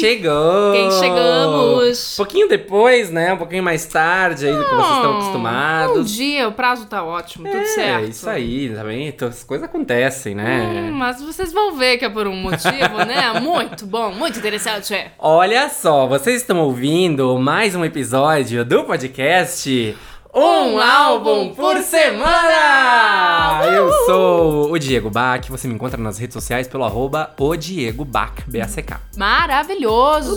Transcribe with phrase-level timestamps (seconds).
[0.00, 0.72] chegou!
[0.72, 2.14] Quem chegamos?
[2.14, 3.32] Um pouquinho depois, né?
[3.32, 6.10] Um pouquinho mais tarde aí do que vocês estão Um acostumados.
[6.10, 8.04] dia, o prazo tá ótimo, tudo certo.
[8.04, 9.08] É, isso aí, também.
[9.08, 10.88] Então, as coisas acontecem, né?
[10.90, 13.32] Hum, mas vocês vão ver que é por um motivo, né?
[13.40, 14.94] Muito bom, muito interessante.
[15.18, 19.96] Olha só, vocês estão ouvindo mais um episódio do podcast
[20.32, 23.62] Um Álbum por Semana!
[23.66, 28.04] Eu sou o Diego Bach, você me encontra nas redes sociais pelo arroba o Diego
[28.04, 29.00] Bach, B-A-C-K.
[29.16, 30.36] Maravilhoso!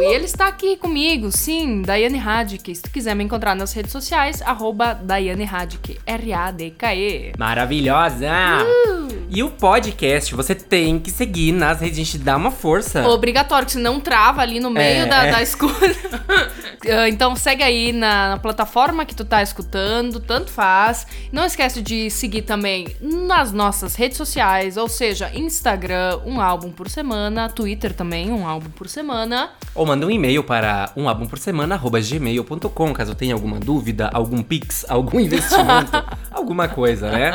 [0.00, 2.72] E ele está aqui comigo, sim, Daiane Radic.
[2.72, 7.32] Se tu quiser me encontrar nas redes sociais, arroba Daiane Radic, R-A-D-K-E.
[7.36, 8.28] Maravilhosa!
[9.28, 13.04] E o podcast você tem que seguir nas redes, a gente dá uma força.
[13.08, 15.32] Obrigatório, que senão trava ali no meio É, da, é.
[15.32, 15.76] da escuta.
[16.88, 21.06] Ah, então segue aí na, na plataforma que tu tá escutando, tanto faz.
[21.32, 26.88] Não esquece de seguir também nas nossas redes sociais, ou seja, Instagram, um álbum por
[26.88, 29.50] semana, Twitter também, um álbum por semana.
[29.74, 35.92] Ou manda um e-mail para umálbumporsemana.gmail.com caso tenha alguma dúvida, algum pix, algum investimento,
[36.30, 37.32] alguma coisa, né?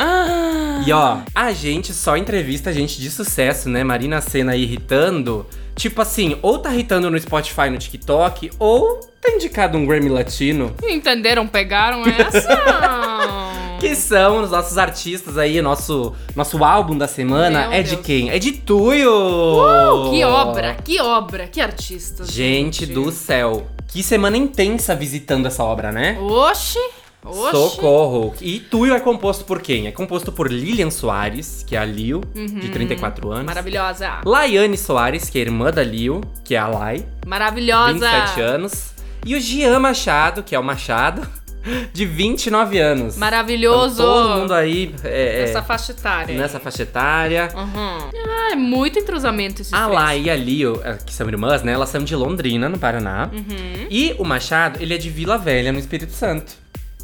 [0.86, 3.84] E ó, a gente só entrevista gente de sucesso, né?
[3.84, 5.46] Marina Senna irritando.
[5.82, 10.76] Tipo assim, ou tá irritando no Spotify, no TikTok, ou tá indicado um Grammy Latino.
[10.84, 11.48] Entenderam?
[11.48, 12.48] Pegaram essa?
[13.82, 18.06] Que são os nossos artistas aí, nosso, nosso álbum da semana Meu é de Deus.
[18.06, 18.30] quem?
[18.30, 19.10] É de Tuyo!
[19.12, 22.32] Uh, que obra, que obra, que artistas.
[22.32, 26.16] Gente do céu, que semana intensa visitando essa obra, né?
[26.20, 26.78] Oxi,
[27.26, 27.52] oxi.
[27.52, 28.34] Socorro!
[28.42, 29.88] E Tuyo é composto por quem?
[29.88, 33.46] É composto por Lilian Soares, que é a Lil, de 34 anos.
[33.46, 34.22] Maravilhosa.
[34.26, 37.94] Laiane Soares, que é irmã da Lil, que é a Lai, Maravilhosa.
[38.10, 38.92] 27 anos.
[39.26, 41.22] E o Gian Machado, que é o Machado,
[41.94, 43.18] de 29 anos.
[43.18, 44.02] Maravilhoso.
[44.02, 46.36] Então, todo mundo aí é, é, Nessa faixa etária.
[46.36, 47.50] nessa faixa etária.
[47.56, 48.10] Uhum.
[48.28, 49.94] Ah, é muito entrosamento esses A três.
[49.94, 51.74] Lai e a Lil, eh, que são irmãs, né?
[51.74, 53.30] Elas são de Londrina, no Paraná.
[53.32, 53.88] Uhum.
[53.92, 56.54] E o Machado, ele é de Vila Velha, no Espírito Santo.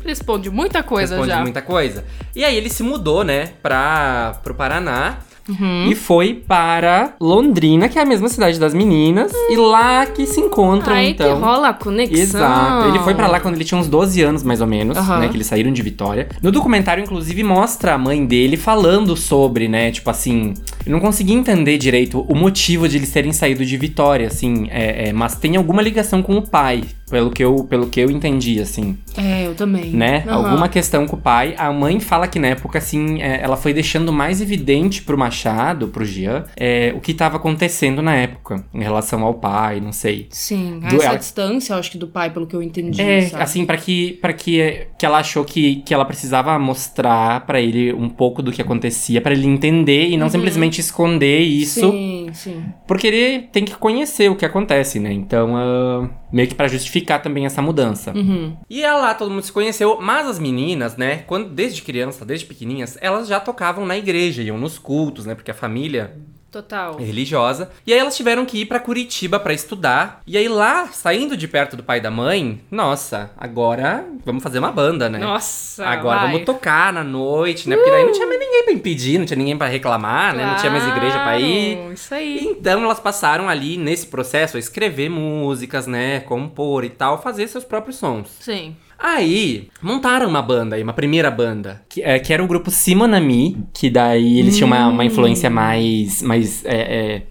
[0.06, 1.42] Responde muita coisa Responde já.
[1.42, 2.04] muita coisa.
[2.36, 5.18] E aí ele se mudou, né, pra, pro Paraná.
[5.50, 5.86] Uhum.
[5.90, 9.32] E foi para Londrina, que é a mesma cidade das meninas.
[9.50, 11.34] E lá que se encontram, Aí então.
[11.38, 12.20] que rola a conexão.
[12.22, 12.90] Exato.
[12.90, 15.20] Ele foi pra lá quando ele tinha uns 12 anos, mais ou menos, Aham.
[15.20, 15.30] né?
[15.30, 16.28] Que eles saíram de Vitória.
[16.44, 19.90] No documentário, inclusive, mostra a mãe dele falando sobre, né?
[19.90, 20.54] Tipo assim,
[20.86, 24.68] eu não consegui entender direito o motivo de eles terem saído de Vitória, assim.
[24.70, 28.10] é, é, mas tem alguma ligação com o pai, pelo que eu, pelo que eu
[28.12, 29.92] entendi, assim É, eu também.
[29.92, 30.24] né?
[30.28, 30.36] Aham.
[30.50, 31.56] Alguma questão com o pai.
[31.58, 35.88] A mãe fala que na época, assim, é, ela foi deixando mais evidente pro Machado,
[35.88, 40.28] pro Jean, é, o que tava acontecendo na época, em relação ao pai, não sei.
[40.32, 43.02] Sim, Do- essa ela- distância, eu acho que do pai, pelo que eu entendi.
[43.02, 43.44] É, sabe?
[43.44, 47.60] assim, pra que, pra que, é, que ela achou que, que ela precisava mostrar pra
[47.62, 52.30] ele um pouco do que acontecia, pra ele entender e não simplesmente esconder isso, Sim,
[52.34, 52.64] sim.
[52.88, 55.12] porque ele tem que conhecer o que acontece, né?
[55.14, 58.14] Então, ah, meio que pra justificar também essa mudança.
[58.14, 58.56] Uhum.
[58.70, 62.46] E é lá todo mundo se conheceu, mas as meninas, né, quando desde criança, desde
[62.46, 66.16] pequenininhas, elas já tocavam na igreja, iam nos cultos, né, porque a família
[66.52, 66.96] Total.
[66.98, 67.70] religiosa.
[67.86, 70.22] E aí elas tiveram que ir pra Curitiba pra estudar.
[70.26, 74.60] E aí lá, saindo de perto do pai e da mãe, nossa, agora vamos fazer
[74.60, 75.20] uma banda, né?
[75.20, 76.32] Nossa, Agora vai.
[76.32, 77.76] vamos tocar na noite, né?
[77.76, 80.46] Porque daí não tinha mais ninguém pra impedir, não tinha ninguém pra reclamar, né?
[80.46, 81.76] Não tinha mais igreja pra ir.
[81.78, 82.40] Claro, Isso aí.
[82.42, 86.22] Então elas passaram ali nesse processo a escrever músicas, né?
[86.22, 88.30] Compor e tal, fazer seus próprios sons.
[88.40, 88.76] Sim.
[89.00, 93.58] Aí, montaram uma banda aí, uma primeira banda, que, é, que era o grupo Simonami,
[93.74, 97.22] que daí eles tinham uma, uma influência mais, mais é, é,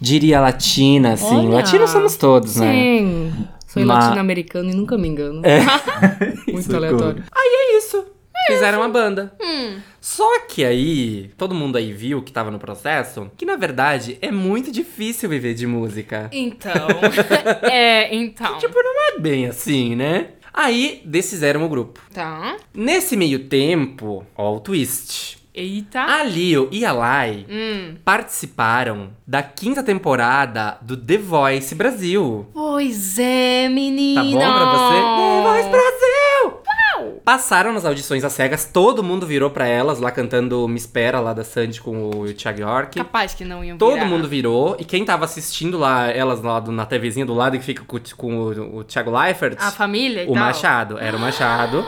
[0.00, 1.46] diria latina, assim.
[1.46, 1.56] Olha.
[1.56, 2.72] Latinos somos todos, né?
[2.72, 3.32] Sim.
[3.66, 5.42] Sou Ma- latino-americano e nunca me engano.
[5.44, 5.60] É.
[6.52, 7.24] Muito aleatório.
[7.32, 8.04] Aí é isso.
[8.46, 9.32] Fizeram uma banda.
[9.40, 9.78] Hum.
[10.00, 14.32] Só que aí, todo mundo aí viu que tava no processo, que na verdade é
[14.32, 16.28] muito difícil viver de música.
[16.32, 16.88] Então.
[17.70, 18.58] é, então.
[18.58, 20.28] Tipo, não é bem assim, né?
[20.52, 22.00] Aí, desfizeram o grupo.
[22.12, 22.56] Tá.
[22.74, 25.38] Nesse meio tempo, ó o twist.
[25.54, 26.00] Eita.
[26.00, 27.96] A Leo e a Lai Hum.
[28.02, 32.46] participaram da quinta temporada do The Voice Brasil.
[32.54, 34.22] Pois é, menina.
[34.22, 34.96] Tá bom pra você?
[34.96, 36.21] The Voice Brasil!
[37.24, 41.32] Passaram nas audições às cegas, todo mundo virou pra elas lá cantando Me Espera lá
[41.32, 42.98] da Sandy com o Thiago York.
[42.98, 44.06] Capaz que não iam Todo virar.
[44.06, 47.64] mundo virou, e quem tava assistindo lá, elas lá do- na TVzinha do lado, que
[47.64, 50.42] fica com, o- com o, o Thiago Leifert, A família e o tal.
[50.44, 51.84] Machado, era o Machado,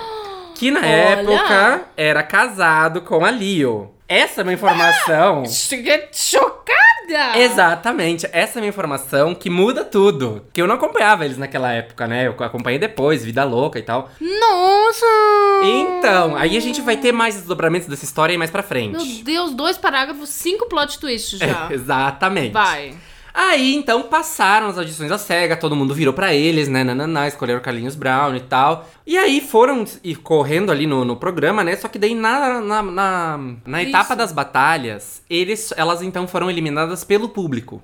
[0.55, 0.87] que na Olha!
[0.87, 3.91] época era casado com a Leo.
[4.07, 6.84] Essa é uma informação Cheguei chocada!
[7.09, 7.39] Nada!
[7.39, 10.45] Exatamente, essa é uma informação que muda tudo.
[10.53, 12.27] Que eu não acompanhava eles naquela época, né?
[12.27, 14.11] Eu acompanhei depois, Vida Louca e tal.
[14.21, 15.07] Nossa!
[15.63, 18.97] Então, aí a gente vai ter mais desdobramentos dessa história aí mais pra frente.
[18.97, 21.69] Meu Deus, dois parágrafos, cinco plot twists já.
[21.73, 22.53] Exatamente.
[22.53, 22.95] Vai.
[23.37, 27.59] Aí, então, passaram as audições da SEGA, todo mundo virou pra eles, né, nananá, escolheram
[27.59, 28.89] o Carlinhos Brown e tal.
[29.05, 32.83] E aí foram e correndo ali no, no programa, né, só que daí na, na,
[32.83, 37.83] na, na etapa das batalhas, eles, elas então foram eliminadas pelo público,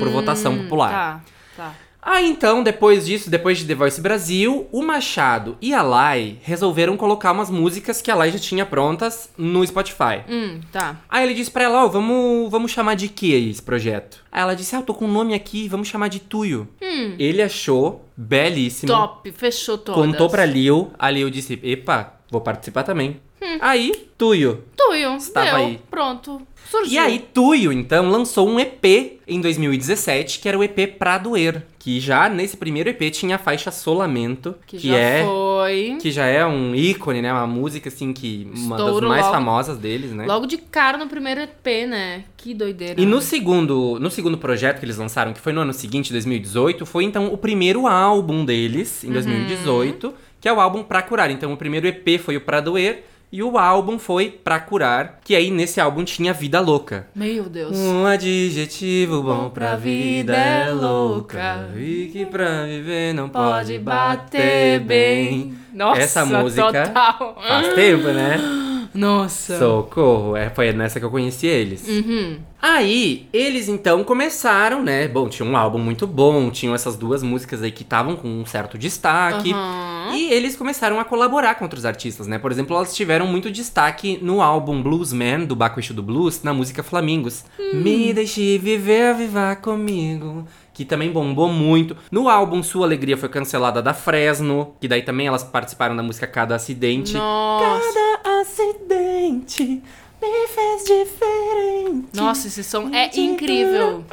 [0.00, 0.90] por votação popular.
[0.90, 1.20] Tá,
[1.56, 1.74] tá.
[2.10, 6.96] Aí então, depois disso, depois de The Voice Brasil, o Machado e a Lai resolveram
[6.96, 10.22] colocar umas músicas que a Lai já tinha prontas no Spotify.
[10.26, 11.02] Hum, tá.
[11.06, 14.24] Aí ele disse pra ela, ó, vamos, vamos chamar de que esse projeto?
[14.32, 16.66] Aí ela disse, ah, eu tô com um nome aqui, vamos chamar de Tuyo.
[16.80, 17.14] Hum.
[17.18, 18.90] Ele achou belíssimo.
[18.90, 20.02] Top, fechou todas.
[20.02, 23.20] Contou pra Lil, a Lil disse, epa, vou participar também.
[23.42, 23.58] Hum.
[23.60, 24.64] Aí, Tuyo.
[24.76, 25.80] Tuyo, Estava deu, aí.
[25.90, 26.42] pronto.
[26.70, 26.92] Surgiu.
[26.92, 31.62] E aí, Tuyo, então, lançou um EP em 2017, que era o EP Pra Doer.
[31.78, 35.24] Que já nesse primeiro EP tinha a faixa Solamento, que, que, já é...
[35.24, 35.96] foi.
[35.98, 37.32] Que já é um ícone, né?
[37.32, 38.46] Uma música, assim, que...
[38.54, 39.34] Uma das Estouro mais logo.
[39.34, 40.26] famosas deles, né?
[40.26, 42.24] Logo de cara no primeiro EP, né?
[42.36, 43.00] Que doideira.
[43.00, 46.84] E no segundo, no segundo projeto que eles lançaram, que foi no ano seguinte, 2018,
[46.84, 49.08] foi então o primeiro álbum deles, Uhum.
[49.10, 51.30] em 2018, que é o álbum Pra Curar.
[51.30, 55.34] Então o primeiro EP foi o Pra Doer e o álbum foi Pra Curar, que
[55.36, 57.06] aí nesse álbum tinha Vida Louca.
[57.14, 57.76] Meu Deus.
[57.76, 65.54] Um adjetivo bom pra vida é louca e que pra viver não pode bater bem.
[65.72, 67.38] Nossa, Essa música total.
[67.46, 68.38] Faz tempo, né?
[68.94, 69.58] Nossa.
[69.58, 71.86] Socorro, é, foi nessa que eu conheci eles.
[71.86, 72.38] Uhum.
[72.60, 75.06] Aí, eles então começaram, né?
[75.06, 78.44] Bom, tinha um álbum muito bom, tinham essas duas músicas aí que estavam com um
[78.44, 79.52] certo destaque.
[79.52, 80.12] Aham.
[80.14, 82.38] E eles começaram a colaborar com outros artistas, né?
[82.38, 86.52] Por exemplo, elas tiveram muito destaque no álbum Bluesman, do Baco Exu do Blues, na
[86.52, 87.44] música Flamingos.
[87.72, 90.44] Me deixe viver, viva comigo.
[90.72, 91.96] Que também bombou muito.
[92.10, 96.26] No álbum Sua Alegria foi cancelada da Fresno, que daí também elas participaram da música
[96.26, 97.14] Cada Acidente.
[97.14, 97.92] Nossa.
[97.92, 99.82] Cada acidente
[100.20, 102.08] me fez diferente.
[102.14, 104.04] Nossa, esse som é incrível.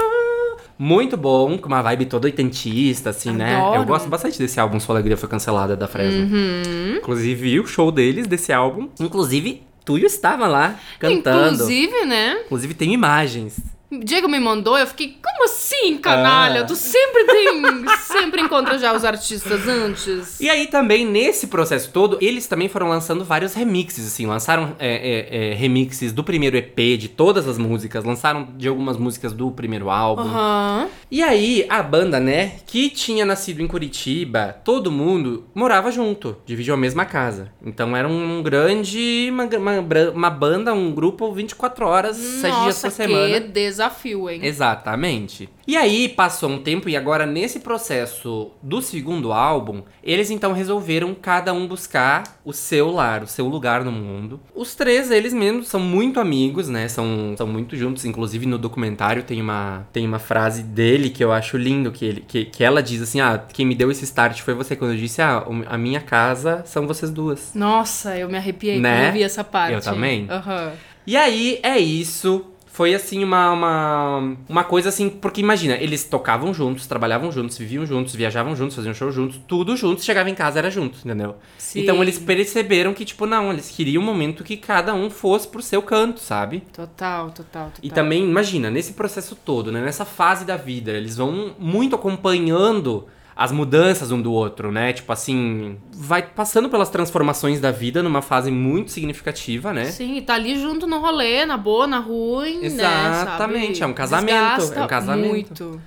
[0.78, 3.56] Muito bom, com uma vibe toda oitentista, assim, né?
[3.56, 3.81] Adoro.
[3.81, 6.24] Eu gosto bastante desse álbum Sua Alegria Foi Cancelada da Fresno.
[6.24, 6.98] Uhum.
[6.98, 8.90] Inclusive, o show deles, desse álbum.
[9.00, 11.54] Inclusive, Tuyo estava lá, cantando.
[11.54, 12.42] Inclusive, né?
[12.46, 13.58] Inclusive, tem imagens.
[14.03, 16.62] Diego me mandou, eu fiquei, como assim, canalha?
[16.62, 16.65] Ah.
[16.65, 17.62] Tu sempre tem.
[18.01, 20.39] sempre encontra já os artistas antes.
[20.39, 24.25] E aí, também, nesse processo todo, eles também foram lançando vários remixes, assim.
[24.25, 28.03] Lançaram é, é, é, remixes do primeiro EP, de todas as músicas.
[28.03, 30.24] Lançaram de algumas músicas do primeiro álbum.
[30.24, 30.88] Aham.
[31.12, 36.74] E aí, a banda, né, que tinha nascido em Curitiba, todo mundo morava junto, dividiu
[36.74, 37.51] a mesma casa.
[37.65, 39.30] Então era um grande.
[39.30, 43.27] Uma, uma, uma banda, um grupo 24 horas, 7 dias Nossa, por semana.
[43.27, 43.50] que
[43.90, 44.40] desafio, hein?
[44.44, 45.50] Exatamente.
[45.68, 51.15] E aí passou um tempo e agora nesse processo do segundo álbum, eles então resolveram
[51.15, 54.39] cada um buscar o seu lar, o seu lugar no mundo.
[54.54, 56.88] Os três, eles mesmos, são muito amigos, né?
[56.88, 58.06] São, são muito juntos.
[58.06, 62.22] Inclusive no documentário tem uma, tem uma frase dele que eu acho lindo, que, ele,
[62.27, 64.75] que, que ela diz assim, ah, quem me deu esse start foi você.
[64.75, 67.54] Quando eu disse, ah, a minha casa são vocês duas.
[67.56, 68.96] Nossa, eu me arrepiei Né?
[68.98, 69.74] quando eu vi essa parte.
[69.74, 70.27] Eu também.
[70.30, 70.74] Aham.
[71.08, 72.46] E aí, é isso.
[72.75, 77.86] Foi assim uma, uma, uma coisa assim, porque imagina, eles tocavam juntos, trabalhavam juntos, viviam
[77.86, 81.38] juntos, viajavam juntos, faziam show juntos, tudo juntos, chegava em casa era junto, entendeu?
[81.58, 81.84] Sim.
[81.84, 85.62] Então eles perceberam que, tipo, não, eles queriam um momento que cada um fosse pro
[85.62, 86.63] seu canto, sabe?
[86.74, 87.79] Total, total, total.
[87.82, 93.08] E também, imagina, nesse processo todo, né, nessa fase da vida, eles vão muito acompanhando
[93.36, 94.94] as mudanças um do outro, né?
[94.94, 99.86] Tipo assim, vai passando pelas transformações da vida numa fase muito significativa, né?
[99.86, 102.68] Sim, e tá ali junto no rolê, na boa, na ruim, né?
[102.68, 103.82] Exatamente, sabe?
[103.82, 105.63] é um casamento, Desgasta é um casamento.
[105.63, 105.82] Muito.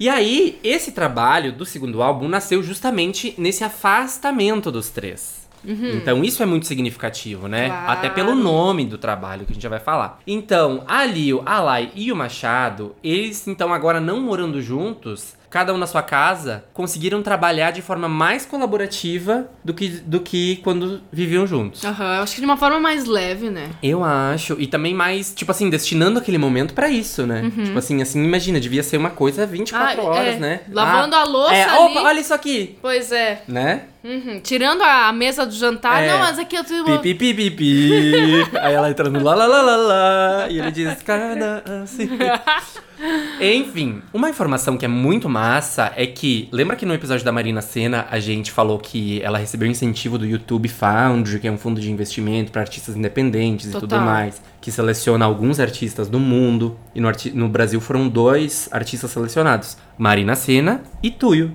[0.00, 5.42] E aí, esse trabalho do segundo álbum nasceu justamente nesse afastamento dos três.
[5.64, 7.68] Então isso é muito significativo, né?
[7.68, 7.68] Uhum.
[7.68, 7.92] Claro.
[7.92, 10.18] Até pelo nome do trabalho que a gente já vai falar.
[10.26, 15.72] Então, a Lio, a Lai e o Machado, eles então agora não morando juntos, cada
[15.74, 21.02] um na sua casa, conseguiram trabalhar de forma mais colaborativa do que, do que quando
[21.12, 21.84] viviam juntos.
[21.84, 23.68] Aham, eu acho que de uma forma mais leve, né?
[23.82, 24.56] Eu acho.
[24.58, 27.52] E também mais, tipo assim, destinando aquele momento pra isso, né?
[27.64, 30.06] Tipo assim, assim, imagina, devia ser uma coisa 24 Uhum.
[30.08, 30.38] Ah, horas, é.
[30.38, 30.60] né?
[30.72, 31.78] Lavando a louça é, ali.
[31.98, 33.42] Opa, olha isso aqui, Pois é.
[33.46, 33.82] né?
[34.02, 34.40] Uhum.
[34.42, 36.08] Tirando a mesa do jantar, É.
[36.12, 36.98] não, mas aqui eu tenho Pi, uma...
[37.00, 38.12] pi, pi, pi, pi.
[38.60, 40.48] Aí ela entrando lá, lá, lá, lá, lá.
[40.48, 42.08] E ele diz, cada assim.
[43.40, 46.48] Enfim, uma informação que é muito massa é que.
[46.52, 50.26] Lembra que no episódio da Marina Senna a gente falou que ela recebeu incentivo do
[50.26, 54.04] YouTube Foundry, que é um fundo de investimento para artistas independentes e tudo Total.
[54.04, 56.78] mais, que seleciona alguns artistas do mundo.
[56.94, 61.52] E no, no Brasil foram dois artistas selecionados: Marina Senna e Tuyo.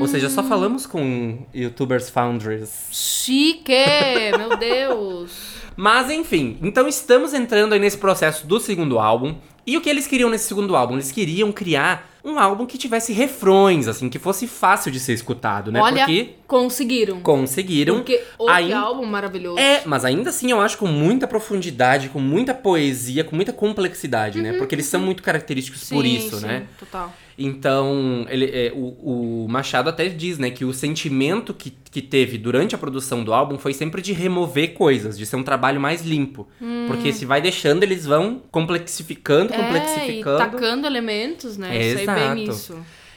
[0.00, 2.88] Ou seja, só falamos com YouTubers Foundries.
[2.92, 3.72] Chique!
[4.36, 5.54] Meu Deus!
[5.76, 9.34] Mas enfim, então estamos entrando aí nesse processo do segundo álbum.
[9.66, 10.94] E o que eles queriam nesse segundo álbum?
[10.94, 15.70] Eles queriam criar um álbum que tivesse refrões, assim, que fosse fácil de ser escutado,
[15.70, 15.80] né?
[15.80, 17.20] Olha, Porque conseguiram.
[17.20, 17.96] conseguiram.
[17.96, 19.58] Porque o álbum maravilhoso.
[19.58, 24.40] É, mas ainda assim eu acho com muita profundidade, com muita poesia, com muita complexidade,
[24.40, 24.54] né?
[24.54, 26.66] Porque eles são muito característicos Sim, por isso, sim, né?
[26.78, 27.12] Total.
[27.36, 32.38] Então, ele, é, o, o Machado até diz, né, que o sentimento que, que teve
[32.38, 36.02] durante a produção do álbum foi sempre de remover coisas, de ser um trabalho mais
[36.02, 36.46] limpo.
[36.86, 40.38] Porque se vai deixando, eles vão complexificando, É, e complexificando.
[40.38, 41.76] tacando elementos, né?
[41.76, 42.34] Eu sei Exato.
[42.34, 42.76] bem isso.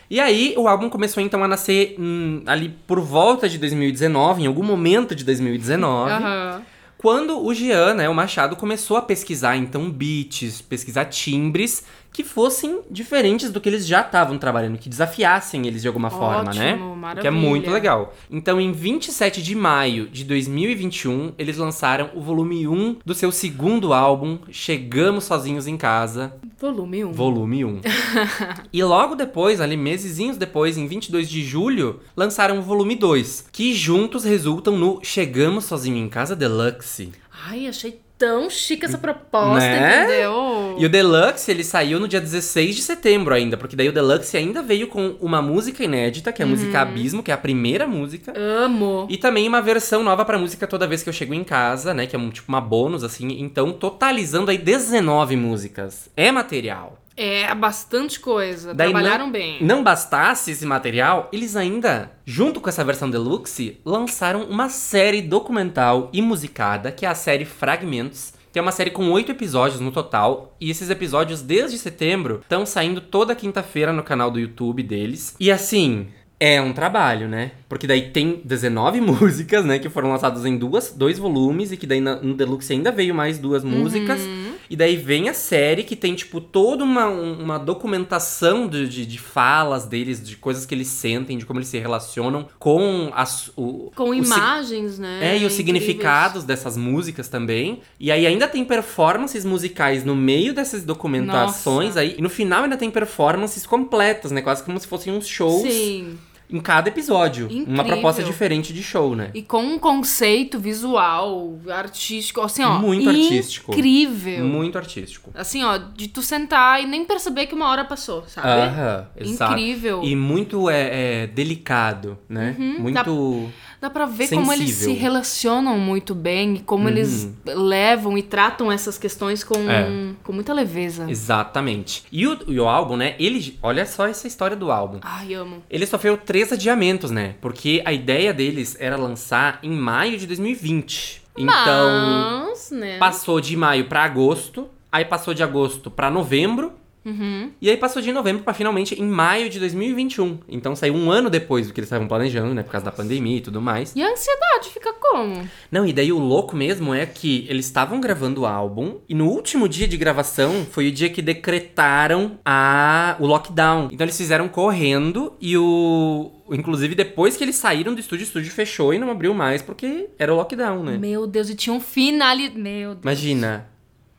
[0.09, 4.47] E aí, o álbum começou então a nascer hum, ali por volta de 2019, em
[4.47, 6.12] algum momento de 2019.
[6.12, 6.62] Aham.
[6.97, 11.83] Quando o Jean, né, o Machado, começou a pesquisar, então, beats, pesquisar timbres
[12.17, 16.51] que fossem diferentes do que eles já estavam trabalhando, que desafiassem eles de alguma forma,
[16.51, 16.74] né?
[16.74, 17.74] Ótimo, O Que é muito maravilha.
[17.74, 18.15] legal.
[18.27, 23.93] Então, em 27 de maio de 2021, eles lançaram o volume 1 do seu segundo
[23.93, 27.12] álbum, Chegamos Sozinhos em Casa, Volume 1.
[27.13, 27.81] volume 1.
[28.74, 33.75] e logo depois, ali mesezinhos depois, em 22 de julho, lançaram o volume 2, que
[33.75, 37.12] juntos resultam no Chegamos Sozinho em Casa Deluxe.
[37.47, 40.03] Ai, achei tão chique essa proposta, Né?
[40.03, 40.75] entendeu?
[40.79, 44.36] E o Deluxe, ele saiu no dia 16 de setembro ainda, porque daí o Deluxe
[44.38, 47.86] ainda veio com uma música inédita, que é a música Abismo, que é a primeira
[47.88, 48.33] música.
[48.36, 49.07] Amo.
[49.09, 52.05] E também uma versão nova pra música Toda Vez Que Eu Chego em Casa, né?
[52.07, 53.27] Que é um, tipo uma bônus, assim.
[53.39, 56.09] Então, totalizando aí 19 músicas.
[56.15, 56.97] É material.
[57.17, 58.75] É bastante coisa.
[58.75, 59.57] Daí Trabalharam não, bem.
[59.59, 66.12] Não bastasse esse material, eles ainda, junto com essa versão deluxe, lançaram uma série documental
[66.13, 68.33] e musicada, que é a série Fragmentos.
[68.53, 70.55] Que é uma série com oito episódios no total.
[70.59, 75.36] E esses episódios, desde setembro, estão saindo toda quinta-feira no canal do YouTube deles.
[75.39, 76.07] E assim.
[76.39, 77.53] É um trabalho, né?
[77.67, 79.79] Porque daí tem 19 músicas, né?
[79.79, 81.71] Que foram lançadas em duas, dois volumes.
[81.71, 84.21] E que daí no Deluxe ainda veio mais duas músicas.
[84.69, 89.05] E daí vem a série que tem, tipo, toda uma, um- uma documentação de, de,
[89.05, 93.50] de falas deles, de coisas que eles sentem, de como eles se relacionam com as,
[93.55, 95.19] o, Com o imagens, né?
[95.21, 95.53] É, e os Incríveis.
[95.53, 97.81] significados dessas músicas também.
[98.00, 102.00] E aí ainda tem performances musicais no meio dessas documentações Nossa.
[102.01, 102.15] aí.
[102.17, 104.41] E no final ainda tem performances completas, né?
[104.41, 106.17] Quase como se fossem uns shows Sim.
[106.50, 107.48] Em cada episódio.
[107.48, 107.86] Uma Incrível.
[107.86, 109.32] proposta diferente de show, né?
[109.34, 112.80] E com um conceito visual, artístico, assim, ó.
[112.80, 113.74] Muito artístico.
[113.74, 114.46] Incrível.
[114.46, 115.32] Muito artístico.
[115.34, 118.48] Assim, ó, de tu sentar e nem perceber que uma hora passou, sabe?
[118.48, 119.54] Aham, exato.
[119.54, 120.04] Incrível.
[120.04, 122.56] E muito é, é, delicado, né?
[122.58, 123.51] muito.
[123.79, 125.00] Dá pra ver como eles se Sensível.
[125.01, 129.69] relacionam muito bem e como eles levam e tratam essas questões com, Uhum.
[129.69, 130.13] É.
[130.24, 131.05] com muita leveza.
[131.10, 132.03] Exatamente.
[132.12, 133.15] E o, e o álbum, né?
[133.19, 133.57] Ele.
[133.62, 135.00] Olha só essa história do álbum.
[135.03, 135.62] Ai, amo.
[135.69, 137.36] Ele sofreu três adiamentos, né?
[137.39, 141.22] Porque a ideia deles era lançar em maio de 2020.
[141.38, 142.98] Então, Mas, né?
[142.98, 146.74] passou de maio pra agosto, aí passou de agosto pra novembro,
[147.08, 147.52] Uhum.
[147.62, 150.40] e aí passou de novembro pra finalmente em maio de 2021.
[150.50, 152.64] Então saiu um ano depois do que eles estavam planejando, né?
[152.64, 153.96] Por causa da pandemia e tudo mais.
[153.96, 155.48] E a ansiedade fica como?
[155.72, 159.30] Não, e daí o louco mesmo é que eles estavam gravando o álbum e no
[159.30, 163.88] último dia de gravação foi o dia que decretaram a o lockdown.
[163.92, 168.52] Então eles fizeram correndo e o inclusive depois que eles saíram do estúdio, o estúdio
[168.52, 170.98] fechou e não abriu mais porque era o lockdown, né?
[170.98, 172.50] Meu Deus, e tinha um finale.
[172.50, 173.04] Meu Deus.
[173.04, 173.70] Imagina.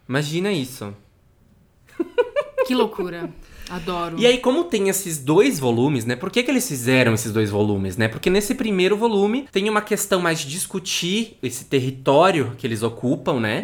[0.09, 0.95] Imagina isso.
[2.69, 3.31] Que loucura.
[3.71, 4.19] Adoro.
[4.19, 6.17] E aí, como tem esses dois volumes, né?
[6.17, 8.09] Por que, que eles fizeram esses dois volumes, né?
[8.09, 13.41] Porque nesse primeiro volume tem uma questão mais de discutir esse território que eles ocupam,
[13.41, 13.63] né?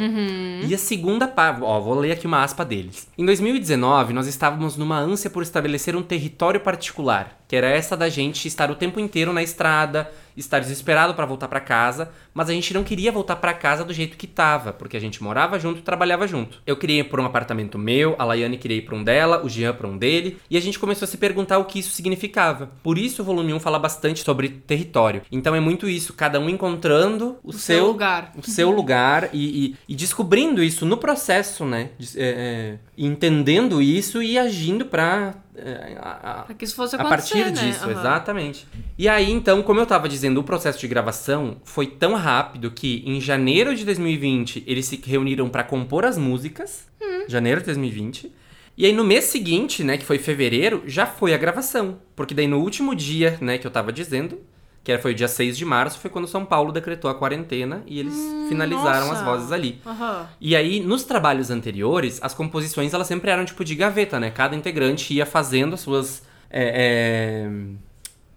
[0.66, 3.08] E a segunda parte, ó, vou ler aqui uma aspa deles.
[3.16, 8.08] Em 2019, nós estávamos numa ânsia por estabelecer um território particular, que era essa da
[8.08, 12.52] gente estar o tempo inteiro na estrada, estar desesperado pra voltar pra casa, mas a
[12.52, 15.78] gente não queria voltar pra casa do jeito que tava, porque a gente morava junto
[15.78, 16.60] e trabalhava junto.
[16.66, 19.48] Eu queria ir por um apartamento meu, a Laiane queria ir pra um dela, o
[19.48, 22.70] Jean pra um dele, e a gente começou a se perguntar o que isso significava.
[22.82, 25.22] Por isso o volume 1 fala bastante sobre território.
[25.30, 28.32] Então é muito isso, cada um encontrando o, O seu lugar.
[28.36, 31.90] o seu lugar e, e- e descobrindo isso no processo, né?
[32.16, 35.34] É, é, entendendo isso e agindo pra.
[35.56, 37.50] é, a- que isso fosse a partir né?
[37.50, 37.92] disso, Aham.
[37.92, 38.66] exatamente.
[38.98, 43.02] E aí, então, como eu tava dizendo, o processo de gravação foi tão rápido que
[43.06, 46.86] em janeiro de 2020 eles se reuniram pra compor as músicas.
[47.00, 47.24] Hum.
[47.28, 48.32] Janeiro de 2020.
[48.76, 51.98] E aí no mês seguinte, né, que foi fevereiro, já foi a gravação.
[52.16, 54.38] Porque daí no último dia, né, que eu tava dizendo,
[54.82, 57.98] que foi o dia 6 de março, foi quando São Paulo decretou a quarentena e
[58.00, 58.14] eles
[58.48, 59.20] finalizaram Hum, nossa.
[59.20, 59.78] as vozes ali.
[59.86, 60.26] Aham.
[60.40, 64.30] E aí, nos trabalhos anteriores, as composições elas sempre eram tipo de gaveta, né?
[64.30, 67.50] Cada integrante ia fazendo as suas é, é,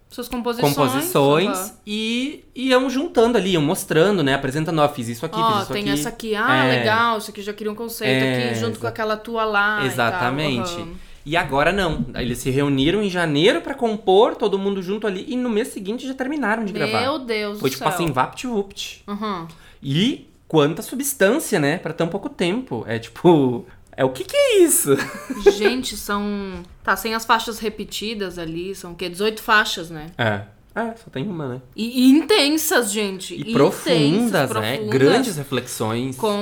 [0.09, 0.73] Suas composições.
[0.75, 4.33] composições e iam juntando ali, iam mostrando, né?
[4.35, 5.91] Apresentando, ó, fiz isso aqui, Ó, fiz isso tem aqui.
[5.91, 6.35] essa aqui.
[6.35, 6.79] Ah, É.
[6.79, 7.17] legal.
[7.17, 9.81] Isso aqui já queria um conceito É, aqui, junto com aquela tua lá.
[9.83, 9.87] e.
[9.87, 10.73] Exatamente.
[10.75, 10.93] Aham.
[11.25, 12.05] E agora não.
[12.15, 16.07] Eles se reuniram em janeiro pra compor, todo mundo junto ali, e no mês seguinte
[16.07, 17.01] já terminaram de gravar.
[17.01, 17.93] Meu Deus Foi do tipo céu.
[17.93, 19.03] assim, vapt-vupt.
[19.05, 19.45] Aham.
[19.83, 21.77] E quanta substância, né?
[21.79, 22.85] Pra tão pouco tempo.
[22.87, 23.65] É tipo.
[23.97, 24.95] É o que que é isso?
[25.57, 26.63] Gente, são.
[26.83, 29.09] Tá, sem as faixas repetidas ali, são o quê?
[29.09, 30.11] 18 faixas, né?
[30.17, 30.43] É.
[30.75, 31.61] É, só tem uma, né?
[31.75, 33.33] E, e intensas, gente.
[33.33, 34.77] E intensas, profundas, né?
[34.77, 36.15] profundas, Grandes reflexões.
[36.15, 36.37] Com,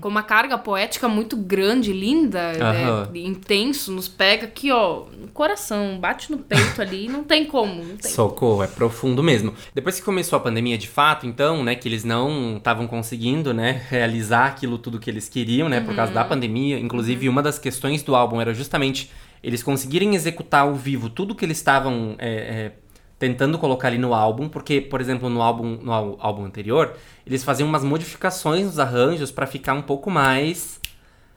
[0.00, 3.08] com uma carga poética muito grande, linda, Aham.
[3.12, 3.20] né?
[3.20, 7.82] intenso, nos pega aqui, ó, no coração, bate no peito ali, não tem como.
[7.82, 9.54] Não tem Socorro, é profundo mesmo.
[9.74, 13.82] Depois que começou a pandemia de fato, então, né, que eles não estavam conseguindo, né,
[13.88, 16.78] realizar aquilo tudo que eles queriam, né, por causa da pandemia.
[16.78, 19.10] Inclusive, uma das questões do álbum era justamente
[19.44, 22.72] eles conseguirem executar ao vivo tudo que eles estavam é, é,
[23.26, 26.92] tentando colocar ali no álbum, porque, por exemplo, no álbum, no ál- álbum anterior,
[27.26, 30.78] eles faziam umas modificações nos arranjos pra ficar um pouco mais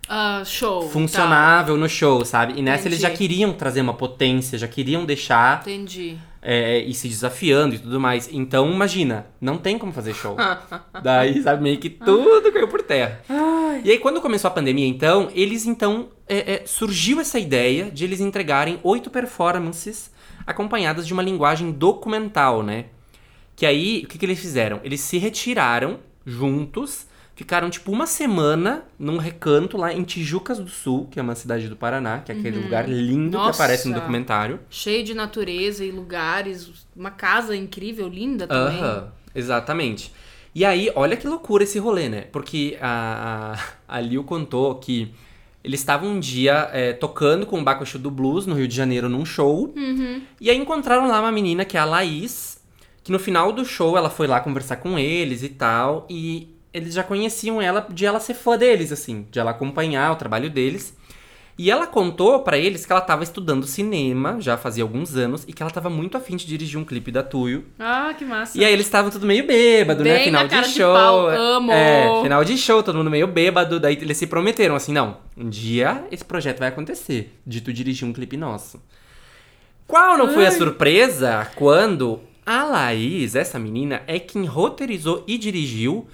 [0.10, 0.84] Ah, show.
[0.84, 0.90] tá.
[0.90, 2.54] funcionável no show, sabe?
[2.58, 3.28] E nessa eles já Entendi.
[3.28, 6.18] queriam trazer uma potência, já queriam deixar Tá, entendi.
[6.42, 8.30] é, e se desafiando e tudo mais.
[8.32, 10.36] Então, imagina, não tem como fazer show.
[11.04, 13.22] Daí, sabe, meio que tudo caiu por terra.
[13.84, 18.04] E aí, quando começou a pandemia, então, eles, então, é, é, surgiu essa ideia de
[18.04, 20.10] eles entregarem oito performances
[20.48, 22.86] acompanhadas de uma linguagem documental, né?
[23.56, 24.80] Que aí, o que, que eles fizeram?
[24.84, 31.08] Eles se retiraram juntos, ficaram, tipo, uma semana num recanto lá em Tijucas do Sul,
[31.12, 33.64] que é uma cidade do Paraná, que é aquele lugar lindo que Nossa.
[33.64, 34.60] aparece no documentário.
[34.70, 38.80] Cheio de natureza e lugares, uma casa incrível, linda também.
[38.80, 40.14] Aham, exatamente.
[40.56, 42.22] E aí, olha que loucura esse rolê, né?
[42.32, 43.56] Porque a,
[43.88, 45.14] a, a Liu contou que
[45.64, 49.10] eles estavam um dia é, tocando com o Bakushu do Blues no Rio de Janeiro
[49.10, 49.74] num show.
[49.76, 50.22] Uhum.
[50.40, 52.60] E aí encontraram lá uma menina que é a Laís,
[53.04, 56.06] que no final do show ela foi lá conversar com eles e tal.
[56.10, 60.16] E eles já conheciam ela de ela ser fã deles, assim, de ela acompanhar o
[60.16, 60.97] trabalho deles.
[61.58, 65.54] E ela contou pra eles que ela tava estudando cinema já fazia alguns anos e
[65.54, 67.66] que ela tava muito afim de dirigir um clipe da Tuyo.
[67.80, 68.56] Ah, que massa.
[68.56, 70.18] E aí eles estavam tudo meio bêbado, né?
[70.18, 70.94] Bem Final na cara de de show.
[70.94, 71.72] pau, amo.
[71.72, 73.80] É, final de show, todo mundo meio bêbado.
[73.80, 77.36] Daí eles se prometeram assim: não, um dia esse projeto vai acontecer.
[77.46, 78.80] De tu dirigir um clipe nosso.
[79.88, 86.08] Qual não foi a surpresa quando a Laís, essa menina, é quem roteirizou e dirigiu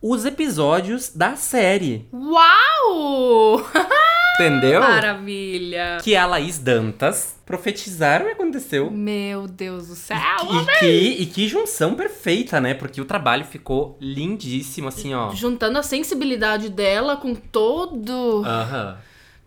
[0.00, 2.08] os episódios da série.
[2.12, 3.66] Uau!
[4.38, 4.80] Entendeu?
[4.80, 5.98] Maravilha!
[6.00, 8.88] Que a Laís Dantas profetizaram e aconteceu.
[8.88, 10.16] Meu Deus do céu!
[10.16, 12.72] E que, e que junção perfeita, né?
[12.72, 15.34] Porque o trabalho ficou lindíssimo, assim, ó.
[15.34, 18.44] Juntando a sensibilidade dela com todo.
[18.44, 18.96] Aham.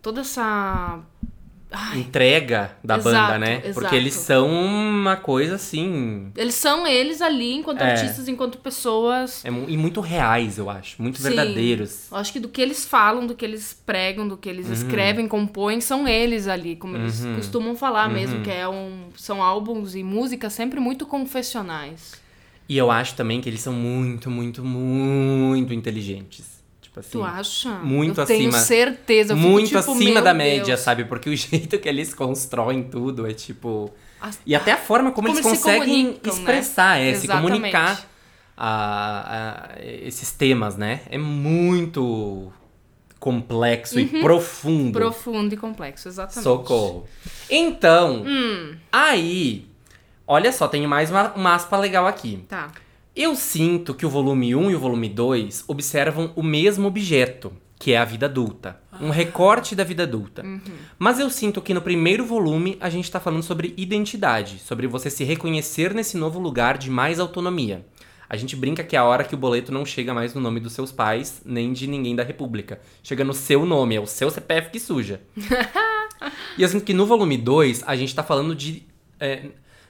[0.02, 0.98] toda essa.
[1.96, 3.56] Entrega da Exato, banda, né?
[3.64, 3.74] exato.
[3.74, 6.30] Porque eles são uma coisa assim.
[6.36, 7.92] Eles são eles ali enquanto É.
[7.92, 9.44] artistas, enquanto pessoas.
[9.44, 11.00] É, e muito reais, eu acho.
[11.00, 11.24] Muito Sim.
[11.28, 12.10] verdadeiros.
[12.10, 14.72] Eu acho que do que eles falam, do que eles pregam, do que eles Uhum.
[14.72, 18.42] escrevem, compõem, são eles ali, como eles costumam falar mesmo, Uhum.
[18.42, 22.20] que é um, são álbuns e músicas sempre muito confessionais.
[22.68, 26.61] E eu acho também que eles são muito, muito, muito inteligentes.
[26.92, 27.10] Tipo assim.
[27.12, 27.70] Tu acha?
[27.78, 29.32] muito eu tenho acima- certeza.
[29.32, 30.80] Eu fico, muito tipo, acima da média, Deus.
[30.80, 31.04] sabe?
[31.06, 33.90] Porque o jeito que eles constroem tudo é tipo.
[34.20, 36.14] As- E até a forma como, Como eles eles se conseguem né?
[36.24, 38.06] expressar, é, se comunicar
[38.56, 41.00] a- a- esses temas, né?
[41.10, 42.52] É muito
[43.18, 44.86] complexo e profundo.
[44.86, 44.92] Uhum.
[44.92, 46.42] Profundo e complexo, exatamente.
[46.42, 47.06] Socorro.
[47.48, 49.66] Então, Hum, aí,
[50.26, 52.44] olha só, tem mais uma, uma aspa legal aqui.
[52.48, 52.70] tá.
[53.14, 57.92] Eu sinto que o volume 1 e o volume 2 observam o mesmo objeto, que
[57.92, 58.80] é a vida adulta.
[59.00, 60.42] Um recorte da vida adulta.
[60.98, 65.10] Mas eu sinto que no primeiro volume a gente tá falando sobre identidade, sobre você
[65.10, 67.84] se reconhecer nesse novo lugar de mais autonomia.
[68.30, 70.58] A gente brinca que é a hora que o boleto não chega mais no nome
[70.58, 72.80] dos seus pais, nem de ninguém da república.
[73.02, 75.20] Chega no seu nome, é o seu CPF que suja.
[76.56, 78.86] E eu sinto que no volume 2, a gente tá falando de.
[79.18, 79.46] é,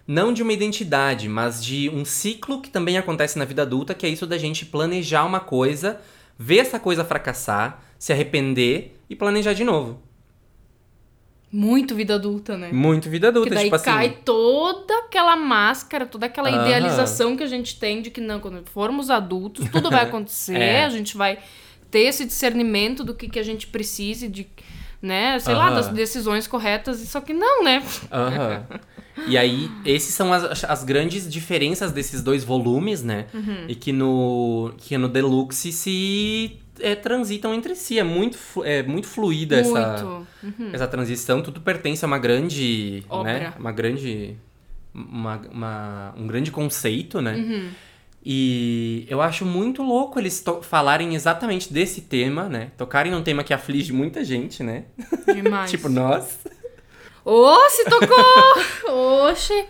[0.07, 4.05] não de uma identidade, mas de um ciclo que também acontece na vida adulta, que
[4.05, 6.01] é isso da gente planejar uma coisa,
[6.39, 10.01] ver essa coisa fracassar, se arrepender e planejar de novo.
[11.55, 12.71] Muito vida adulta, né?
[12.73, 13.85] Muito vida adulta, Porque daí tipo assim.
[13.85, 16.63] cai toda aquela máscara, toda aquela Aham.
[16.63, 20.85] idealização que a gente tem de que não, quando formos adultos, tudo vai acontecer, É.
[20.85, 21.39] a gente vai
[21.91, 24.49] ter esse discernimento do que, que a gente precisa e de,
[25.03, 25.39] né?
[25.41, 25.75] Sei lá, Aham.
[25.75, 27.83] das decisões corretas, só que não, né?
[28.11, 28.67] Aham.
[29.27, 33.27] E aí, esses são as, as grandes diferenças desses dois volumes, né?
[33.35, 33.65] Uhum.
[33.69, 37.99] E que no, que no Deluxe se é, transitam entre si.
[37.99, 40.27] É muito, é muito fluida essa, Muito.
[40.73, 41.43] essa transição.
[41.43, 43.05] Tudo pertence a uma grande.
[43.09, 43.33] Obra.
[43.33, 43.53] Né?
[43.59, 44.37] Uma grande.
[44.95, 47.35] Uma, uma- um grande conceito, né?
[47.37, 47.69] Uhum.
[48.25, 52.71] E eu acho muito louco eles falarem exatamente desse tema, né?
[52.79, 54.85] Tocarem num tema que aflige muita gente, né?
[55.27, 55.69] Demais.
[55.73, 56.39] tipo, nós.
[57.25, 58.17] Ô, se tocou!
[59.29, 59.67] Oxe.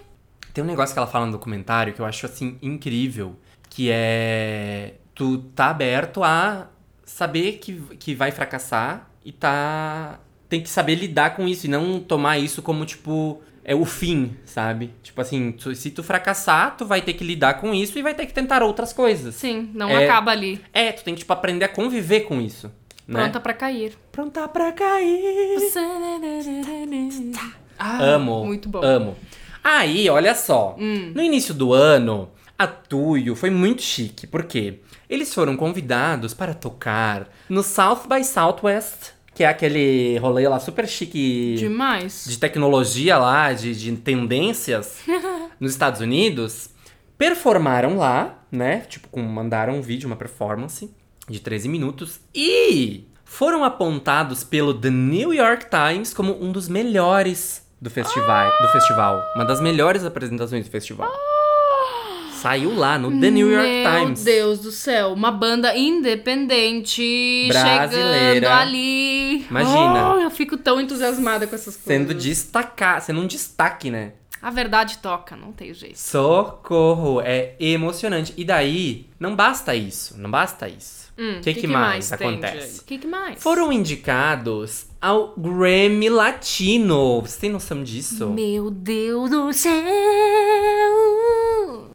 [0.55, 3.37] Tem um negócio que ela fala no documentário que eu acho, assim, incrível.
[3.71, 4.95] Que é...
[5.15, 6.69] Tu tá aberto a
[7.05, 10.19] saber que, que vai fracassar e tá...
[10.49, 13.41] Tem que saber lidar com isso e não tomar isso como, tipo...
[13.65, 14.93] É o fim, sabe?
[15.05, 18.13] Tipo assim, tu- se tu fracassar, tu vai ter que lidar com isso e vai
[18.13, 19.37] ter que tentar outras coisas.
[19.37, 20.05] Sim, não É.
[20.05, 20.61] acaba ali.
[20.73, 22.73] É, tu tem que, tipo, aprender a conviver com isso.
[23.07, 23.21] Né?
[23.23, 23.93] Pronta pra cair.
[24.13, 25.59] Pronta pra cair.
[27.79, 28.45] Ah, Amo.
[28.45, 28.83] Muito bom.
[28.83, 29.17] Amo.
[29.63, 30.77] Aí, olha só.
[30.79, 31.13] Hum.
[31.15, 34.27] No início do ano, a Tuyo foi muito chique.
[34.27, 34.81] Por quê?
[35.09, 40.87] Eles foram convidados para tocar no South by Southwest, que é aquele rolê lá super
[40.89, 42.25] chique Demais.
[42.29, 45.01] de tecnologia lá, de, de tendências
[45.61, 46.71] nos Estados Unidos.
[47.19, 48.81] Performaram lá, né?
[48.89, 50.91] Tipo, com- mandaram um vídeo, uma performance
[51.29, 52.21] de 13 minutos.
[52.35, 58.51] E foram apontados pelo The New York Times como um dos melhores do festival.
[58.61, 59.23] Do festival.
[59.35, 61.11] Uma das melhores apresentações do festival.
[62.35, 64.25] Saiu lá no The New York Meu Times.
[64.25, 68.35] Deus do céu, uma banda independente Brasileira.
[68.35, 69.47] chegando ali.
[69.49, 70.15] Imagina.
[70.15, 72.23] Oh, eu fico tão entusiasmada com essas Sendo coisas.
[72.23, 74.15] destacar, sendo um destaque, né?
[74.41, 75.97] A verdade toca, não tem jeito.
[75.97, 78.35] Socorro, é emocionante.
[78.37, 81.02] E daí, não basta isso, não basta isso.
[81.19, 82.81] Hum, que que mais tem, acontece?
[82.81, 83.43] O que, que mais?
[83.43, 87.21] Foram indicados ao Grammy Latino.
[87.21, 88.29] Você tem noção disso?
[88.31, 89.83] Meu Deus do céu!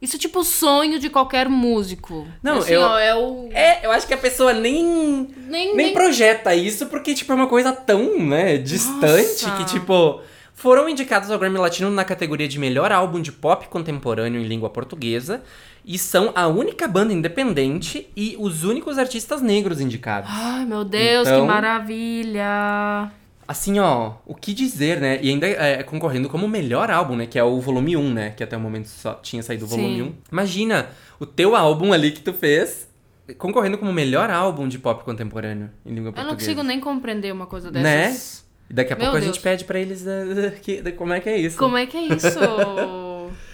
[0.01, 2.27] Isso é tipo o sonho de qualquer músico.
[2.43, 3.49] Não, assim, eu- ó, é o.
[3.51, 5.93] É, eu acho que a pessoa nem, Nem, nem nem...
[5.93, 9.51] projeta isso, porque, tipo, é uma coisa tão, né, distante Nossa.
[9.58, 10.21] que, tipo.
[10.53, 14.71] Foram indicados ao Grammy Latino na categoria de melhor álbum de pop contemporâneo em língua
[14.71, 15.43] portuguesa.
[15.89, 20.30] E são a única banda independente e os únicos artistas negros indicados.
[20.34, 23.10] Ai, meu Deus, Então- que maravilha!
[23.47, 25.17] Assim, ó, o que dizer, né?
[25.21, 27.26] E ainda é, concorrendo como melhor álbum, né?
[27.26, 28.30] Que é o volume 1, né?
[28.32, 30.02] Que até o momento só tinha saído o volume Sim.
[30.02, 30.13] 1.
[30.34, 32.89] Imagina, o teu álbum ali que tu fez
[33.38, 36.28] concorrendo como melhor álbum de pop contemporâneo em língua Eu portuguesa.
[36.32, 37.82] não consigo nem compreender uma coisa Né?
[37.82, 38.45] dessas.
[38.69, 39.34] E daqui a Meu pouco a Deus.
[39.34, 41.58] gente pede pra eles eh, que- como é que é isso.
[41.58, 42.28] Como é que é isso?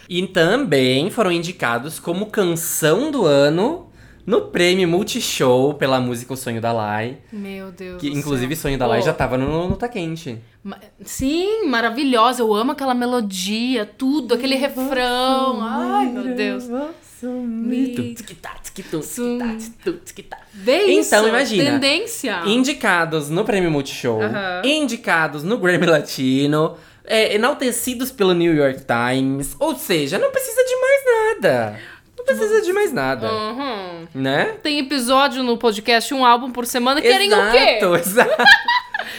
[0.09, 3.87] E também foram indicados como canção do ano
[4.25, 7.17] no prêmio Multishow pela música O Sonho da Lai.
[7.31, 7.99] Meu Deus.
[8.01, 8.55] Que inclusive.
[8.55, 10.39] Sonho da Lai Pô, já tava no, no Tá Quente.
[10.63, 12.41] ma- Sim, maravilhosa.
[12.41, 15.59] Eu amo aquela melodia, tudo, aquele refrão.
[15.61, 16.69] Ai, meu Deus.
[20.53, 21.15] Vê isso.
[21.15, 21.71] Então, imagina.
[21.71, 22.41] Tendência.
[22.45, 24.61] Indicados no Prêmio Multishow, Aham.
[24.63, 29.55] indicados no Grammy Latino, é, enaltecidos pelo New York Times.
[29.59, 31.01] Ou seja, não precisa de mais
[31.41, 31.79] nada.
[32.17, 34.07] Não precisa de mais nada, Uhum.
[34.15, 34.55] né?
[34.63, 37.01] Tem episódio no podcast, um álbum por semana.
[37.01, 37.57] Querem o quê?
[37.57, 38.43] Exato, exato.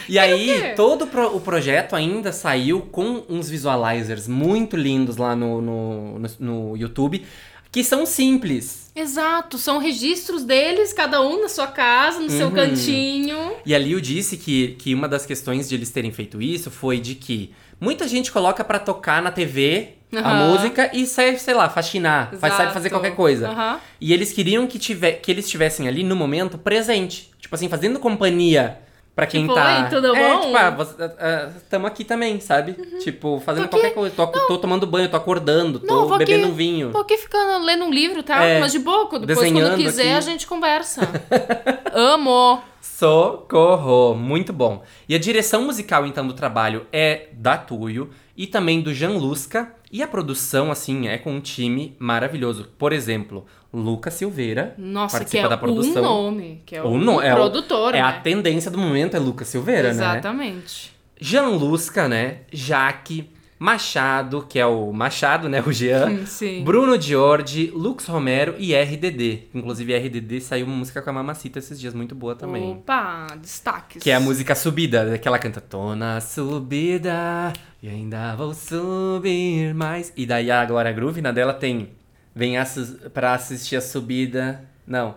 [0.09, 5.61] E aí, todo pro- o projeto ainda saiu com uns visualizers muito lindos lá no,
[5.63, 7.25] no, no, no YouTube,
[7.73, 8.91] que são simples.
[8.95, 12.55] Exato, são registros deles, cada um na sua casa, no seu Uhum.
[12.55, 13.53] cantinho.
[13.65, 16.99] E a Liu disse que, que uma das questões de eles terem feito isso foi
[17.01, 20.49] de que muita gente coloca pra tocar na TV a Aham.
[20.49, 22.73] música e sai, sei lá, faxinar, faz, Exato.
[22.73, 23.49] fazer qualquer coisa.
[23.49, 23.81] Aham.
[24.01, 27.31] E eles queriam que, tiver, que eles estivessem ali no momento presente.
[27.41, 28.79] Tipo assim, fazendo companhia
[29.17, 29.83] pra quem Tipo, tá.
[29.85, 32.75] "Oi, tudo é, bom?" tipo, ah, você- ah, ah, tamo aqui também, sabe?
[33.03, 34.15] Tipo, fazendo qualquer coisa.
[34.15, 36.91] Tô, tô tomando banho, tô acordando, tô Não, vou aqui- bebendo um vinho.
[36.93, 38.43] Tô aqui ficando lendo um livro, tá?
[38.45, 40.13] É, Mas de boa, depois quando quiser aqui.
[40.17, 41.01] a gente conversa.
[41.93, 42.63] Amo.
[42.99, 44.15] Socorro!
[44.15, 44.83] Muito bom.
[45.09, 49.75] E a direção musical, então, do trabalho é da Tuyo e também do Jean Lusca.
[49.91, 52.69] E a produção, assim, é com um time maravilhoso.
[52.79, 56.03] Por exemplo, Lucas Silveira Nossa, que participa é da produção.
[56.03, 58.03] um nome, que é O o no- é o- produtor, É né?
[58.03, 59.95] a tendência do momento, é Lucas Silveira, né?
[59.95, 60.93] Exatamente.
[61.21, 62.39] Jean Lusca, né?
[62.53, 63.29] Jaque,
[63.65, 65.63] Machado, que é o Machado, né?
[65.67, 66.27] O Jean.
[66.27, 66.63] Sim.
[66.63, 69.49] Bruno Giorgi, Lux Romero e RDD.
[69.55, 72.73] Inclusive, RDD saiu uma música com a Mamacita esses dias, muito boa também.
[72.73, 74.03] Opa, destaques.
[74.03, 79.73] Que é a música Subida, que ela canta Tô na subida e ainda vou subir
[79.73, 80.13] mais.
[80.15, 81.93] E daí a Glória Groove, na dela tem
[82.35, 84.69] Vem assis pra assistir a subida.
[84.87, 85.15] Não.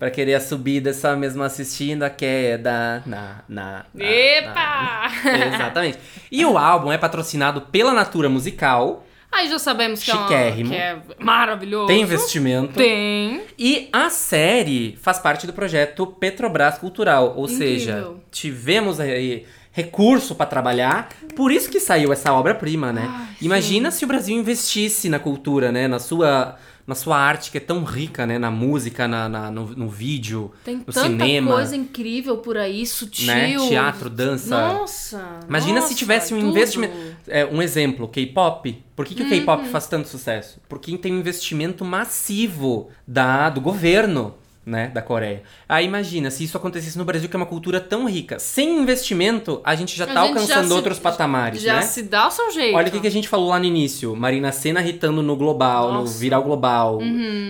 [0.00, 3.02] Pra querer a subida só mesmo assistindo a queda.
[3.04, 5.10] Na, na, na, Epa!
[5.22, 5.46] na.
[5.46, 5.98] Exatamente.
[6.32, 9.04] E o álbum é patrocinado pela Natura Musical.
[9.30, 11.86] Aí já sabemos que é, uma, que é maravilhoso.
[11.86, 12.72] Tem investimento.
[12.72, 13.42] Tem.
[13.58, 17.58] E a série faz parte do projeto Petrobras Cultural, ou Incrível.
[17.58, 23.06] seja, tivemos aí recurso pra trabalhar, por isso que saiu essa obra-prima, né?
[23.06, 25.86] Ai, Imagina se o Brasil investisse na cultura, né?
[25.86, 26.56] Na sua,
[26.90, 28.38] na sua arte que é tão rica, né?
[28.38, 32.84] Na música, na, na- no, no vídeo, Tem no tanta cinema, coisa incrível por aí,
[32.84, 33.26] sutil.
[33.28, 33.56] né?
[33.68, 34.50] Teatro, dança.
[34.60, 35.40] Nossa.
[35.48, 36.50] Imagina se nossa, tivesse um tudo.
[36.50, 36.94] investimento.
[37.28, 38.82] É, um exemplo, K-pop.
[38.96, 39.30] Por que, que o Uhum.
[39.30, 40.60] K-pop faz tanto sucesso?
[40.68, 44.34] Porque tem um investimento massivo da, do governo,
[44.70, 45.42] né, da Coreia.
[45.68, 48.38] Aí imagina, se isso acontecesse no Brasil, que é uma cultura tão rica.
[48.38, 51.82] Sem investimento, a gente já tá já alcançando se- outros patamares, Já né?
[51.82, 52.76] se dá o seu jeito.
[52.76, 54.14] Olha o que, que a gente falou lá no início.
[54.14, 56.12] Marina Senna hitando no Global, no Nossa.
[56.14, 56.18] Uhum.
[56.20, 56.98] Viral Global.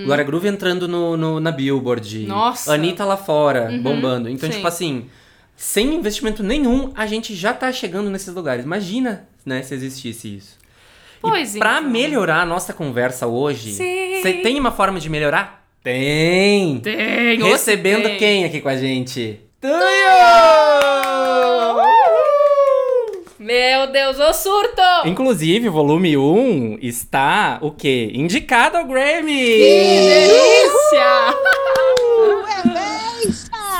[0.06, 2.26] Glória Groove entrando no, no- na Billboard.
[2.26, 2.72] Nossa.
[2.72, 4.28] Anitta lá fora, Uhum, bombando.
[4.28, 4.56] Então, sim.
[4.56, 5.06] tipo assim,
[5.56, 8.64] sem investimento nenhum, a gente já tá chegando nesses lugares.
[8.64, 10.58] Imagina, né, se existisse isso.
[11.20, 11.90] Pois e pra então.
[11.90, 15.59] melhorar a nossa conversa hoje, você tem uma forma de melhorar?
[15.82, 16.78] Tem!
[16.80, 17.42] Tem.
[17.42, 18.18] Recebendo tem.
[18.18, 19.40] quem aqui com a gente?
[23.38, 24.82] Meu Deus, ô surto!
[25.06, 28.10] Inclusive, o volume 1 está o quê?
[28.12, 29.34] Indicado ao Grammy!
[29.58, 31.34] Delícia!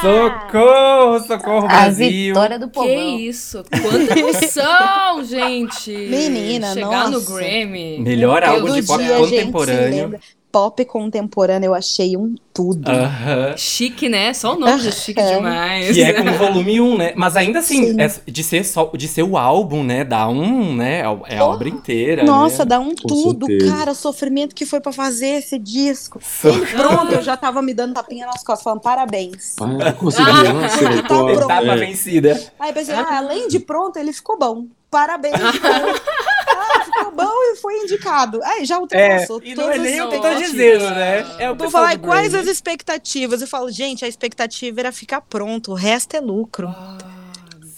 [0.01, 2.09] Socorro, socorro, A Brasil!
[2.33, 3.19] vitória do Que povão.
[3.19, 3.63] isso?
[3.71, 5.91] Quanta emoção, gente!
[5.93, 7.35] Menina, Chegar no nossa.
[7.35, 7.99] Grammy.
[8.01, 9.21] Melhor álbum de pop céu.
[9.21, 10.19] contemporâneo.
[10.53, 12.91] Pop contemporâneo eu achei um tudo.
[12.91, 13.57] Aham.
[13.57, 14.35] Chique, né?
[14.35, 15.37] Só o nome já chique Aham.
[15.37, 15.93] demais.
[15.95, 17.13] Que é como volume 1, né?
[17.17, 18.01] Mas ainda assim, Sim.
[18.01, 20.03] é de, ser só, de ser o álbum, né?
[20.05, 21.03] Dá um, né?
[21.29, 22.25] É a obra inteira.
[22.25, 22.71] Nossa, né?
[22.71, 23.73] dá um Com tudo, certeza.
[23.73, 23.93] cara.
[23.93, 26.19] O sofrimento que foi pra fazer esse disco.
[26.23, 29.55] So- Ele pronto, eu já tava me dando tapinha nas costas, falando parabéns.
[29.61, 31.77] Ah, conseguiu, nossa, Tá pô, Etapa é.
[31.77, 32.41] vencida.
[32.59, 34.67] Aí eu pensei, ah, além de pronto, ele ficou bom.
[34.91, 35.35] Parabéns.
[35.41, 38.41] ah, ficou bom e foi indicado.
[38.43, 40.79] Aí já ultrapassou e não é todas nem as o que eu tô expectativas.
[40.79, 41.27] dizendo, né?
[41.39, 43.41] É o Vou falar, quais as expectativas?
[43.43, 46.69] Eu falo, gente, a expectativa era ficar pronto, o resto é lucro.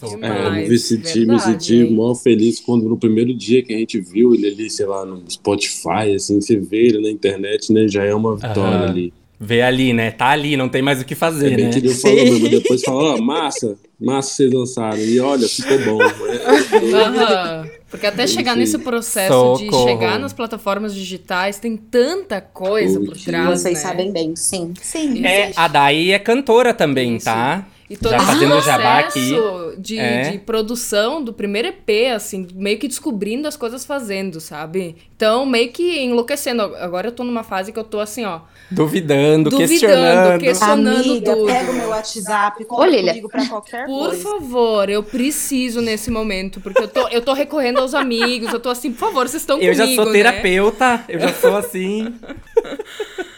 [0.01, 0.25] Socorro.
[0.25, 1.93] É, eu Demais, me senti, me verdade, senti hein?
[1.93, 5.23] mó feliz quando no primeiro dia que a gente viu ele ali, sei lá, no
[5.31, 7.87] Spotify, assim, você vê ele na internet, né?
[7.87, 8.91] Já é uma vitória Aham.
[8.91, 9.13] ali.
[9.39, 10.11] Vê ali, né?
[10.13, 11.73] Tá ali, não tem mais o que É fazer, bem né?
[11.73, 14.99] que ele falou mesmo, depois falou, ó, massa, massa vocês lançaram.
[14.99, 16.01] E olha, ficou bom.
[16.03, 17.71] É, Aham.
[17.93, 19.87] Porque até chegar nesse processo de Socorro.
[19.87, 23.61] chegar nas plataformas digitais, tem tanta coisa por trás.
[23.61, 23.81] Vocês né?
[23.81, 24.73] sabem bem, sim.
[24.81, 25.23] Sim.
[25.27, 27.27] É, a Dai é cantora também, Isso.
[27.27, 27.67] tá?
[27.93, 29.35] E todo Já esse fazendo processo jabá aqui.
[29.77, 30.31] De, É.
[30.31, 34.97] de produção do primeiro EP, assim, meio que descobrindo as coisas fazendo, sabe?
[35.15, 36.63] Então, meio que enlouquecendo.
[36.77, 38.41] Agora eu tô numa fase que eu tô assim, ó.
[38.71, 40.41] Duvidando, Duvidando, questionando.
[40.41, 41.47] questionando Amiga, tudo.
[41.47, 44.23] pega o meu WhatsApp, Olha, comigo pra qualquer Por coisa.
[44.23, 48.71] favor, eu preciso nesse momento, porque eu tô, eu tô recorrendo aos amigos, eu tô
[48.71, 50.13] assim, por favor, vocês estão Eu comigo, já sou né?
[50.13, 52.15] terapeuta, eu já sou assim.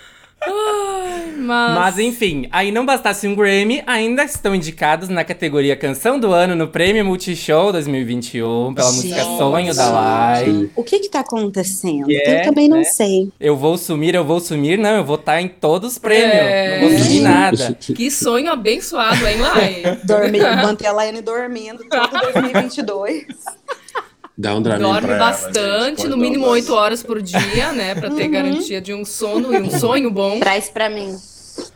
[1.45, 6.33] Mas, Mas enfim, aí não bastasse um Grammy, ainda estão indicados na categoria Canção do
[6.33, 9.39] Ano no Prêmio Multishow 2021 pela música Gente.
[9.39, 10.71] Sonho da Lai.
[10.75, 12.07] O que que tá acontecendo?
[12.07, 12.85] Que é, eu também não né?
[12.85, 13.31] sei.
[13.39, 16.35] Eu vou sumir, eu vou sumir, não, eu vou estar em todos os prêmios.
[16.35, 16.81] É.
[16.81, 17.77] Não vou sumir nada.
[17.79, 19.99] que sonho abençoado, hein, Lai?
[20.05, 23.25] Dormir, manter a Laiane dormindo todo 2022.
[24.37, 27.73] Dá um draminho Dorme pra ela, bastante, pode no mínimo um 8 horas por dia,
[27.73, 27.95] né?
[27.95, 30.41] Pra ter garantia de um sono e um sonho bom.
[30.41, 31.17] Traz pra mim.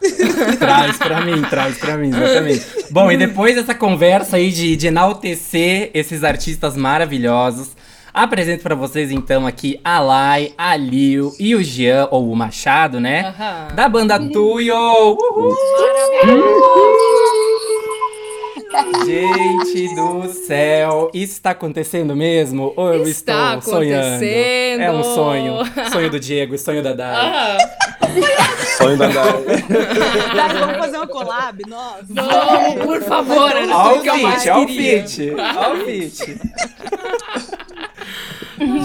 [0.58, 2.66] Traz pra mim, traz pra mim, exatamente.
[2.90, 7.68] Bom, e depois dessa conversa aí de, de enaltecer esses artistas maravilhosos,
[8.12, 12.98] apresento pra vocês então aqui a Lai, a Liu e o Jean, ou o Machado,
[12.98, 13.32] né?
[13.74, 15.16] Da banda Tuyo!
[15.16, 15.56] Uhul!
[19.04, 22.72] Gente do céu, isso tá acontecendo mesmo?
[22.76, 24.06] Ou eu Está estou sonhando?
[24.06, 24.80] acontecendo.
[24.80, 25.54] É um sonho.
[25.90, 27.58] Sonho do Diego e sonho da Dai.
[28.76, 29.44] Sonho da Dai.
[30.36, 32.04] Daí vamos fazer uma collab, nossa.
[32.08, 36.38] Vamos, por favor, era Ó o fit, ó o fit, ó o fit.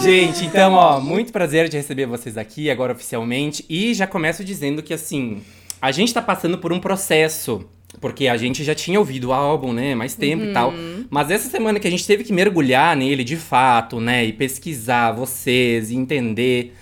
[0.02, 3.66] Gente, então, ó, muito prazer de receber vocês aqui agora oficialmente.
[3.70, 5.42] E já começo dizendo que, assim,
[5.82, 7.66] a gente tá passando por um processo.
[8.02, 10.74] Porque a gente já tinha ouvido o álbum, né, mais tempo e tal.
[11.10, 15.12] Mas essa semana que a gente teve que mergulhar nele de fato, né, e pesquisar
[15.12, 16.74] vocês e entender.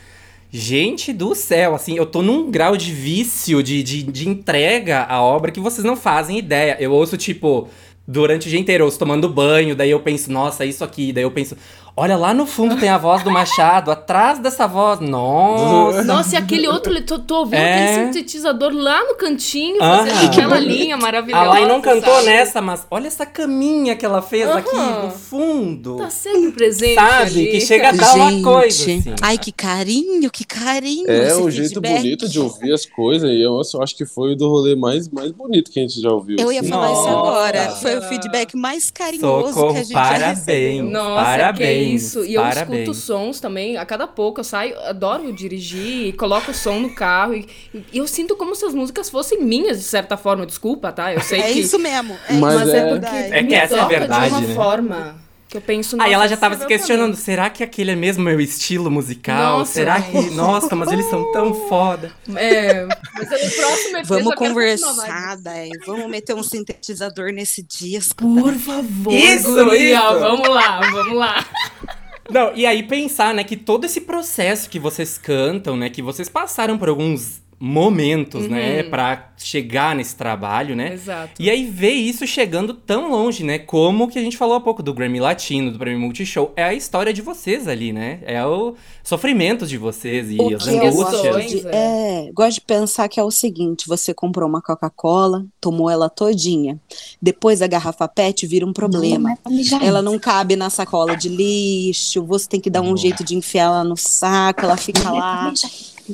[0.53, 5.21] Gente do céu, assim, eu tô num grau de vício, de, de, de entrega à
[5.21, 6.75] obra que vocês não fazem ideia.
[6.79, 7.69] Eu ouço, tipo,
[8.07, 11.23] durante o dia inteiro, eu ouço tomando banho, daí eu penso, nossa, isso aqui, daí
[11.23, 11.55] eu penso,
[11.95, 14.99] Olha, lá no fundo tem a voz do Machado, atrás dessa voz.
[14.99, 16.03] Nossa!
[16.03, 17.83] Nossa, e aquele outro, tô, tô ouvindo É.
[17.93, 20.69] aquele sintetizador lá no cantinho, fazendo Que aquela bonito.
[20.71, 21.43] linha maravilhosa.
[21.45, 22.25] A Lai não cantou sabe?
[22.27, 25.03] nessa, mas olha essa caminha que ela fez aqui Aham.
[25.05, 25.97] no fundo.
[25.97, 26.95] Tá sempre presente.
[26.95, 27.21] Sabe?
[27.23, 27.47] ali.
[27.51, 28.67] Que chega a dar uma coisa.
[28.83, 29.03] Assim.
[29.21, 31.09] Ai, que carinho, que carinho.
[31.11, 31.97] É esse um jeito feedback.
[31.97, 35.31] bonito de ouvir as coisas, e eu, acho que foi o do rolê mais, mais
[35.31, 36.37] bonito que a gente já ouviu.
[36.39, 36.69] Eu ia assim.
[36.69, 37.09] falar isso Nossa.
[37.11, 37.71] agora.
[37.75, 40.85] Foi o feedback mais carinhoso que Socorro, a gente já recebeu.
[40.85, 40.91] parabéns.
[40.91, 41.80] Nossa, parabéns.
[41.81, 42.23] É isso.
[42.25, 42.81] E eu parabéns.
[42.81, 43.77] escuto sons também.
[43.77, 47.33] A cada pouco eu saio, adoro dirigir, e coloco o som no carro.
[47.35, 47.47] E,
[47.93, 50.45] e eu sinto como se as músicas fossem minhas, de certa forma.
[50.45, 51.13] Desculpa, tá?
[51.13, 51.59] Eu sei É que.
[51.59, 52.15] isso mesmo.
[52.29, 54.31] É Mas Mas isso, é, é- porque É que me essa é a verdade, de
[54.35, 54.55] uma né?
[54.55, 55.15] forma
[55.51, 55.97] que eu penso.
[56.01, 58.89] Aí ela já tava se escreveu pra questionando, será que aquele é mesmo meu estilo
[58.89, 59.59] musical?
[59.59, 59.73] Nossa.
[59.73, 60.29] será que.
[60.31, 62.13] Nossa, mas eles são tão foda.
[62.35, 65.69] É, mas aí o próximo EP Vamos conversar, daí.
[65.85, 67.99] Vamos meter um sintetizador nesse dia.
[68.15, 70.19] Por favor, Isso, guria, isso.
[70.19, 71.45] vamos lá, vamos lá.
[72.29, 76.29] Não, e aí pensar, né, que todo esse processo que vocês cantam, né, que vocês
[76.29, 78.89] passaram por alguns momentos, né, Uhum.
[78.89, 80.93] pra chegar nesse trabalho, né?
[80.93, 81.33] Exato.
[81.39, 83.59] E aí ver isso chegando tão longe, né?
[83.59, 86.51] Como que a gente falou há pouco do Grammy Latino, do Prêmio Multishow.
[86.55, 88.19] É a história de vocês ali, né?
[88.23, 91.45] É o sofrimento de vocês e O as que eu angústias.
[91.51, 96.09] de, é, gosto de pensar que é o seguinte: você comprou uma Coca-Cola, tomou ela
[96.09, 96.79] todinha.
[97.21, 99.35] Depois a garrafa PET vira um problema.
[99.83, 103.65] Ela não cabe na sacola de lixo, você tem que dar um jeito de enfiar
[103.65, 105.51] ela no saco, ela fica lá.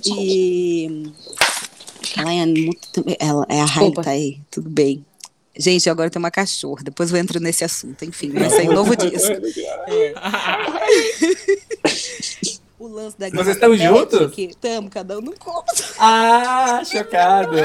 [0.05, 1.11] E.
[2.17, 4.03] Ela é, muito- ela, é a Desculpa.
[4.03, 5.05] tá aí, tudo bem.
[5.59, 8.05] Gente, agora tem uma cachorra, depois eu entro nesse assunto.
[8.05, 9.33] Enfim, vai sair um novo disco.
[12.79, 14.31] O lance da Vocês estão juntos?
[14.37, 15.65] Estamos, cada um no conto.
[15.97, 17.57] Ah, chocado!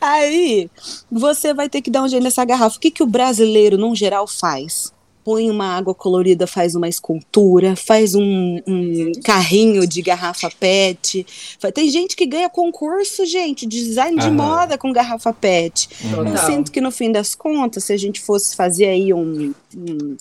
[0.00, 0.70] Aí,
[1.10, 2.78] você vai ter que dar um jeito nessa garrafa.
[2.78, 4.90] O que, que o brasileiro, num geral, faz?
[5.24, 11.24] Põe uma água colorida, faz uma escultura, faz um, um carrinho de garrafa PET.
[11.72, 14.34] Tem gente que ganha concurso, gente, de design de Aham.
[14.34, 15.88] moda com garrafa PET.
[16.04, 16.46] Eu Total.
[16.46, 19.54] sinto que no fim das contas, se a gente fosse fazer aí um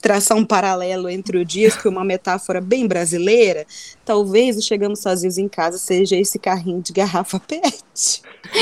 [0.02, 3.66] traçar um paralelo entre o disco e uma metáfora bem brasileira,
[4.06, 8.22] talvez o Chegamos Sozinhos em Casa seja esse carrinho de garrafa PET.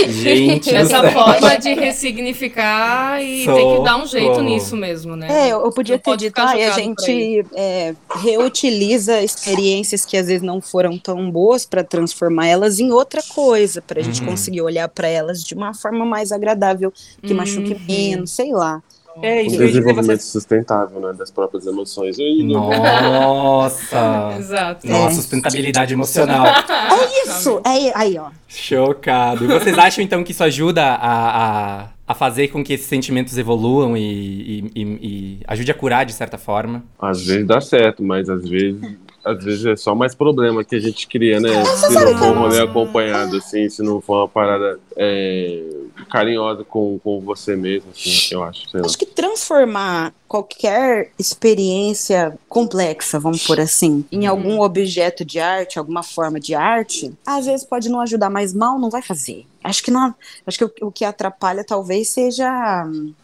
[0.09, 5.27] Gente, Essa forma de ressignificar e tem que dar um jeito nisso mesmo, né?
[5.47, 10.17] É, eu eu podia Não ter pode dito, ah, a gente é, reutiliza experiências que
[10.17, 14.21] às vezes não foram tão boas para transformar elas em outra coisa, para a gente
[14.21, 14.27] Uhum.
[14.27, 16.91] conseguir olhar para elas de uma forma mais agradável,
[17.25, 17.79] que machuque Uhum.
[17.87, 18.81] menos, sei lá.
[19.21, 20.23] É, O isso dizer, desenvolvimento vocês...
[20.31, 22.17] sustentável, né, das próprias emoções.
[22.19, 24.35] E Nossa!
[24.39, 24.87] Exato.
[24.87, 26.45] Nossa, sustentabilidade emocional.
[26.99, 28.29] É isso, é aí, ó.
[28.47, 29.43] Chocado.
[29.45, 33.37] E vocês acham então que isso ajuda a, a, a fazer com que esses sentimentos
[33.37, 36.83] evoluam e, e, e- e ajude a curar de certa forma?
[36.99, 38.81] Às vezes dá certo, mas às vezes,
[39.23, 41.63] às vezes é só mais problema que a gente cria, né?
[41.65, 45.63] Se não for um rolê acompanhado, assim, se não for uma parada é,
[46.05, 48.69] carinhosa com, com você mesmo, assim, eu acho.
[48.69, 48.85] Sei lá.
[48.85, 56.03] Acho que transformar qualquer experiência complexa, vamos por assim, em algum objeto de arte, alguma
[56.03, 59.45] forma de arte, às vezes pode não ajudar, mas mal não vai fazer.
[59.69, 60.13] Acho que não,
[60.47, 62.49] acho que o, o que atrapalha talvez seja,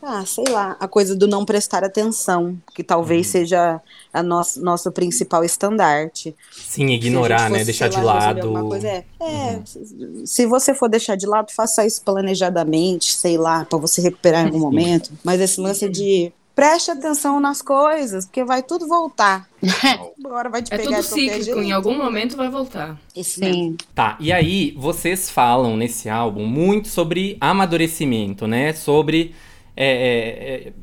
[0.03, 3.81] ah, sei lá, a coisa do não prestar atenção, que talvez seja
[4.13, 6.36] a nosso, nosso principal estandarte.
[6.51, 7.58] Sim, ignorar, gente né?
[7.60, 8.67] fosse, Deixar de lá, lado.
[8.69, 13.65] coisa, é, é, se- se você for deixar de lado, faça isso planejadamente, sei lá,
[13.65, 15.12] pra você recuperar em algum momento.
[15.23, 19.47] Mas esse lance de preste atenção nas coisas, porque vai tudo voltar.
[20.23, 22.97] Agora vai te É pegar tudo cíclico, em algum momento vai voltar.
[23.15, 23.23] Mesmo.
[23.23, 23.77] Sim.
[23.93, 28.71] Tá, e aí vocês falam nesse álbum muito sobre amadurecimento, né?
[28.73, 29.35] Sobre
[29.75, 30.73] é, é, é,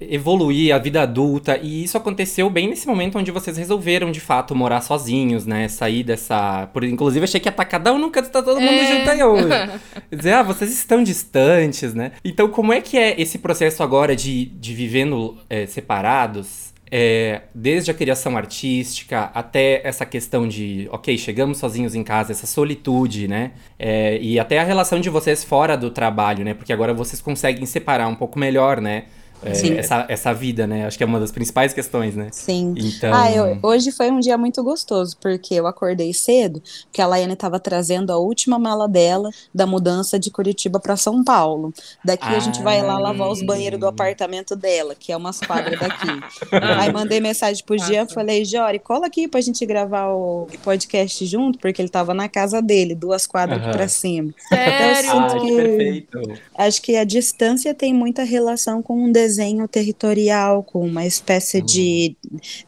[0.00, 1.58] evoluir a vida adulta.
[1.60, 5.68] E isso aconteceu bem nesse momento onde vocês resolveram, de fato, morar sozinhos, né?
[5.68, 6.68] Sair dessa.
[6.72, 8.98] Por, inclusive, achei que ia estar cada um num canto, tá todo mundo É.
[8.98, 9.48] junto aí hoje.
[10.10, 12.12] Dizer, ah, vocês estão distantes, né?
[12.24, 16.72] Então, como é que é esse processo agora de, de vivendo é, separados?
[16.94, 22.46] É, desde a criação artística até essa questão de, ok, chegamos sozinhos em casa, essa
[22.46, 23.52] solitude, né?
[23.78, 26.52] É, e até a relação de vocês fora do trabalho, né?
[26.52, 29.04] Porque agora vocês conseguem separar um pouco melhor, né?
[29.44, 30.86] É, essa, essa vida, né?
[30.86, 32.28] Acho que é uma das principais questões, né?
[32.32, 32.74] Sim.
[32.76, 33.12] Então.
[33.12, 37.32] Ah, eu- hoje foi um dia muito gostoso, porque eu acordei cedo, porque a Laiane
[37.32, 41.72] estava trazendo a última mala dela da mudança de Curitiba para São Paulo.
[42.04, 45.78] Daqui a gente vai lá lavar os banheiros do apartamento dela, que é umas quadras
[45.80, 46.08] daqui.
[46.78, 51.58] Aí mandei mensagem pro Jean, falei, Jori, cola aqui pra gente gravar o podcast junto,
[51.58, 53.72] porque ele tava na casa dele, duas quadras Aham.
[53.72, 54.32] pra cima.
[54.48, 55.10] Sério?
[55.10, 56.18] sinto Ai, que que- perfeito.
[56.56, 61.58] Acho que a distância tem muita relação com um desejo desenho territorial, com uma espécie
[61.58, 61.64] Uhum.
[61.66, 62.16] de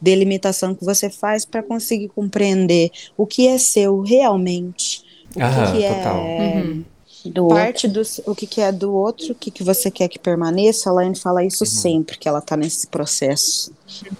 [0.01, 5.03] delimitação que você faz para conseguir compreender o que é seu realmente,
[5.35, 6.17] o Aham, que, que total.
[6.17, 6.83] é Uhum.
[7.25, 10.19] Do parte do o que, que é do outro, o que, que você quer que
[10.19, 10.89] permaneça.
[10.89, 11.69] A Laine fala isso Uhum.
[11.69, 13.71] sempre, que ela tá nesse processo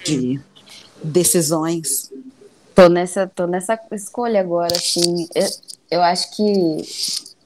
[0.04, 0.40] de
[1.04, 2.12] decisões.
[2.74, 5.28] Tô nessa, tô nessa escolha agora, assim.
[5.36, 5.48] Eu,
[5.92, 6.44] eu acho que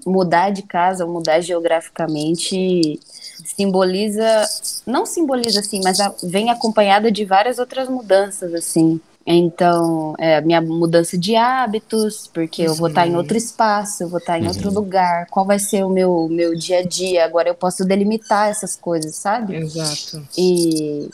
[0.06, 3.00] mudar de casa, mudar geograficamente,
[3.46, 4.24] simboliza,
[4.86, 9.00] não simboliza assim, mas a- vem acompanhada de várias outras mudanças, assim.
[9.26, 14.10] Então, é a minha mudança de hábitos, porque eu vou estar em outro espaço, eu
[14.10, 15.28] vou estar em outro lugar.
[15.30, 17.26] Qual vai ser o meu, meu dia a dia?
[17.26, 19.56] Agora eu posso delimitar essas coisas, sabe?
[19.56, 20.26] Exato.
[20.36, 21.08] E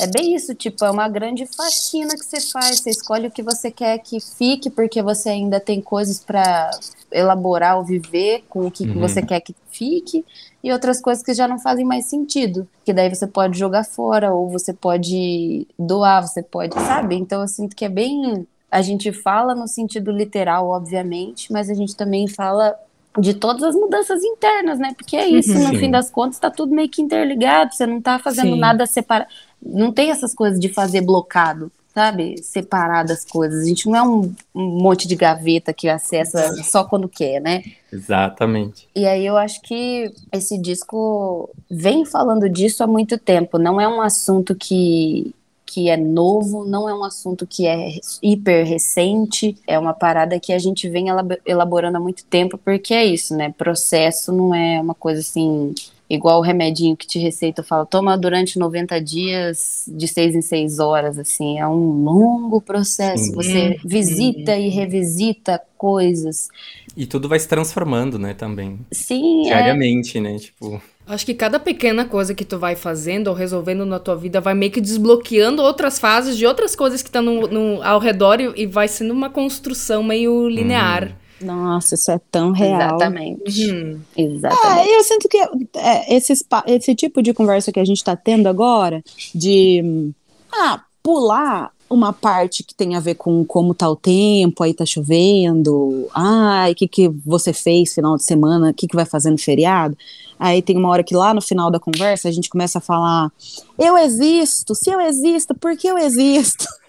[0.00, 2.80] é bem isso, tipo, é uma grande faxina que você faz.
[2.80, 6.70] Você escolhe o que você quer que fique, porque você ainda tem coisas para
[7.12, 9.00] elaborar ou viver com o que, que Uhum.
[9.08, 10.24] você quer que fique,
[10.62, 12.68] e outras coisas que já não fazem mais sentido.
[12.84, 17.14] Que daí você pode jogar fora, ou você pode doar, você pode, sabe?
[17.16, 18.46] Então eu sinto que é bem.
[18.70, 22.76] A gente fala no sentido literal, obviamente, mas a gente também fala
[23.18, 24.94] de todas as mudanças internas, né?
[24.96, 25.78] Porque é isso, no Sim.
[25.78, 28.60] fim das contas, tá tudo meio que interligado, você não tá fazendo Sim.
[28.60, 29.30] nada separado.
[29.60, 32.42] Não tem essas coisas de fazer blocado, sabe?
[32.42, 33.62] Separar das coisas.
[33.62, 37.62] A gente não é um, um monte de gaveta que acessa só quando quer, né?
[37.92, 38.88] Exatamente.
[38.96, 43.58] E aí eu acho que esse disco vem falando disso há muito tempo.
[43.58, 45.34] Não é um assunto que,
[45.66, 47.90] que é novo, não é um assunto que é
[48.22, 49.58] hiper recente.
[49.66, 53.36] É uma parada que a gente vem elab- elaborando há muito tempo, porque é isso,
[53.36, 53.52] né?
[53.58, 55.74] Processo não é uma coisa assim.
[56.10, 60.80] Igual o remedinho que te receita fala, toma durante 90 dias, de seis em seis
[60.80, 63.26] horas, assim, é um longo processo.
[63.26, 63.34] Sim.
[63.36, 66.48] Você visita e revisita coisas.
[66.96, 68.80] E tudo vai se transformando, né, também.
[68.90, 70.36] Sim, é, Diariamente, né?
[70.36, 74.40] Tipo, Acho que cada pequena coisa que tu vai fazendo ou resolvendo na tua vida
[74.40, 78.40] vai meio que desbloqueando outras fases de outras coisas que estão no, no- ao redor
[78.40, 81.16] e, e vai sendo uma construção meio linear.
[81.40, 82.96] Nossa, isso é tão real.
[82.96, 83.70] Exatamente.
[83.70, 84.00] Uhum.
[84.16, 84.88] Exatamente.
[84.88, 85.38] É, eu sinto que
[85.76, 86.32] é, esse,
[86.66, 89.02] esse tipo de conversa que a gente está tendo agora,
[89.34, 90.12] de hum,
[90.52, 94.86] ah, pular uma parte que tem a ver com como tá o tempo, aí tá
[94.86, 99.30] chovendo, ai, o que, que você fez final de semana, o que, que vai fazer
[99.30, 99.98] no feriado.
[100.40, 103.30] Aí tem uma hora que lá no final da conversa a gente começa a falar:
[103.78, 106.64] eu existo, se eu existo, por que eu existo?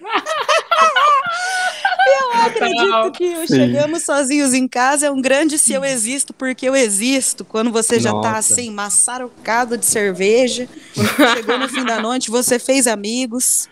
[2.18, 3.54] eu acredito que Sim.
[3.54, 7.44] Chegamos Sozinhos em Casa é um grande se eu existo, porque eu existo.
[7.44, 8.38] Quando você já tá Nossa.
[8.38, 10.66] assim, maçarocado de cerveja,
[11.34, 13.68] chegou no fim da noite, você fez amigos,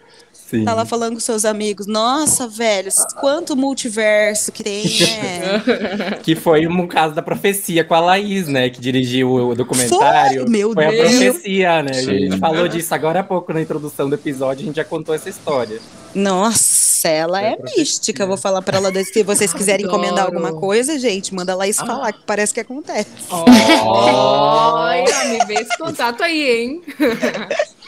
[0.50, 0.64] sim.
[0.64, 1.86] tá lá falando com seus amigos.
[1.86, 2.90] Nossa, velho,
[3.20, 6.18] quanto multiverso que tem, né?
[6.22, 8.68] Que foi um caso da profecia com a Laís, né?
[8.68, 10.42] Que dirigiu o documentário.
[10.42, 11.10] Foi, meu Foi a Deus.
[11.10, 11.90] profecia, né?
[11.90, 12.18] A Sim.
[12.18, 15.28] gente falou disso agora há pouco na introdução do episódio, a gente já contou essa
[15.28, 15.80] história.
[16.14, 17.82] Nossa, ela é profecia.
[17.82, 18.26] mística.
[18.26, 20.02] Vou falar pra ela se vocês quiserem Adoro.
[20.02, 23.08] encomendar alguma coisa, gente, manda lá isso falar, que parece que acontece.
[23.30, 26.82] Olha, me vê esse contato aí, hein?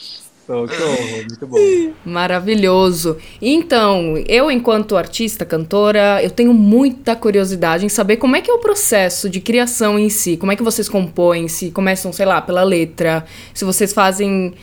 [1.26, 1.92] Muito bom.
[2.04, 3.16] Maravilhoso.
[3.40, 8.54] Então, eu, enquanto artista, cantora, eu tenho muita curiosidade em saber como é que é
[8.54, 10.36] o processo de criação em si.
[10.36, 13.24] Como é que vocês compõem, se começam, sei lá, pela letra,
[13.54, 14.54] se vocês fazem.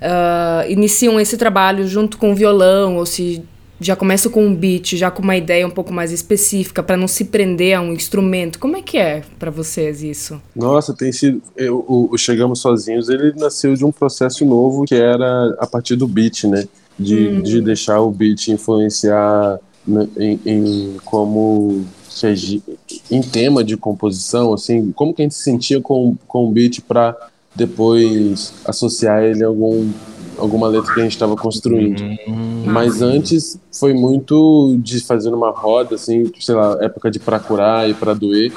[0.00, 3.42] ah, iniciam esse trabalho junto com o violão, ou se
[3.80, 7.08] já começam com um beat, já com uma ideia um pouco mais específica, para não
[7.08, 8.58] se prender a um instrumento.
[8.58, 10.40] Como é que é pra vocês isso?
[10.54, 11.42] Nossa, tem sido.
[11.56, 15.96] eu- o, o Chegamos Sozinhos, ele nasceu de um processo novo que era a partir
[15.96, 16.66] do beat, né?
[16.98, 21.84] De, de deixar o beat influenciar né, em, em como
[23.10, 26.80] em tema de composição, assim, como que a gente se sentia com, com o beat
[26.80, 27.14] para
[27.54, 29.90] depois associar ele a algum,
[30.38, 32.02] alguma letra que a gente estava construindo.
[32.64, 37.88] Mas antes foi muito de fazer uma roda, assim, sei lá, época de pra curar
[37.88, 38.52] e pra doer.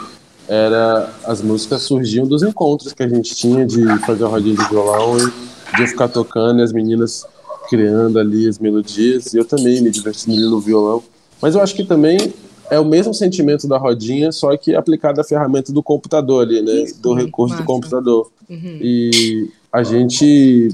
[0.47, 4.67] Era as músicas surgiam dos encontros que a gente tinha de fazer uma rodinha de
[4.67, 7.25] violão e de eu ficar tocando e as meninas
[7.69, 11.03] criando ali as melodias e eu também me divertindo ali no violão.
[11.39, 12.33] Mas eu acho que também
[12.69, 16.85] é o mesmo sentimento da rodinha, só que aplicado à ferramenta do computador ali, né?
[17.01, 17.63] do recurso massa.
[17.63, 18.31] do computador.
[18.49, 18.77] Uhum.
[18.81, 20.69] E a gente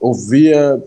[0.00, 0.82] ouvia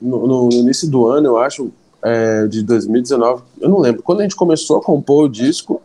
[0.00, 1.70] no, no- no início do ano, eu acho,
[2.02, 4.02] é, de 2019, eu não lembro.
[4.02, 5.80] Quando a gente começou a compor o disco,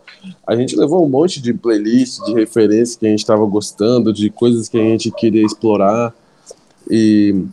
[0.46, 4.30] a gente levou um monte de playlist, de referências que a gente estava gostando, de
[4.30, 6.14] coisas que a gente queria explorar.
[6.90, 7.44] E,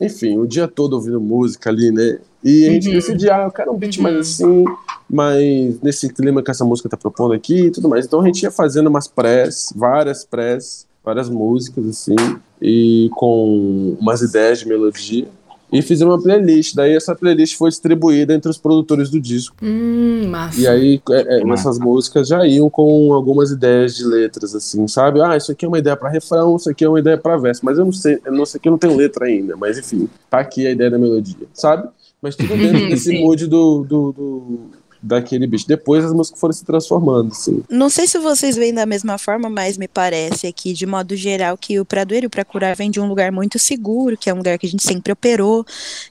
[0.00, 2.18] enfim, o dia todo ouvindo música ali, né?
[2.42, 2.94] E a gente Uhum.
[2.94, 4.02] decidiu, ah, eu quero um beat Uhum.
[4.04, 4.64] mais assim,
[5.08, 8.06] mas nesse clima que essa música tá propondo aqui e tudo mais.
[8.06, 12.16] Então a gente ia fazendo umas press, várias press, várias músicas, assim,
[12.60, 15.26] e com umas ideias de melodia.
[15.72, 16.74] E fizemos uma playlist.
[16.74, 19.54] Daí essa playlist foi distribuída entre os produtores do disco.
[19.62, 20.60] Hum, massa.
[20.60, 25.20] E aí, é, é, essas músicas já iam com algumas ideias de letras, assim, sabe?
[25.20, 27.60] Ah, isso aqui é uma ideia para refrão, isso aqui é uma ideia para verso.
[27.64, 29.56] Mas eu não sei, eu não sei que eu não tenho letra ainda.
[29.56, 31.88] Mas enfim, tá aqui a ideia da melodia, sabe?
[32.20, 34.70] Mas tudo dentro desse mood do, do, do
[35.02, 35.66] daquele bicho.
[35.66, 37.62] Depois as músicas foram se transformando, assim.
[37.68, 41.56] Não sei se vocês veem da mesma forma, mas me parece aqui, de modo geral,
[41.56, 44.58] que o Pradoeiro para curar vem de um lugar muito seguro, que é um lugar
[44.58, 45.64] que a gente sempre operou,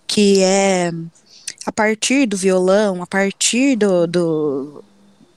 [0.07, 0.91] que é
[1.66, 4.84] a partir do violão, a partir do, do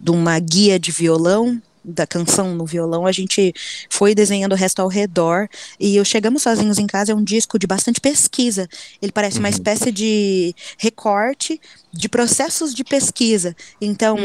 [0.01, 3.53] de uma guia de violão, da canção no violão, a gente
[3.91, 5.49] foi desenhando o resto ao redor.
[5.79, 8.69] E o Chegamos Sozinhos em Casa é um disco de bastante pesquisa.
[9.01, 11.61] Ele parece uma espécie de recorte
[11.93, 13.55] de processos de pesquisa.
[13.81, 14.17] Então,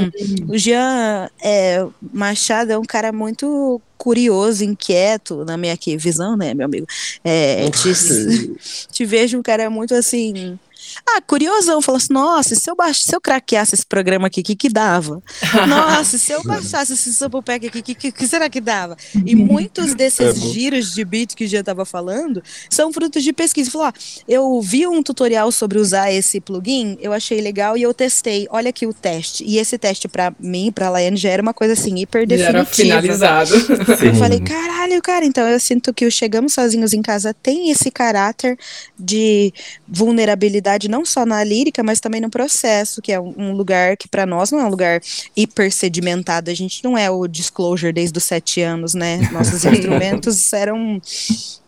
[0.47, 6.53] o Jean é, Machado é um cara muito curioso, inquieto, na minha aqui, visão, né,
[6.53, 6.87] meu amigo?
[7.23, 7.91] É, te,
[8.91, 10.57] te vejo um cara muito assim
[11.05, 13.03] ah, curiosão, falou assim: nossa, se eu, baix...
[13.03, 15.21] se eu craqueasse esse programa aqui, o que, que dava?
[15.67, 18.95] Nossa, se eu baixasse esse Superpack aqui, o que, que, que, será que dava?
[19.25, 23.71] E muitos desses é giros de beat que já estava falando são frutos de pesquisa.
[23.71, 23.93] Falou: ah,
[24.27, 28.47] eu vi um tutorial sobre usar esse plugin, eu achei legal e eu testei.
[28.49, 29.43] Olha aqui o teste.
[29.43, 32.51] E esse teste, para mim, para a Laiane, já era uma coisa assim, hiper definitiva.
[32.51, 33.51] Já era finalizado.
[33.87, 37.89] Eu falei: caralho, cara, então eu sinto que o Chegamos Sozinhos em Casa tem esse
[37.89, 38.57] caráter
[38.97, 39.53] de
[39.87, 44.25] vulnerabilidade não só na lírica, mas também no processo, que é um lugar que para
[44.25, 45.01] nós não é um lugar
[45.35, 46.51] hiper sedimentado.
[46.51, 49.29] A gente não é o disclosure desde os sete anos, né?
[49.31, 51.01] Nossos instrumentos eram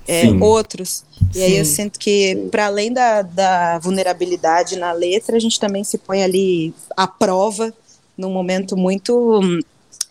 [0.08, 1.04] é, outros.
[1.34, 1.44] E Sim.
[1.44, 5.98] aí eu sinto que, para além da, da vulnerabilidade na letra, a gente também se
[5.98, 7.74] põe ali à prova
[8.18, 9.40] num momento muito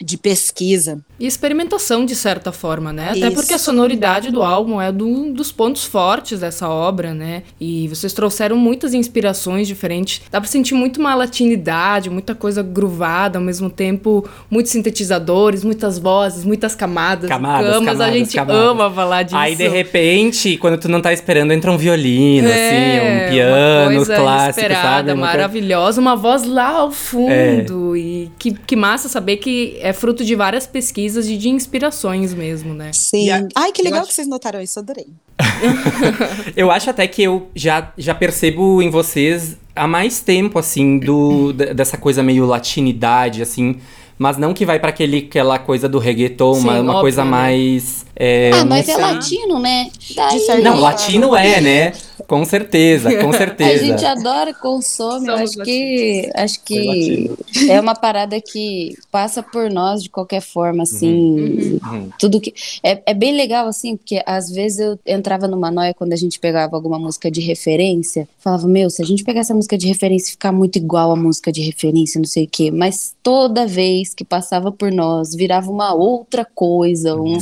[0.00, 1.00] de pesquisa.
[1.18, 3.10] E experimentação, de certa forma, né?
[3.14, 3.24] Isso.
[3.24, 7.42] Até porque a sonoridade do álbum é do, dos pontos fortes dessa obra, né?
[7.60, 10.22] E vocês trouxeram muitas inspirações diferentes.
[10.30, 15.98] Dá pra sentir muito uma latinidade, muita coisa gruvada, ao mesmo tempo, muitos sintetizadores, muitas
[15.98, 17.28] vozes, muitas camadas.
[17.28, 18.62] Camadas, camas, camadas, a gente camadas.
[18.62, 19.36] ama falar disso.
[19.36, 24.06] Aí, de repente, quando tu não tá esperando, entra um violino, é, assim, um piano
[24.06, 25.12] clássico, sabe?
[25.12, 27.96] Uma maravilhosa, uma voz lá ao fundo.
[27.96, 27.98] É.
[27.98, 32.74] E que, que massa saber que é fruto de várias pesquisas e de inspirações mesmo,
[32.74, 32.92] né?
[32.92, 33.30] Sim.
[33.30, 34.08] A, Ai, que legal acho...
[34.08, 35.06] que vocês notaram isso, adorei.
[36.56, 41.52] eu acho até que eu já, já percebo em vocês há mais tempo, assim, do,
[41.52, 43.76] dessa coisa meio latinidade, assim.
[44.18, 47.30] Mas não que vai para aquela coisa do reggaeton, Sim, uma, uma óbvio, coisa né?
[47.30, 49.92] mais é, ah, mas é latino, né?
[50.16, 51.92] Daí, não, latino é, né?
[52.26, 53.84] Com certeza, com certeza.
[53.84, 55.26] A gente adora, consome.
[55.26, 57.30] Somos acho que, acho que
[57.68, 61.78] é uma parada que passa por nós de qualquer forma, assim.
[61.80, 61.80] Uhum.
[61.92, 62.10] uhum.
[62.18, 62.52] Tudo que
[62.82, 66.40] é, é bem legal, assim, porque às vezes eu entrava numa noia quando a gente
[66.40, 68.28] pegava alguma música de referência.
[68.40, 71.16] Falava, meu, se a gente pegar essa música de referência e ficar muito igual a
[71.16, 72.72] música de referência, não sei o quê.
[72.72, 77.38] Mas toda vez que passava por nós, virava uma outra coisa, um,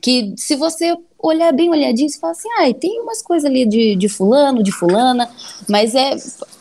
[0.00, 3.94] que se você olhar bem olhadinho, você fala assim, ah, tem umas coisas ali de,
[3.96, 5.28] de fulano, de fulana,
[5.68, 6.16] mas é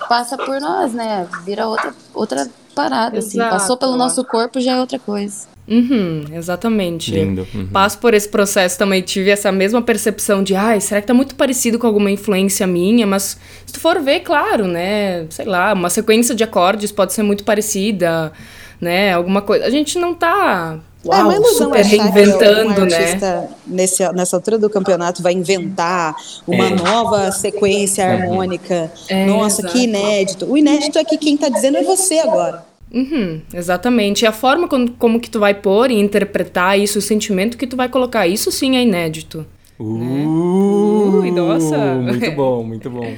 [0.07, 1.28] passa por nós, né?
[1.45, 3.38] Vira outra, outra parada, assim.
[3.38, 3.55] Exato.
[3.55, 3.60] assim.
[3.60, 5.47] Passou pelo nosso corpo, já é outra coisa.
[5.68, 7.12] Uhum, exatamente.
[7.12, 7.47] Lindo.
[7.53, 7.68] Uhum.
[7.68, 11.36] Passo por esse processo também, tive essa mesma percepção de, ai, será que tá muito
[11.36, 13.05] parecido com alguma influência minha?
[13.05, 15.28] Mas se tu for ver, claro, né?
[15.30, 18.32] Sei lá, uma sequência de acordes pode ser muito parecida,
[18.80, 19.13] né?
[19.13, 19.65] Alguma coisa.
[19.65, 23.49] A gente não tá Uau, é uma ilusão super reinventando, um né?
[23.65, 26.13] Nesse, nessa altura do campeonato vai inventar
[26.45, 26.69] uma é.
[26.71, 28.91] nova sequência harmônica.
[29.07, 29.73] É, Nossa, exato.
[29.73, 30.45] que inédito.
[30.45, 32.65] O inédito é que quem está dizendo é você agora.
[32.91, 34.23] Uhum, exatamente.
[34.23, 37.67] E a forma como, como que tu vai pôr e interpretar isso, o sentimento que
[37.67, 39.45] tu vai colocar, isso sim é inédito.
[39.80, 41.30] Uh, né?
[41.30, 41.77] uh nossa!
[41.77, 43.13] Muito bom, muito bom.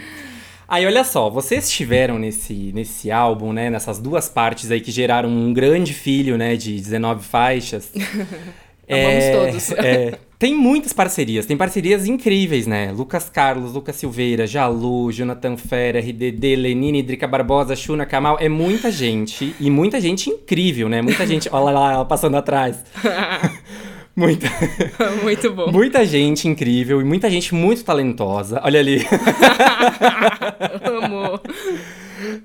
[0.72, 3.70] Aí, olha só, vocês estiveram nesse, nesse álbum, né?
[3.70, 6.56] Nessas duas partes aí que geraram um grande filho, né?
[6.56, 7.92] De 19 faixas.
[8.88, 9.72] é, todos.
[9.74, 12.90] É, tem muitas parcerias, tem parcerias incríveis, né?
[12.94, 18.38] Lucas Carlos, Lucas Silveira, Jalu, Jonathan Fera, RDD, Lenine, Drica Barbosa, Shuna Kamal.
[18.40, 19.54] É muita gente.
[19.60, 21.02] E muita gente incrível, né?
[21.02, 21.50] Muita gente.
[21.52, 22.82] Olha lá, ela passando atrás.
[24.16, 24.48] Muita.
[25.24, 25.72] muito bom.
[25.72, 28.62] Muita gente incrível e muita gente muito talentosa.
[28.64, 29.06] Olha ali.
[31.04, 31.42] Amor.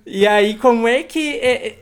[0.06, 1.36] E aí, como é que.
[1.36, 1.76] É, é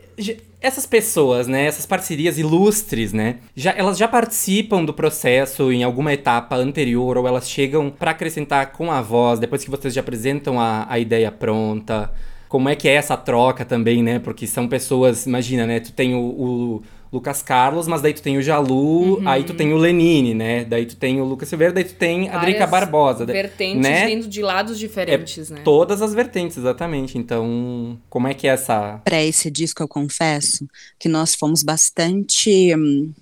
[0.65, 6.11] essas pessoas, né, essas parcerias ilustres, né, já, elas já participam do processo em alguma
[6.11, 10.59] etapa anterior ou elas chegam para acrescentar com a voz depois que vocês já apresentam
[10.59, 12.11] a, a ideia pronta?
[12.49, 14.17] Como é que é essa troca também, né?
[14.17, 15.79] Porque são pessoas, imagina, né?
[15.79, 16.83] Tu tem o, o
[17.15, 20.65] Lucas Carlos, mas daí tu tem o Jalu, aí tu tem o Lenine, né?
[20.65, 23.25] Daí tu tem o Lucas Silveira, daí tu tem a Drica Várias Barbosa.
[23.25, 24.05] Vertentes né?
[24.05, 25.61] vindo de lados diferentes, né?
[25.63, 27.17] Todas as vertentes, exatamente.
[27.17, 30.67] Então, como é que é essa Pra esse disco, eu confesso
[30.99, 33.13] que nós fomos bastante hum,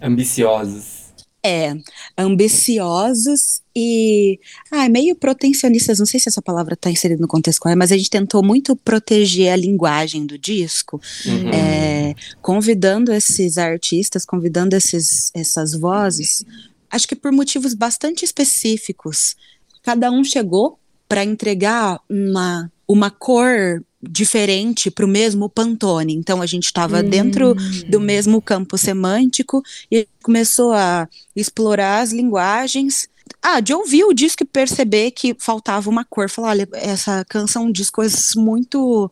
[0.00, 1.01] ambiciosos?
[1.44, 1.74] É,
[2.16, 4.38] ambiciosos e
[4.70, 7.96] ah, meio protecionistas, não sei se essa palavra está inserida no contexto correto, mas a
[7.96, 11.48] gente tentou muito proteger a linguagem do disco, Uhum.
[11.50, 16.44] é, convidando esses artistas, convidando esses, essas vozes,
[16.88, 19.34] acho que por motivos bastante específicos.
[19.82, 20.78] Cada um chegou
[21.08, 26.14] para entregar uma, uma cor diferente para o mesmo Pantone.
[26.14, 27.54] Então a gente estava dentro
[27.88, 33.08] do mesmo campo semântico e começou a explorar as linguagens.
[33.40, 36.28] Ah, de ouvir o disco e perceber que faltava uma cor.
[36.28, 39.10] Falar, olha, essa canção diz coisas muito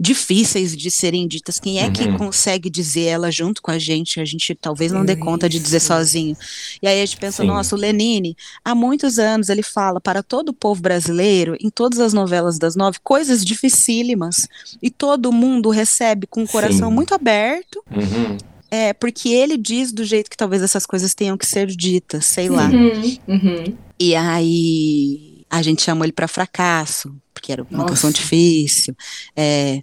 [0.00, 1.58] difíceis de serem ditas.
[1.58, 2.16] Quem é que Uhum.
[2.16, 4.20] consegue dizer ela junto com a gente?
[4.20, 6.36] A gente talvez não dê conta de dizer sozinho.
[6.80, 7.48] E aí a gente pensa, Sim.
[7.48, 11.98] nossa, o Lenine, há muitos anos ele fala para todo o povo brasileiro, em todas
[11.98, 14.48] as novelas das nove, coisas dificílimas.
[14.80, 16.94] E todo mundo recebe com o coração Sim.
[16.94, 17.82] muito aberto.
[17.90, 18.36] Uhum.
[18.70, 22.48] É, porque ele diz do jeito que talvez essas coisas tenham que ser ditas, sei
[22.50, 22.66] lá.
[22.68, 23.74] Uhum, uhum.
[23.98, 27.88] E aí a gente chamou ele para fracasso, porque era uma Nossa.
[27.90, 28.94] canção difícil.
[29.36, 29.82] É,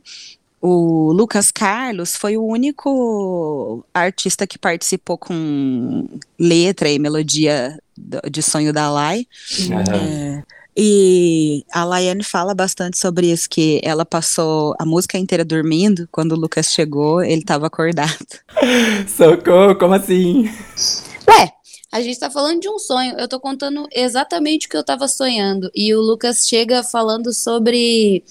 [0.61, 6.07] o Lucas Carlos foi o único artista que participou com
[6.39, 9.25] letra e melodia do- de Sonho da Lai.
[9.71, 10.43] Aham.
[10.77, 16.33] E a Laiane fala bastante sobre isso, que ela passou a música inteira dormindo, quando
[16.33, 18.17] o Lucas chegou, ele estava acordado.
[19.07, 20.49] Socorro, como assim?
[21.29, 21.49] Ué,
[21.95, 23.17] a gente tá falando de um sonho.
[23.17, 25.71] Eu tô contando exatamente o que eu tava sonhando.
[25.73, 28.21] E o Lucas chega falando sobre.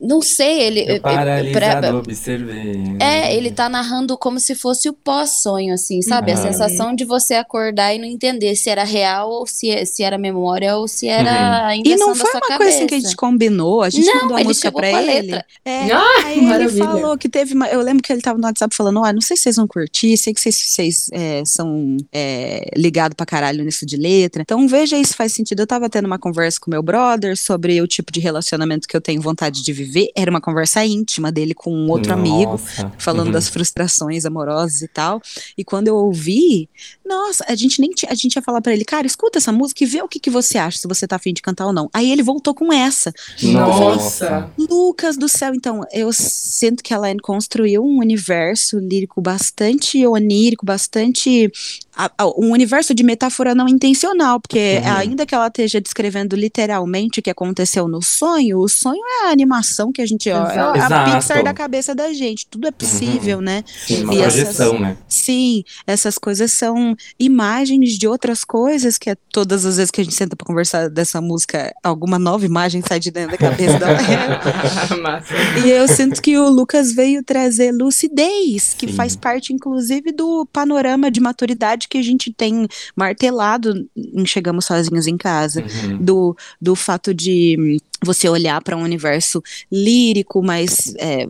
[0.00, 0.80] Não sei, ele.
[0.96, 2.96] Eu pra- paralisado observei.
[3.00, 6.32] É, ele tá narrando como se fosse o pós-sonho, assim, sabe?
[6.32, 6.42] A Uhum.
[6.42, 10.76] sensação de você acordar e não entender se era real ou se, se era memória
[10.76, 12.56] ou se era a E não da foi sua uma cabeça.
[12.58, 14.96] coisa assim que a gente combinou, a gente Não, mandou a ele música pra com
[14.96, 15.12] a ele.
[15.30, 15.46] letra.
[15.64, 18.74] É, Ah, aí ele falou que teve uma, eu lembro que ele tava no WhatsApp
[18.74, 22.68] falando, ó, não sei se vocês vão curtir, sei que vocês, vocês é, são é,
[22.76, 25.60] ligados pra caralho nisso de letra, então veja aí se faz sentido.
[25.60, 29.00] Eu tava tendo uma conversa com meu brother sobre o tipo de relacionamento que eu
[29.00, 29.83] tenho vontade de viver,
[30.16, 32.92] era uma conversa íntima dele com um outro amigo, Nossa.
[32.98, 33.32] falando Uhum.
[33.32, 35.20] das frustrações amorosas e tal.
[35.56, 36.68] E quando eu ouvi,
[37.04, 39.86] nossa, a gente nem a gente ia falar pra ele, cara, escuta essa música e
[39.86, 41.88] vê o que, que você acha, se você tá afim de cantar ou não.
[41.92, 43.12] Aí ele voltou com essa.
[43.42, 44.50] Nossa.
[44.58, 50.64] Lucas do céu, então, eu sinto que a Laine construiu um universo lírico bastante onírico,
[50.66, 51.50] bastante.
[51.96, 54.92] A- a- um universo de metáfora não intencional, porque Uhum.
[54.96, 59.30] ainda que ela esteja descrevendo literalmente o que aconteceu no sonho, o sonho é a
[59.30, 60.30] animação que a gente.
[60.30, 61.10] ó, é a Exato.
[61.16, 63.62] Pixar da cabeça da gente, tudo é possível, né?
[63.86, 64.96] Sim, uma E essas- projeção, né?
[65.08, 70.04] Sim, essas coisas são imagens de outras coisas que é todas as vezes que a
[70.04, 73.86] gente senta pra conversar dessa música, alguma nova imagem sai de dentro da cabeça da.
[75.64, 78.94] E eu sinto que o Lucas veio trazer lucidez, que Sim.
[78.94, 82.66] faz parte, inclusive, do panorama de maturidade que a gente tem
[82.96, 85.62] martelado em Chegamos Sozinhos em Casa.
[85.62, 85.98] Uhum.
[85.98, 91.26] Do, do fato de você olhar para um universo lírico, mas é,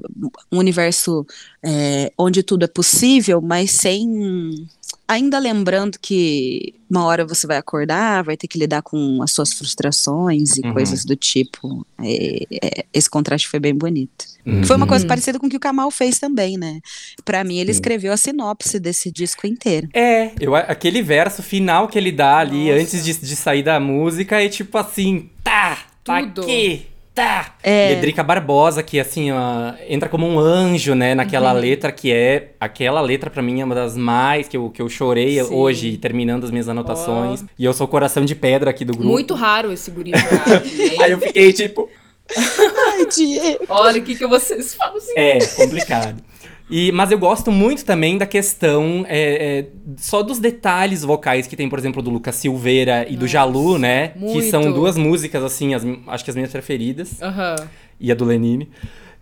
[0.52, 1.26] um universo
[1.64, 4.66] é, onde tudo é possível, mas sem.
[5.06, 9.52] Ainda lembrando que uma hora você vai acordar, vai ter que lidar com as suas
[9.52, 10.72] frustrações e Uhum.
[10.72, 11.86] coisas do tipo.
[12.02, 14.24] É, é, esse contraste foi bem bonito.
[14.66, 14.88] Foi uma Uhum.
[14.88, 16.80] coisa parecida com o que o Kamal fez também, né?
[17.24, 19.88] Pra mim, ele escreveu a sinopse desse disco inteiro.
[19.92, 22.80] É, eu, aquele verso final que ele dá ali Nossa.
[22.82, 26.42] antes de, de sair da música é tipo assim, tá Tudo.
[26.42, 27.54] aqui, tá.
[27.62, 27.92] É.
[27.94, 31.60] E a Drica Barbosa, que assim, ó, entra como um anjo, né, naquela Uhum.
[31.60, 34.88] letra que é, aquela letra pra mim é uma das mais que eu, que eu
[34.88, 35.54] chorei Sim.
[35.54, 37.44] hoje, terminando as minhas anotações.
[37.58, 39.08] E eu sou o coração de pedra aqui do grupo.
[39.08, 40.12] Muito raro esse guri.
[41.02, 41.88] Aí eu fiquei tipo,
[42.36, 43.64] Ai, Diego.
[43.68, 45.14] Olha o que, que vocês fazem.
[45.16, 46.22] É, complicado.
[46.70, 49.66] E, mas eu gosto muito também da questão é, é,
[49.98, 54.08] só dos detalhes vocais que tem, por exemplo, do Lucas Silveira e do Jalu, né?
[54.08, 54.50] Que muito.
[54.50, 57.20] são duas músicas, assim, as, acho que as minhas preferidas.
[57.22, 57.56] Aham.
[58.00, 58.68] E a do Lenine.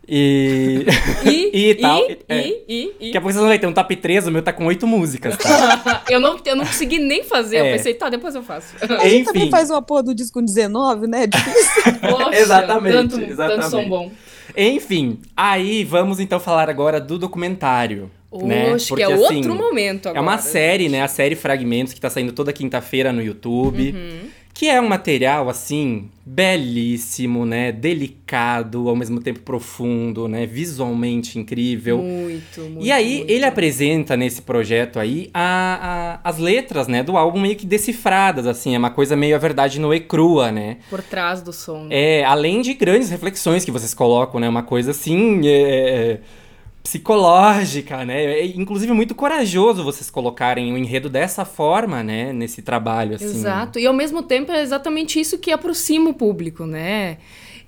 [0.08, 0.84] E.
[1.24, 2.46] E, E tal, e, é.
[2.46, 3.06] e, e, e.
[3.06, 4.86] Daqui a pouco vocês vão ver, tem um top 3, o meu tá com oito
[4.86, 6.02] músicas, tá?
[6.10, 7.58] eu, não, eu não consegui nem fazer.
[7.58, 7.72] Eu É.
[7.76, 8.74] pensei, tá, depois eu faço.
[8.80, 11.24] A gente também faz uma porra do disco com 19, né?
[11.24, 11.82] É difícil.
[12.00, 13.70] Poxa, Exatamente, Tanto, tanto exatamente.
[13.70, 14.10] som bom.
[14.56, 18.10] Enfim, aí vamos então falar agora do documentário.
[18.32, 18.72] né?
[18.72, 20.18] Oxe, que é Porque, assim, outro momento agora.
[20.18, 21.02] É uma série, né?
[21.02, 23.92] A série Fragmentos, que tá saindo toda quinta-feira no YouTube.
[23.92, 24.28] Uhum.
[24.54, 31.98] Que é um material assim belíssimo, né, delicado, ao mesmo tempo profundo, né, visualmente incrível.
[31.98, 32.84] Muito, muito.
[32.84, 33.30] E aí muito.
[33.30, 38.46] ele apresenta nesse projeto aí a, a- as letras, né, do álbum meio que decifradas,
[38.46, 40.76] assim, é uma coisa meio a verdade nua e crua, né?
[40.88, 41.86] Por trás do som.
[41.90, 46.20] É, além de grandes reflexões que vocês colocam, né, uma coisa assim, é,
[46.82, 48.24] psicológica, né?
[48.24, 53.24] É, inclusive muito corajoso vocês colocarem o enredo dessa forma, né, nesse trabalho, assim.
[53.26, 53.78] Exato.
[53.78, 57.18] E ao mesmo tempo é exatamente isso que aproxima o público, né?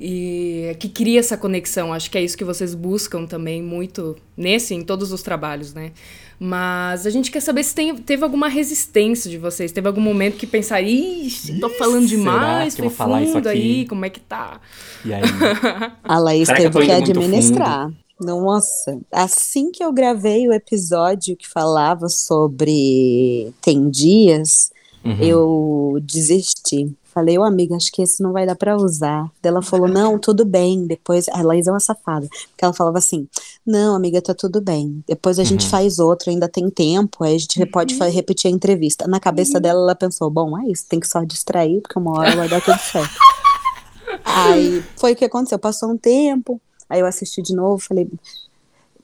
[0.00, 1.92] E que cria essa conexão.
[1.92, 5.92] Acho que é isso que vocês buscam também muito nesse, em todos os trabalhos, né?
[6.38, 9.70] Mas a gente quer saber se tem, teve alguma resistência de vocês.
[9.70, 13.22] Teve algum momento que pensaram, ixi, tô falando será demais, que eu foi vou falar
[13.22, 14.60] isso fundo aqui?" aí, como é que tá?
[15.04, 15.22] E aí,
[16.02, 17.90] A Laís Será que teve que muito administrar.
[18.20, 24.70] Nossa, assim que eu gravei o episódio que falava sobre tem dias,
[25.04, 25.16] Uhum.
[25.20, 26.90] eu desisti.
[27.12, 29.30] Falei, ô amiga, acho que esse não vai dar pra usar.
[29.42, 30.84] Daí ela falou, não, tudo bem.
[30.86, 32.26] Depois, a Laís é uma safada.
[32.48, 33.28] Porque ela falava assim,
[33.64, 35.04] não, amiga, tá tudo bem.
[35.06, 35.70] Depois a gente Uhum.
[35.70, 39.06] faz outro, ainda tem tempo, aí a gente pode fa- repetir a entrevista.
[39.06, 42.34] Na cabeça dela, ela pensou, bom, é isso, tem que só distrair, porque uma hora
[42.34, 43.14] vai dar tudo certo.
[44.24, 45.58] Aí foi o que aconteceu.
[45.58, 48.08] Passou um tempo, aí eu assisti de novo, falei.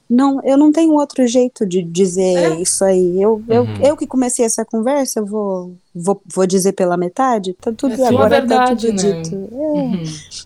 [0.09, 3.23] Não, eu não tenho outro jeito de dizer isso aí.
[3.23, 3.75] Eu, eu, Uhum.
[3.81, 7.55] eu que comecei essa conversa, eu vou, vou, vou dizer pela metade?
[7.61, 9.23] Tá tudo É agora verdade, tá tudo né?
[9.23, 9.37] dito.
[9.37, 9.55] É.
[9.57, 10.03] Uhum.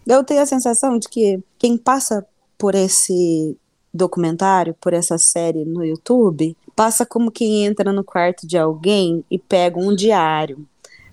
[0.06, 2.26] Eu tenho a sensação de que quem passa
[2.58, 3.56] por esse
[3.92, 9.38] documentário, por essa série no YouTube, passa como quem entra no quarto de alguém e
[9.38, 10.66] pega um diário.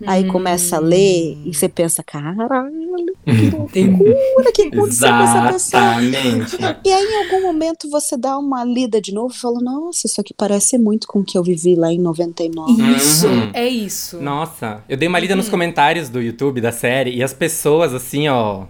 [0.06, 6.02] Aí começa a ler e você pensa, caralho, que loucura, que aconteceu com essa pessoa?
[6.02, 6.56] Exatamente.
[6.84, 10.20] E aí, em algum momento, você dá uma lida de novo e fala, nossa, isso
[10.20, 12.72] aqui parece muito com o que eu vivi lá em 99.
[12.96, 13.50] Isso, Uhum.
[13.52, 14.20] é isso.
[14.20, 18.28] Nossa, eu dei uma lida nos comentários do YouTube da série e as pessoas, assim,
[18.28, 18.64] ó.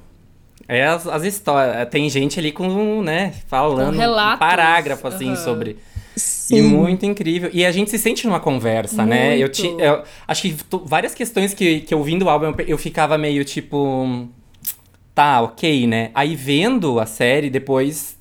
[0.68, 1.88] É as, as histórias.
[1.90, 5.36] Tem gente ali com, né, falando um parágrafo, assim, Aham.
[5.36, 5.76] sobre.
[6.16, 6.56] Sim.
[6.56, 7.50] E muito incrível.
[7.52, 9.36] E a gente se sente numa conversa, né?
[9.36, 9.52] Eu, Muito.
[9.52, 13.16] ti, eu acho que várias questões que, que eu vindo o álbum, eu, eu ficava
[13.16, 14.28] meio tipo.
[15.14, 16.10] Tá, ok, né?
[16.14, 18.16] Aí vendo a série, depois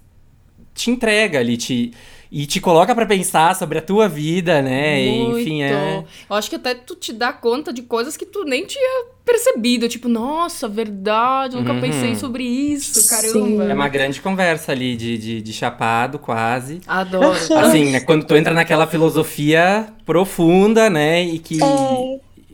[0.73, 1.93] te entrega ali, te.
[2.31, 5.01] E te coloca pra pensar sobre a tua vida, né?
[5.03, 5.95] E, enfim, é.
[5.95, 6.07] Muito.
[6.29, 9.89] Eu acho que até tu te dá conta de coisas que tu nem tinha percebido.
[9.89, 11.81] Tipo, nossa, verdade, nunca Uhum.
[11.81, 13.09] pensei sobre isso, Sim.
[13.09, 13.63] caramba.
[13.65, 16.79] É uma grande conversa ali de, de, de chapado, quase.
[16.87, 17.37] Adoro.
[17.57, 17.99] Assim, né?
[17.99, 21.21] Quando tu entra naquela filosofia profunda, né?
[21.21, 21.59] E que.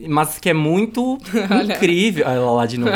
[0.08, 1.18] Mas que é muito
[1.66, 2.26] incrível.
[2.28, 2.92] Olha ela lá de novo.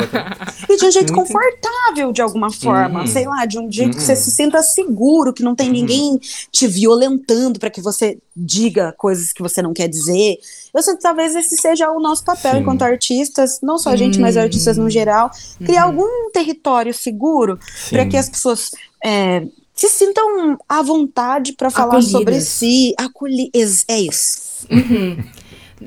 [0.68, 3.00] E de um jeito Muito- confortável, de alguma forma.
[3.00, 3.06] Uhum.
[3.06, 4.06] Sei lá, de um jeito que Uhum.
[4.06, 6.18] você se sinta seguro, que não tem ninguém
[6.50, 10.36] te violentando para que você diga coisas que você não quer dizer.
[10.72, 12.58] Eu sinto que talvez esse seja o nosso papel Sim.
[12.60, 14.42] enquanto artistas, não só a gente, mas Uhum.
[14.42, 15.30] artistas no geral,
[15.64, 17.58] criar algum território seguro
[17.90, 18.70] para que as pessoas
[19.04, 19.44] é,
[19.74, 22.10] se sintam à vontade para falar Acolhidas.
[22.12, 22.94] sobre si.
[22.96, 24.66] Acolhi ex- é isso.
[24.70, 25.16] Uhum.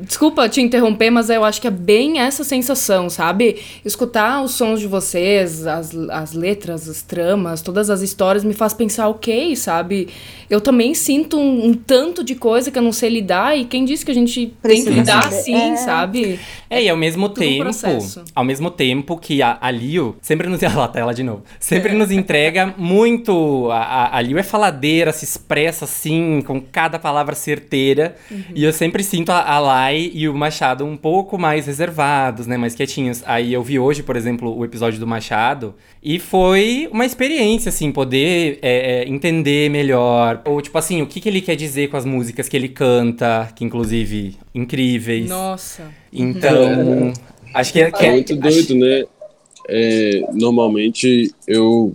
[0.01, 3.57] Desculpa te interromper, mas eu acho que é bem essa sensação, sabe?
[3.83, 8.73] Escutar os sons de vocês, as, as letras, as tramas, todas as histórias me faz
[8.73, 10.09] pensar, ok, sabe?
[10.49, 13.83] Eu também sinto um, um tanto de coisa que eu não sei lidar, e quem
[13.85, 15.35] disse que a gente tem que Precisa lidar saber.
[15.35, 15.75] assim, É.
[15.77, 16.39] sabe?
[16.69, 18.23] É, e ao mesmo um tempo, processo.
[18.33, 20.61] ao mesmo tempo que a, a Lio sempre nos.
[20.65, 21.43] Olha lá, tá ela de novo.
[21.59, 23.69] Sempre nos entrega muito.
[23.71, 28.15] A, a, a Lio é faladeira, se expressa assim, com cada palavra certeira.
[28.53, 29.59] E eu sempre sinto a, a
[29.93, 32.57] E o Machado um pouco mais reservados, né?
[32.57, 33.21] Mais quietinhos.
[33.25, 35.75] Aí eu vi hoje, por exemplo, o episódio do Machado.
[36.01, 40.41] E foi uma experiência, assim, poder é, é, entender melhor.
[40.45, 43.49] Ou, tipo assim, o que, que ele quer dizer com as músicas que ele canta,
[43.55, 45.27] que inclusive incríveis.
[45.29, 45.83] Nossa.
[46.11, 47.11] Então,
[47.53, 49.03] acho que é, que É muito acho- doido, né?
[49.67, 51.91] É, normalmente eu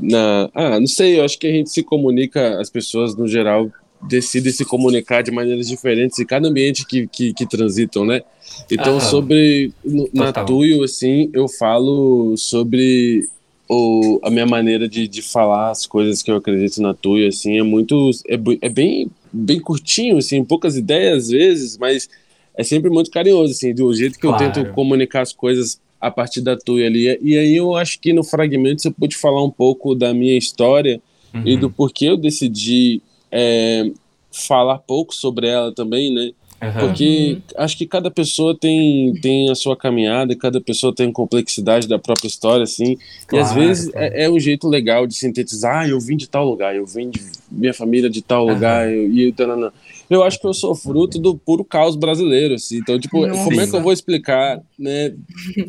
[0.00, 3.70] na ah não sei eu acho que a gente se comunica as pessoas no geral
[4.02, 8.22] decidem se comunicar de maneiras diferentes em cada ambiente que, que, que transitam né
[8.70, 9.00] então Aham.
[9.00, 10.44] sobre no, na Total.
[10.46, 13.26] Tuyo assim eu falo sobre
[13.68, 17.58] o, a minha maneira de, de falar as coisas que eu acredito na Tuyo assim
[17.58, 22.08] é muito é, é bem bem curtinho assim poucas ideias às vezes mas
[22.56, 24.44] é sempre muito carinhoso assim do jeito que Claro.
[24.44, 28.12] eu tento comunicar as coisas a partir da Tuyo ali e aí eu acho que
[28.12, 31.00] no fragmento você pode falar um pouco da minha história
[31.44, 31.60] e Uhum.
[31.60, 33.90] do porquê eu decidi é,
[34.32, 36.30] falar pouco sobre ela também, né?
[36.62, 36.80] Aham.
[36.80, 41.86] Porque acho que cada pessoa tem, tem a sua caminhada, cada pessoa tem a complexidade
[41.86, 42.96] da própria história, assim.
[43.32, 44.14] e às Claro, vezes claro.
[44.14, 47.10] é, é um jeito legal de sintetizar, ah, eu vim de tal lugar, eu vim
[47.10, 47.20] de
[47.50, 48.54] minha família de tal Aham.
[48.54, 49.70] lugar, eu, e tananã.
[50.08, 52.78] eu acho que eu sou fruto do puro caos brasileiro, assim.
[52.78, 53.44] Então, tipo, Nossa.
[53.44, 55.14] como é que eu vou explicar, né,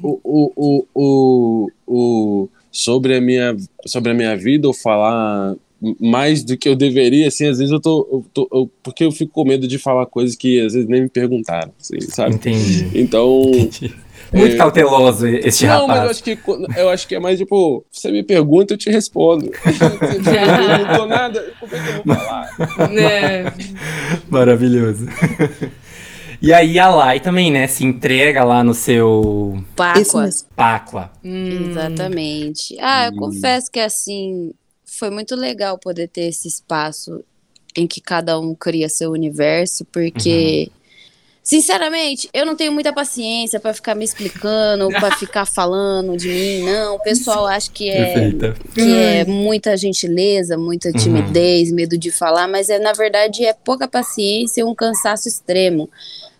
[0.01, 5.55] o, o, o, o, o- sobre, a minha, sobre a minha vida ou falar
[5.99, 9.11] mais do que eu deveria, assim, às vezes eu tô, eu tô- eu- porque eu
[9.11, 12.35] fico com medo de falar coisas que às vezes nem me perguntaram, assim, sabe?
[12.35, 12.89] Entendi.
[12.93, 13.51] Então,
[14.33, 14.57] Muito É.
[14.57, 16.11] cauteloso este não, mas eu rapaz.
[16.11, 16.37] acho que
[16.75, 19.49] eu acho que é mais tipo, você me pergunta, eu te respondo.
[19.63, 22.49] Você não perguntou nada, como é que eu vou falar?
[22.99, 23.53] É.
[24.29, 25.05] Maravilhoso.
[26.41, 30.29] E aí a Lai também, né, se entrega lá no seu Páqua.
[30.55, 31.11] Pacla.
[31.23, 31.69] Hum.
[31.69, 32.75] Exatamente.
[32.79, 33.17] Ah, eu Hum.
[33.17, 34.51] confesso que assim,
[34.97, 37.23] foi muito legal poder ter esse espaço
[37.75, 40.71] em que cada um cria seu universo, porque
[41.43, 46.63] sinceramente, eu não tenho muita paciência pra ficar me explicando, pra ficar falando de mim,
[46.63, 46.95] não.
[46.95, 48.55] O pessoal acha que é Perfeita.
[48.73, 53.87] que é muita gentileza, muita timidez, medo de falar, mas é na verdade é pouca
[53.87, 55.89] paciência e um cansaço extremo.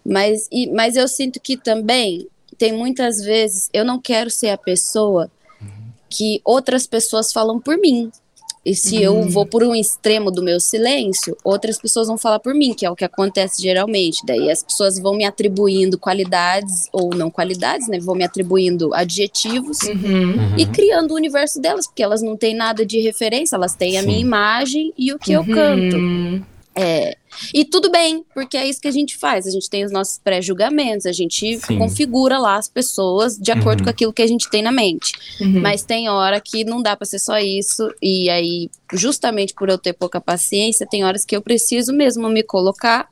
[0.03, 2.27] Mas, e- mas eu sinto que também
[2.57, 5.29] tem muitas vezes eu não quero ser a pessoa
[6.09, 8.09] que outras pessoas falam por mim.
[8.67, 12.53] E se eu vou por um extremo do meu silêncio, outras pessoas vão falar por
[12.53, 14.25] mim, que é o que acontece geralmente.
[14.25, 17.97] Daí as pessoas vão me atribuindo qualidades ou não qualidades, né?
[17.97, 20.57] Vão me atribuindo adjetivos Uhum.
[20.57, 24.01] e criando o universo delas, porque elas não têm nada de referência, elas têm a
[24.01, 24.07] Sim.
[24.07, 25.95] minha imagem e o que eu canto.
[26.79, 27.17] É.
[27.53, 29.47] E tudo bem, porque é isso que a gente faz.
[29.47, 31.77] A gente tem os nossos pré-julgamentos, a gente Sim.
[31.79, 33.85] configura lá as pessoas de acordo Uhum.
[33.85, 35.11] com aquilo que a gente tem na mente.
[35.41, 35.59] Uhum.
[35.61, 39.77] Mas tem hora que não dá pra ser só isso, e aí, justamente por eu
[39.77, 43.07] ter pouca paciência, tem horas que eu preciso mesmo me colocar.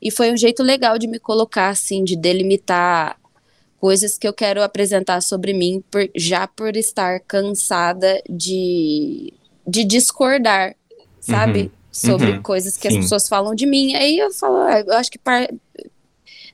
[0.00, 3.18] E foi um jeito legal de me colocar, assim, de delimitar
[3.80, 9.32] coisas que eu quero apresentar sobre mim, por- já por estar cansada de,
[9.66, 10.74] de discordar,
[11.20, 11.60] sabe?
[11.64, 11.70] Uhum.
[11.96, 12.42] Sobre Uhum.
[12.42, 12.98] coisas que Sim.
[12.98, 13.94] as pessoas falam de mim.
[13.94, 15.48] Aí eu falo, ah, eu acho que par-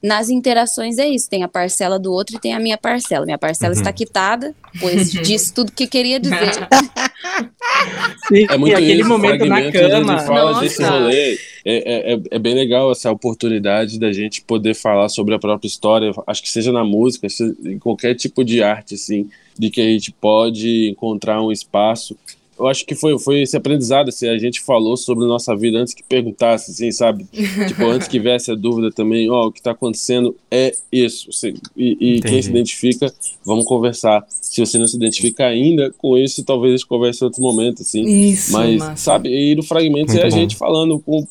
[0.03, 3.25] nas interações é isso, tem a parcela do outro e tem a minha parcela.
[3.25, 3.81] Minha parcela Uhum.
[3.81, 6.37] está quitada, pois disse tudo que queria dizer.
[8.29, 10.19] Sim, É muito aquele isso, momento na fragmentos, cama.
[10.21, 11.35] Fala desse rolê.
[11.35, 15.69] É, é, é- é bem legal essa oportunidade da gente poder falar sobre a própria
[15.69, 16.13] história.
[16.27, 19.29] Acho que seja na música, seja em qualquer tipo de arte, assim,
[19.59, 22.17] de que a gente pode encontrar um espaço.
[22.61, 25.95] Eu acho que foi, foi esse aprendizado, assim, a gente falou sobre nossa vida antes
[25.95, 27.25] que perguntasse, assim, sabe?
[27.67, 31.33] tipo, antes que viesse a dúvida também, ó, o que tá acontecendo é isso.
[31.33, 33.13] Você- e e quem se identifica,
[33.47, 34.25] vamos conversar.
[34.29, 37.83] Se você não se identifica ainda com isso, talvez a gente converse em outro momento,
[37.83, 38.03] assim.
[38.05, 38.97] Isso, Mas, massa.
[39.03, 40.37] sabe, e no Fragmentos Muito é a bom.
[40.37, 41.27] gente falando com,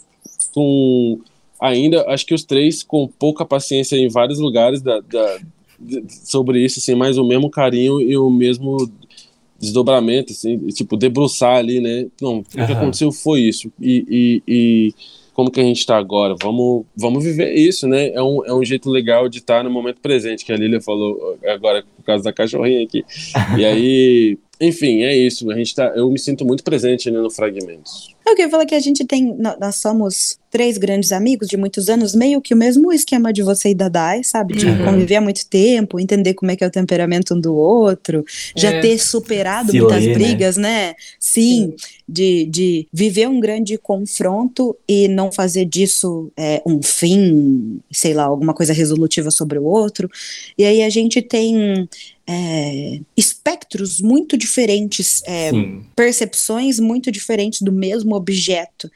[0.54, 1.20] com.
[1.62, 5.38] Ainda, acho que os três com pouca paciência em vários lugares da, da-
[5.78, 8.90] de- sobre isso, assim, mas o mesmo carinho e o mesmo
[9.60, 12.08] desdobramento, assim, tipo, debruçar ali, né?
[12.22, 13.72] Não, o que aconteceu foi isso.
[13.80, 14.94] E, e, e
[15.34, 16.36] como que a gente tá agora?
[16.42, 18.10] Vamos, vamos viver isso, né?
[18.10, 21.38] É um, é um jeito legal de estar no momento presente, que a Lilia falou
[21.46, 23.04] agora por causa da cachorrinha aqui.
[23.58, 25.50] E aí, enfim, é isso.
[25.52, 28.14] A gente tá, eu me sinto muito presente né, no Fragmentos.
[28.28, 29.34] Eu queria falar que a gente tem.
[29.40, 33.42] nó- Nós somos três grandes amigos de muitos anos, meio que o mesmo esquema de
[33.42, 34.54] você e da Dai, sabe?
[34.56, 34.86] De Uhum.
[34.86, 38.24] conviver há muito tempo, entender como é que é o temperamento um do outro,
[38.56, 38.82] já É.
[38.82, 40.14] ter superado Se muitas ler, né?
[40.14, 40.94] brigas, né?
[41.20, 41.74] Sim,
[42.12, 48.24] De, de viver um grande confronto e não fazer disso é, um fim, sei lá,
[48.24, 50.10] alguma coisa resolutiva sobre o outro.
[50.58, 51.88] E aí a gente tem.
[52.32, 55.50] É, espectros muito diferentes, é,
[55.96, 58.90] percepções muito diferentes do mesmo objeto.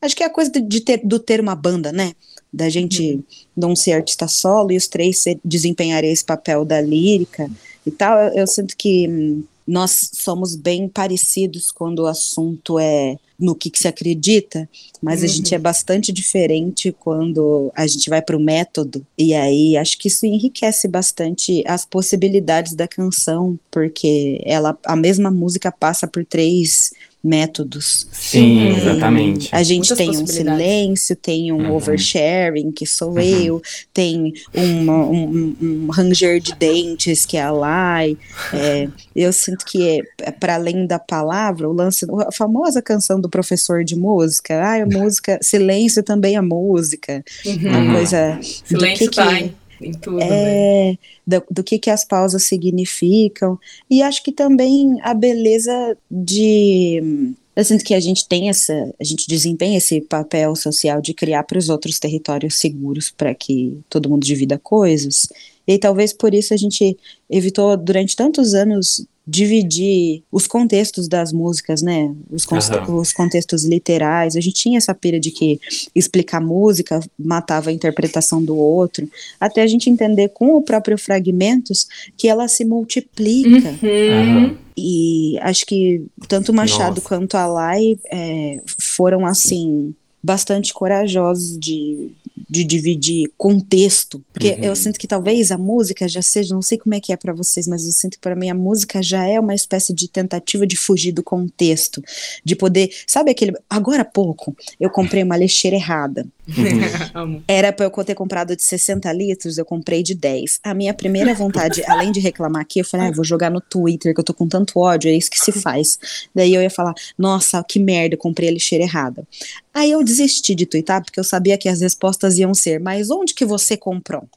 [0.00, 2.12] Acho que é a coisa de- ter, do ter uma banda, né?
[2.52, 3.18] Da gente
[3.56, 7.50] não ser artista solo e os três ser, desempenharem esse papel da lírica
[7.84, 8.16] e tal.
[8.18, 13.70] Eu, eu sinto que hum, nós somos bem parecidos quando o assunto é no que,
[13.70, 14.68] que se acredita,
[15.02, 19.06] mas a gente é bastante diferente quando a gente vai para o método.
[19.16, 25.30] E aí acho que isso enriquece bastante as possibilidades da canção, porque ela a mesma
[25.30, 26.92] música passa por três
[27.26, 28.06] métodos.
[28.12, 28.76] Sim, Uhum.
[28.76, 29.48] exatamente.
[29.52, 31.72] A gente Muitas tem um silêncio, tem um Uhum.
[31.74, 33.18] oversharing, que sou Uhum.
[33.20, 33.62] eu,
[33.92, 38.16] tem uma- um, um ranger de dentes, que é a Lai.
[38.54, 43.28] É, eu sinto que, é, para além da palavra, o lance, a famosa canção do
[43.28, 47.92] professor de música, ah, a música, silêncio também é música, uma Uhum.
[47.92, 49.65] coisa do Silêncio que que-?
[49.80, 50.90] Em tudo, né?
[50.90, 53.58] é, do, do que, que as pausas significam.
[53.90, 57.34] E acho que também a beleza de.
[57.54, 58.72] Eu sinto que a gente tem essa.
[59.00, 63.78] A gente desempenha esse papel social de criar para os outros territórios seguros para que
[63.88, 65.28] todo mundo divida coisas.
[65.66, 66.96] E talvez por isso a gente
[67.28, 72.14] evitou durante tantos anos dividir os contextos das músicas, né?
[72.30, 72.94] Os, Aham.
[72.94, 74.36] os contextos literais.
[74.36, 75.60] A gente tinha essa pira de que
[75.94, 79.08] explicar música matava a interpretação do outro,
[79.40, 83.74] até a gente entender com o próprio Fragmentos que ela se multiplica.
[83.82, 84.56] Uhum.
[84.76, 87.08] E acho que tanto Machado Nossa.
[87.08, 92.10] quanto a Lai é, foram, assim, bastante corajosos de,
[92.48, 94.22] de dividir contexto.
[94.32, 94.64] Porque Uhum.
[94.64, 97.32] eu sinto que talvez a música já seja, não sei como é que é pra
[97.32, 100.66] vocês, mas eu sinto que pra mim a música já é uma espécie de tentativa
[100.66, 102.02] de fugir do contexto.
[102.44, 102.90] De poder.
[103.06, 103.52] Sabe aquele.
[103.68, 106.26] Agora há pouco, eu comprei uma lixeira errada.
[107.14, 107.42] Amo.
[107.46, 110.60] Era pra eu ter comprado de 60 litros, eu comprei de 10.
[110.62, 114.14] A minha primeira vontade, além de reclamar aqui, eu falei, ah, vou jogar no Twitter,
[114.14, 115.98] que eu tô com tanto ódio, é isso que se faz.
[116.34, 119.26] Daí eu ia falar, nossa, que merda, eu comprei a lixeira errada.
[119.74, 123.34] Aí eu desisti de twittar, porque eu sabia que as respostas iam ser, mas onde
[123.34, 124.28] que você comprou?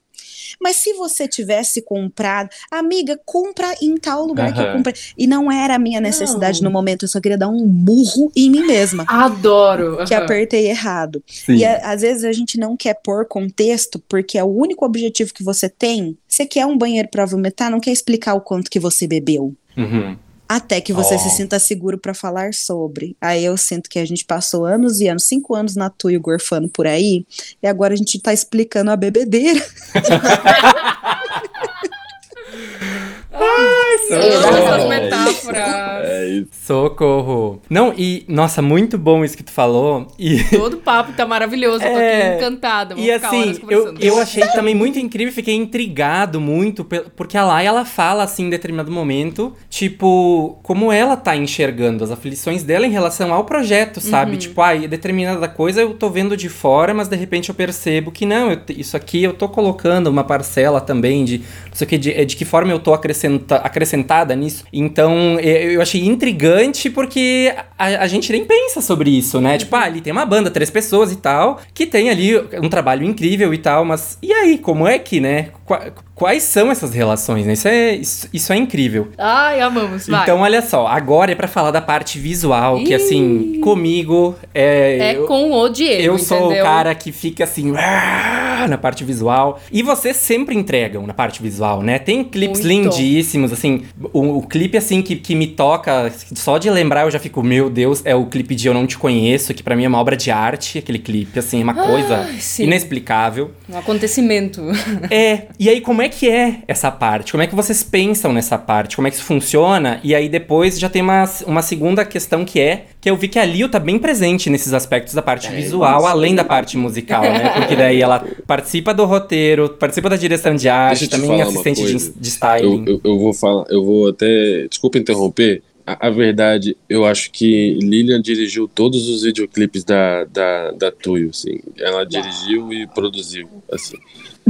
[0.61, 4.93] Mas se você tivesse comprado, amiga, compra em tal lugar que eu comprei.
[5.17, 6.69] E não era a minha necessidade Não.
[6.69, 9.05] no momento, eu só queria dar um murro em mim mesma.
[9.07, 10.05] Adoro.
[10.07, 10.23] Que Aham.
[10.23, 11.23] apertei errado.
[11.27, 11.55] Sim.
[11.57, 15.33] E a- às vezes a gente não quer pôr contexto, porque é o único objetivo
[15.33, 16.17] que você tem.
[16.27, 19.53] Você quer um banheiro pra vomitar, não quer explicar o quanto que você bebeu.
[19.77, 20.17] Uhum.
[20.51, 21.19] Até que você Oh.
[21.19, 23.15] se sinta seguro pra falar sobre.
[23.21, 26.67] Aí eu sinto que a gente passou anos e anos, cinco anos na Tuyo gorfando
[26.67, 27.23] por aí,
[27.61, 29.63] e agora a gente tá explicando a bebedeira.
[33.43, 34.87] Amo essas Oh.
[34.89, 36.05] metáforas.
[36.05, 36.47] É isso.
[36.51, 37.61] Socorro.
[37.69, 40.07] Não, e, nossa, muito bom isso que tu falou.
[40.17, 41.83] E, Todo papo tá maravilhoso.
[41.83, 42.95] Eu tô É, aqui encantada.
[42.95, 46.85] Vou e ficar assim, eu, eu achei também muito incrível, fiquei intrigado muito,
[47.15, 52.11] porque a Lai, ela fala, assim, em determinado momento, tipo, como ela tá enxergando as
[52.11, 54.37] aflições dela em relação ao projeto, sabe?
[54.37, 58.25] Tipo, ai, determinada coisa eu tô vendo de fora, mas de repente eu percebo que
[58.25, 61.97] não, eu isso aqui eu tô colocando uma parcela também de, não sei o que,
[61.97, 62.93] de, é de que forma eu tô
[63.29, 64.63] acrescenta, acrescentada nisso.
[64.73, 69.57] Então, eu, achei intrigante porque a, a gente nem pensa sobre isso, né?
[69.57, 73.03] Tipo, ah, ali tem uma banda, três pessoas e tal, que tem ali um trabalho
[73.05, 75.47] incrível e tal, mas e aí, como é que, né?
[75.65, 77.53] Qua- Quais são essas relações, né?
[77.53, 79.07] Isso é, isso, isso é incrível.
[79.17, 80.05] Ai, amamos.
[80.05, 80.23] Vai.
[80.23, 84.97] Então, olha só, agora é pra falar da parte visual, que assim, comigo é.
[85.13, 86.63] é eu- com o Diego, eu sou entendeu?
[86.65, 89.61] o cara que fica assim "Ah", na parte visual.
[89.71, 91.97] E vocês sempre entregam na parte visual, né?
[91.97, 92.67] Tem clipes Muito.
[92.67, 93.18] lindíssimos,
[93.51, 93.83] assim.
[94.13, 97.69] O, o clipe, assim, que, que me toca, só de lembrar eu já fico, meu
[97.69, 100.15] Deus, é o clipe de Eu Não Te Conheço, que pra mim é uma obra
[100.15, 102.63] de arte, aquele clipe, assim, é uma coisa Ai, sim.
[102.63, 103.51] inexplicável.
[103.69, 104.61] Um acontecimento.
[105.11, 107.31] É, e aí como é que é essa parte?
[107.31, 108.95] Como é que vocês pensam nessa parte?
[108.95, 109.99] Como é que isso funciona?
[110.03, 113.39] E aí depois já tem uma, uma segunda questão que é, que eu vi que
[113.39, 117.49] a Lio tá bem presente nesses aspectos da parte visual, além da parte musical, né?
[117.55, 121.93] Porque daí ela participa do roteiro, participa da direção de arte, eu também assistente de,
[121.93, 122.83] de Eu, styling.
[122.85, 124.67] eu, eu vou falar, eu vou até.
[124.67, 125.61] Desculpa interromper.
[125.87, 131.29] A, a verdade, eu acho que Lilian dirigiu todos os videoclipes da, da, da Tuyo,
[131.29, 131.59] assim.
[131.77, 133.97] Ela dirigiu e produziu, assim.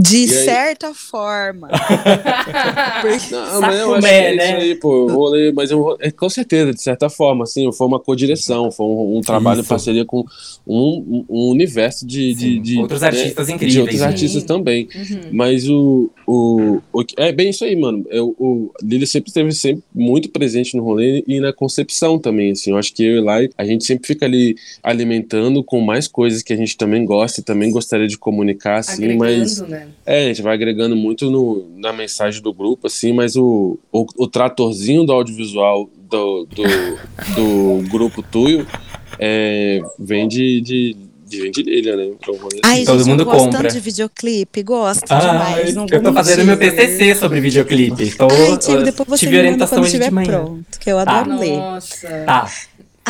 [0.01, 0.27] De E aí?
[0.27, 1.67] certa forma.
[3.31, 4.45] Não, mas eu acho que é né?
[4.45, 5.07] isso aí, pô.
[5.09, 7.99] Eu vou ler, mas eu vou, é, com certeza, de certa forma, assim, foi uma
[7.99, 10.23] co-direção, foi um, um trabalho em parceria com
[10.67, 14.05] um, um universo de, de, de- outros né, artistas De incríveis, outros né?
[14.07, 14.87] artistas também.
[14.95, 15.21] Uhum.
[15.31, 17.03] Mas o, o, o.
[17.17, 18.05] É bem isso aí, mano.
[18.09, 22.71] Eu, o Lili sempre esteve sempre muito presente no rolê e na concepção também, assim.
[22.71, 26.41] Eu acho que eu e Lai, a gente sempre fica ali alimentando com mais coisas
[26.41, 29.59] que a gente também gosta e também gostaria de comunicar, assim, mas.
[29.61, 29.88] né?
[30.05, 34.05] É, a gente vai agregando muito no, na mensagem do grupo, assim, mas o, o,
[34.17, 36.63] o tratorzinho do audiovisual do, do,
[37.35, 38.65] do grupo Tuyo
[39.19, 42.05] é, vem de, de, de, Lilian, né?
[42.19, 42.85] Então, Ai, assim.
[42.85, 43.61] Todo gente, mundo eu gosto compra.
[43.63, 45.75] tanto de videoclipe, gosto Ah, demais.
[45.75, 46.57] Não eu tô fazendo meu.
[46.57, 48.15] TCC sobre videoclipe.
[48.15, 50.27] Tô, Ai, Tiago, depois você tive me manda orientação quando estiver manhã.
[50.43, 51.19] pronto, que eu Tá.
[51.19, 51.57] adoro ler.
[51.57, 52.07] Nossa.
[52.25, 52.51] Tá.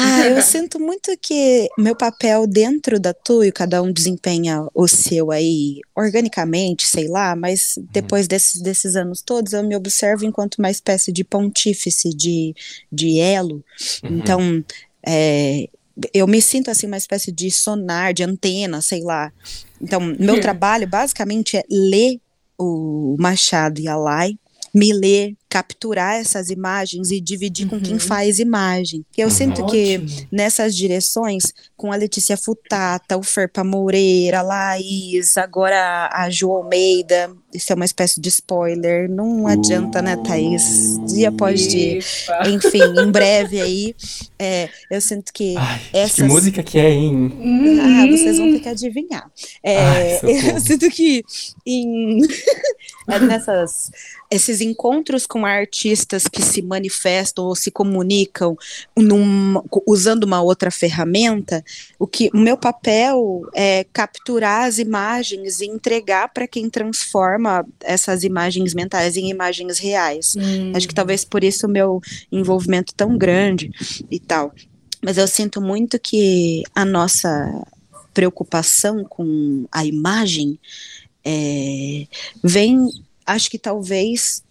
[0.01, 5.31] Ah, eu sinto muito que meu papel dentro da Tuyo, cada um desempenha o seu
[5.31, 10.71] aí organicamente, sei lá, mas depois desses, desses anos todos eu me observo enquanto uma
[10.71, 12.55] espécie de pontífice, de,
[12.91, 13.63] de elo.
[14.03, 14.17] Uhum.
[14.17, 14.65] Então,
[15.05, 15.67] é,
[16.13, 19.31] eu me sinto assim uma espécie de sonar, de antena, sei lá.
[19.81, 22.19] Então, meu trabalho basicamente é ler
[22.57, 24.37] o Machado e a Lai
[24.73, 29.03] me ler, capturar essas imagens e dividir com quem faz imagem.
[29.17, 29.33] Eu Uhum.
[29.33, 29.99] sinto que
[30.31, 37.31] nessas direções, com a Letícia Futata, o Ferpa Moreira, a Laís, agora a Jo Almeida,
[37.51, 40.99] isso é uma espécie de spoiler, não adianta, né, Thaís?
[41.07, 41.97] Dia após dia.
[42.47, 43.95] Enfim, em breve aí,
[44.37, 47.31] é, eu sinto que Ai, que essas- música que é, hein?
[47.81, 49.31] ah, vocês vão ter que adivinhar.
[49.63, 50.19] É, Ai,
[50.55, 51.23] eu sinto que
[51.65, 52.19] em
[53.09, 53.89] é nessas
[54.31, 58.55] esses encontros com artistas que se manifestam ou se comunicam
[58.95, 61.63] num- usando uma outra ferramenta,
[61.97, 68.23] o que o meu papel é capturar as imagens e entregar para quem transforma essas
[68.23, 70.35] imagens mentais em imagens reais.
[70.37, 70.73] Hum.
[70.75, 72.01] Acho que talvez por isso o meu
[72.31, 73.71] envolvimento tão grande
[74.11, 74.53] e tal.
[75.01, 77.65] Mas eu sinto muito que a nossa
[78.13, 80.59] preocupação com a imagem
[81.23, 82.05] é,
[82.43, 82.87] vem,
[83.33, 84.43] acho que talvez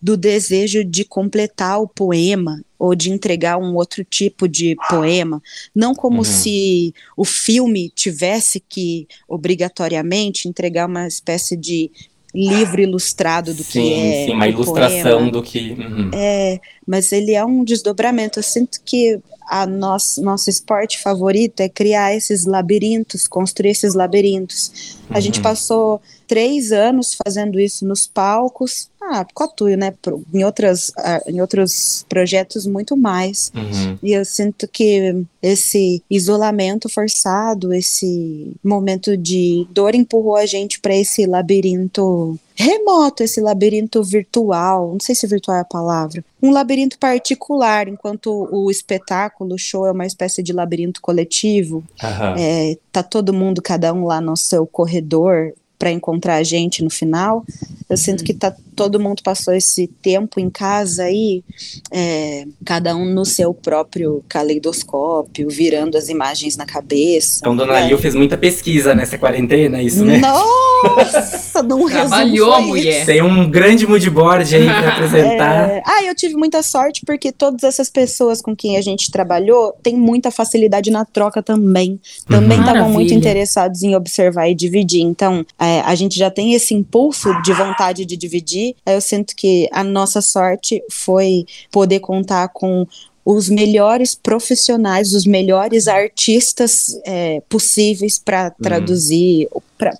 [0.00, 5.42] do desejo de completar o poema ou de entregar um outro tipo de poema,
[5.74, 6.24] não como Uhum.
[6.24, 11.90] se o filme tivesse que obrigatoriamente entregar uma espécie de
[12.34, 15.30] livro ilustrado do sim, que é sim, uma ilustração poema.
[15.32, 15.70] do que.
[15.72, 16.10] Uhum.
[16.12, 18.38] É, mas ele é um desdobramento.
[18.38, 19.18] Eu sinto que
[19.48, 24.98] a nosso, nosso esporte favorito é criar esses labirintos, construir esses labirintos.
[25.08, 25.42] A gente Uhum.
[25.44, 29.94] passou três anos fazendo isso nos palcos, ah, Cotuio, né?
[30.34, 33.52] Em, outras, ah, em outros projetos, muito mais.
[33.54, 33.98] Uhum.
[34.02, 40.94] E eu sinto que esse isolamento forçado, esse momento de dor empurrou a gente para
[40.94, 44.92] esse labirinto remoto, esse labirinto virtual.
[44.92, 46.24] Não sei se virtual é a palavra.
[46.42, 51.84] Um labirinto particular, enquanto o espetáculo, o show é uma espécie de labirinto coletivo.
[52.02, 52.34] Aham.
[52.38, 56.90] É, tá todo mundo, cada um lá no seu corredor para encontrar a gente no
[56.90, 57.44] final.
[57.88, 61.42] Eu sinto que tá todo mundo passou esse tempo em casa aí,
[61.90, 67.38] é, cada um no seu próprio caleidoscópio, virando as imaens na cabeça.
[67.40, 70.18] Então, Dona Lil fez muita pesquisa nessa quarentena, é isso, né?
[70.18, 72.68] Nossa, não resumo Trabalhou, foi isso.
[72.68, 73.06] mulher.
[73.06, 75.70] Tem um grande moodboard aí pra apresentar.
[75.70, 79.72] É, ah, eu tive muita sorte porque todas essas pessoas com quem a gente trabalhou
[79.82, 81.98] têm muita facilidade na troca também.
[82.28, 82.64] Também Uhum.
[82.64, 83.14] estavam muito Maravilha.
[83.18, 85.00] interessados em observar e dividir.
[85.02, 88.65] Então, é, a gente já tem esse impulso de vontade de dividir.
[88.84, 92.86] Eu sinto que a nossa sorte foi poder contar com
[93.26, 99.48] os melhores profissionais, os melhores artistas é, possíveis para traduzir,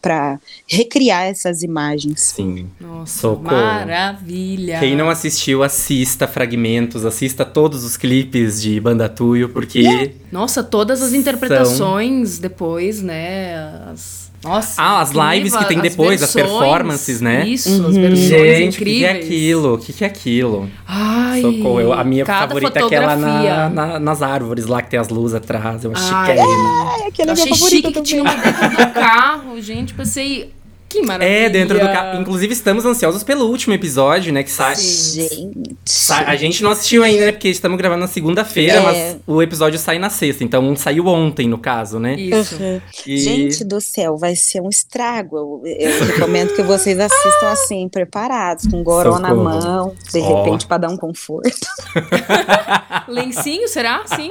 [0.00, 2.20] para recriar essas imagens.
[2.20, 2.68] Sim.
[2.80, 3.56] Nossa, Socorro.
[3.56, 4.78] maravilha.
[4.78, 10.14] Quem não assistiu, assista fragmentos, assista todos os clipes de Banda Tuyo, porque.
[10.30, 13.56] Nossa, todas as interpretações depois, né?
[13.90, 14.25] As...
[14.44, 14.80] Nossa.
[14.80, 16.58] Ah, as incrível, lives que tem as depois, as versões.
[16.60, 17.46] performances, né?
[17.48, 17.92] Isso, as Uhum.
[17.92, 19.24] versões Gente, o que, que é incríveis.
[19.24, 19.74] aquilo?
[19.74, 20.70] O que, que é aquilo?
[20.86, 21.80] Ai, Socorro.
[21.80, 25.08] Eu- a minha cada favorita é aquela na, na- nas árvores lá que tem as
[25.08, 25.84] luzes atrás.
[25.84, 26.92] É uma Ai, chiquérrima.
[27.02, 28.02] Ai, aquele Eu é favorito chique que também.
[28.02, 29.94] tinha uma dentro do carro, gente.
[29.94, 30.52] Pensei,
[31.00, 31.28] que maravilha.
[31.46, 32.20] É, dentro do carro.
[32.20, 34.42] Inclusive, estamos ansiosos pelo último episódio, né?
[34.42, 34.74] Que sai.
[34.76, 35.76] Gente.
[35.84, 37.32] sai- A gente não assistiu ainda, né?
[37.32, 38.80] Porque estamos gravando na segunda-feira, É.
[38.82, 40.42] mas o episódio sai na sexta.
[40.44, 42.14] Então saiu ontem, no caso, né?
[42.14, 42.56] Isso.
[42.56, 42.80] Uhum.
[43.06, 45.36] E- Gente do céu, vai ser um estrago.
[45.36, 50.42] Eu, eu recomendo que vocês assistam assim, preparados, com goró na mão, de Ó.
[50.44, 51.50] repente, pra dar um conforto.
[53.08, 54.02] Lencinho, será?
[54.06, 54.30] Sim.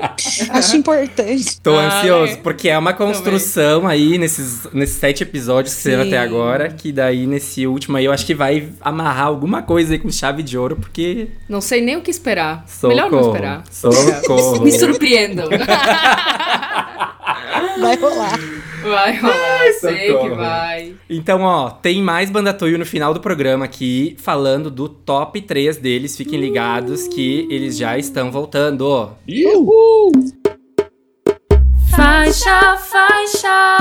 [0.49, 1.59] Acho importante.
[1.61, 2.35] Tô Ah, ansioso, é.
[2.37, 7.27] porque é uma construção aí nesses, nesses sete episódios que você até agora, que daí
[7.27, 10.75] nesse último aí eu acho que vai amarrar alguma coisa aí com chave de ouro,
[10.75, 11.27] porque.
[11.47, 12.65] Não sei nem o que esperar.
[12.67, 12.95] Socorro.
[12.95, 13.63] Melhor não esperar.
[13.69, 14.63] Socorro.
[14.63, 15.49] Me surpreendam.
[17.79, 18.39] Vai rolar.
[18.81, 20.93] Vai rolar, sei que vai.
[21.09, 25.77] Então, ó, tem mais Banda Tuyo no final do programa aqui, falando do top 3
[25.77, 26.15] deles.
[26.15, 29.11] Fiquem ligados que eles já estão voltando.
[29.27, 30.11] Uhul!
[31.89, 33.75] Faixa, faixa.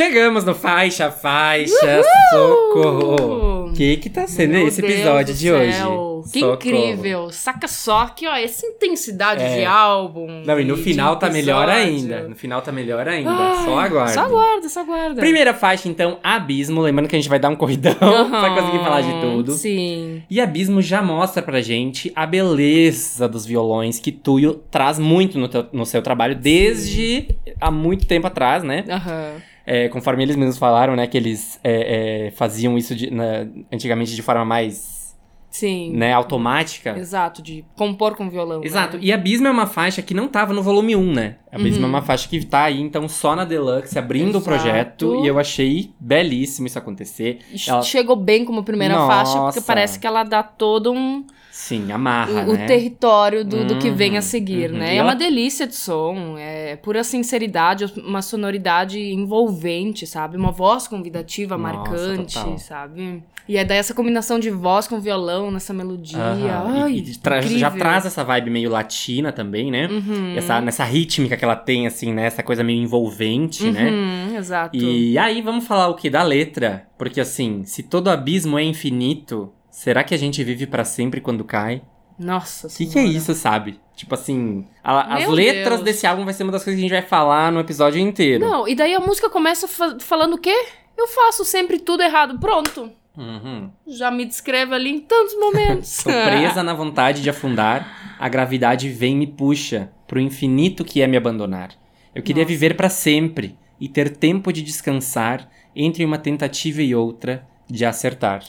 [0.00, 3.68] Chegamos no faixa, faixa, socorro.
[3.68, 5.72] O que que tá sendo Meu esse Deus episódio do de hoje?
[5.74, 6.54] céu, Que Socorro.
[6.54, 7.30] incrível.
[7.30, 9.58] Saca só que, ó, essa intensidade É.
[9.58, 10.42] de álbum.
[10.44, 11.88] Não, e no de final tá melhor episódio.
[12.14, 12.28] ainda.
[12.28, 13.30] No final tá melhor ainda.
[13.30, 14.12] Ai, só aguarde.
[14.14, 15.20] Só aguarda, só aguarda.
[15.20, 16.80] Primeira faixa, então, Abismo.
[16.82, 17.94] Lembrando que a gente vai dar um corridão
[18.30, 19.52] pra conseguir falar de tudo.
[19.52, 20.22] Sim.
[20.28, 25.48] E Abismo já mostra pra gente a beleza dos violões que Tuyo traz muito no,
[25.48, 27.28] teu- no seu trabalho desde
[27.60, 28.84] há muito tempo atrás, né?
[28.90, 29.32] Aham.
[29.72, 34.14] É, conforme eles mesmos falaram, né, que eles é, é, faziam isso de- na- antigamente
[34.16, 35.16] de forma mais
[35.48, 35.92] Sim.
[35.94, 36.96] né, automática.
[36.98, 38.62] Exato, de compor com violão.
[38.64, 38.96] Exato.
[38.96, 39.04] Né?
[39.04, 41.36] E Abismo é uma faixa que não tava no volume 1, né?
[41.52, 44.44] Abismo é uma faixa que tá aí, então, só na Deluxe, abrindo o Exato.
[44.44, 45.24] projeto.
[45.24, 47.38] E eu achei belíssimo isso acontecer.
[47.68, 49.62] Ela- Chegou bem como primeira faixa, porque Nossa.
[49.62, 51.24] parece que ela dá todo um.
[51.50, 52.64] Sim, amarra, o, o né?
[52.66, 54.78] território do, do que vem a Uhum, seguir, uhum.
[54.78, 54.86] né?
[54.92, 60.36] E É ela- uma delícia de som, é pura sinceridade, uma sonoridade envolvente, sabe?
[60.36, 62.58] Uma voz convidativa, Nossa, marcante, total.
[62.58, 63.22] sabe?
[63.48, 66.20] E é daí essa combinação de voz com violão nessa melodia.
[66.20, 66.82] Aham.
[66.84, 67.78] Ai, E- e tra- já incrível.
[67.78, 69.88] traz essa vibe meio latina também, né?
[69.88, 70.34] Uhum.
[70.36, 72.26] Essa, nessa rítmica que ela tem, assim, né?
[72.26, 73.90] Essa coisa meio envolvente, né?
[73.90, 74.76] Uhum, exato.
[74.76, 76.86] E aí, vamos falar o que da letra?
[76.96, 81.44] Porque, assim, se todo abismo é infinito, será que a gente vive pra sempre quando
[81.44, 81.82] cai?
[82.18, 83.80] Nossa O que, que é isso, sabe?
[83.96, 85.82] Tipo assim, a- as letras Deus.
[85.84, 88.44] desse álbum vai ser uma das coisas que a gente vai falar no episódio inteiro.
[88.46, 90.54] Não, e daí a música começa fa- falando o quê?
[90.98, 92.38] Eu faço sempre tudo errado.
[92.38, 92.90] Pronto.
[93.16, 93.70] Uhum.
[93.86, 95.96] Já me descreve ali em tantos momentos.
[96.02, 101.00] Tô presa na vontade de afundar, a gravidade vem e me puxa pro infinito que
[101.02, 101.70] é me abandonar.
[102.14, 102.52] Eu queria Nossa.
[102.52, 108.42] viver pra sempre e ter tempo de descansar entre uma tentativa e outra de acertar.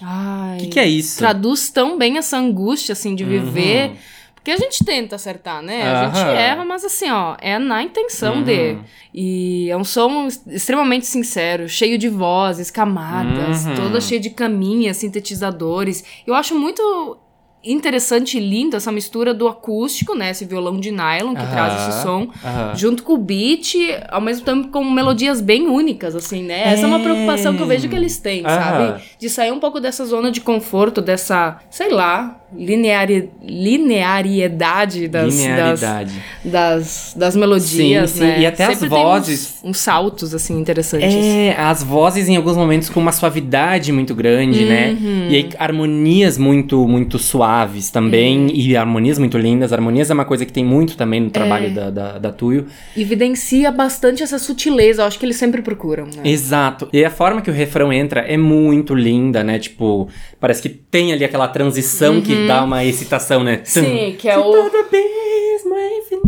[0.55, 1.17] O que, que é isso?
[1.19, 3.89] Traduz tão bem essa angústia, assim, de viver.
[3.89, 3.95] Uhum.
[4.35, 5.83] Porque a gente tenta acertar, né?
[5.83, 8.43] A gente erra, mas assim, ó, é na intenção Uhum.
[8.43, 8.77] de.
[9.13, 13.75] E é um som extremamente sincero, cheio de vozes, camadas, Uhum.
[13.75, 16.03] toda cheia de caminhas, sintetizadores.
[16.25, 17.17] Eu acho muito
[17.63, 20.31] interessante e lindo essa mistura do acústico, né?
[20.31, 21.51] Esse violão de nylon que Aham.
[21.51, 22.27] traz esse som.
[22.43, 22.73] Aham.
[22.75, 23.75] Junto com o beat,
[24.09, 26.73] ao mesmo tempo com melodias bem únicas, assim, né?
[26.73, 27.03] Essa é uma É.
[27.03, 28.55] preocupação que eu vejo que eles têm, Aham.
[28.55, 29.03] sabe?
[29.19, 35.35] De sair um pouco dessa zona de conforto, dessa, sei lá, lineari lineariedade das, das,
[35.35, 36.13] Linearidade.
[36.43, 38.23] das, das melodias, Sim, sim.
[38.25, 38.39] né?
[38.41, 39.59] E até as Sempre tem vozes.
[39.63, 41.13] Uns, uns saltos, assim, interessantes.
[41.13, 44.91] É, as vozes em alguns momentos com uma suavidade muito grande, né?
[44.99, 45.27] Uhum.
[45.29, 47.50] E aí harmonias muito muito suaves
[47.91, 49.71] também, e harmonias muito lindas.
[49.73, 51.69] Harmonias é uma coisa que tem muito também no trabalho É.
[51.69, 52.65] da, da, da Tuyo.
[52.95, 56.21] Evidencia bastante essa sutileza, eu acho que eles sempre procuram, né?
[56.23, 56.87] Exato.
[56.93, 59.59] E a forma que o refrão entra é muito linda, né?
[59.59, 60.07] Tipo,
[60.39, 63.57] parece que tem ali aquela transição que dá uma excitação, né?
[63.57, 63.61] Uhum.
[63.65, 64.69] Sim, que é o-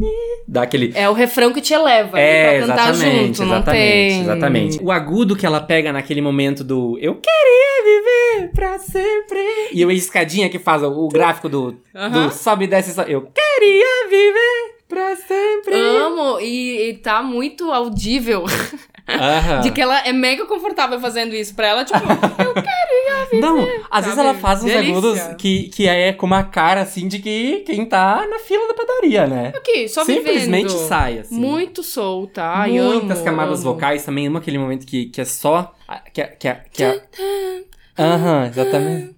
[0.01, 0.43] é.
[0.47, 0.91] Dá aquele...
[0.95, 4.21] É o refrão que te eleva É, pra cantar exatamente, junto, exatamente, tem...
[4.21, 4.79] exatamente.
[4.83, 9.39] O agudo que ela pega naquele momento do eu queria viver pra sempre.
[9.73, 12.27] E a escadinha que faz o, gráfico do, Aham.
[12.27, 13.11] do sobe e desce, sobe.
[13.11, 15.75] eu queria viver pra sempre.
[15.75, 18.43] Amo, e, e tá muito audível
[19.07, 19.59] Aham.
[19.61, 21.53] de que ela é mega confortável fazendo isso.
[21.55, 23.41] Pra ela, tipo, eu queria viver.
[23.41, 23.59] Não,
[23.91, 24.29] às vezes sabe?
[24.29, 24.91] ela faz uns Delícia.
[24.91, 28.73] agudos que, que é com uma cara assim de que quem tá na fila da
[28.73, 29.51] padaria, né?
[29.55, 30.87] Aqui, só Simplesmente vivendo.
[30.87, 31.35] sai, assim.
[31.35, 32.43] Muito solta.
[32.43, 33.73] Ai, Muitas amo, camadas amo.
[33.73, 34.27] vocais também.
[34.27, 35.73] Amo aquele momento que, que é só.
[36.13, 36.27] Que é.
[36.27, 37.01] Que é, que é
[37.99, 39.15] Aham, exatamente.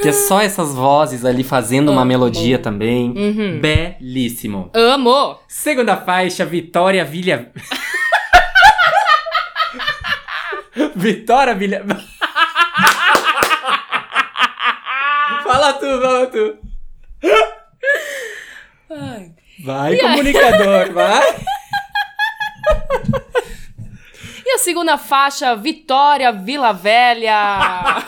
[0.00, 3.10] Que é só essas vozes ali fazendo uma melodia também.
[3.10, 3.60] Uhum.
[3.60, 4.70] Belíssimo.
[4.74, 5.38] Amo!
[5.48, 7.50] Segunda faixa, Vitória Vilha.
[10.94, 11.84] Vitória Vilha.
[15.44, 16.58] fala tu, fala tu.
[18.90, 19.32] Ai.
[19.64, 21.36] Vai, comunicador, vai.
[24.64, 27.58] Segunda faixa, Vitória Vila Velha.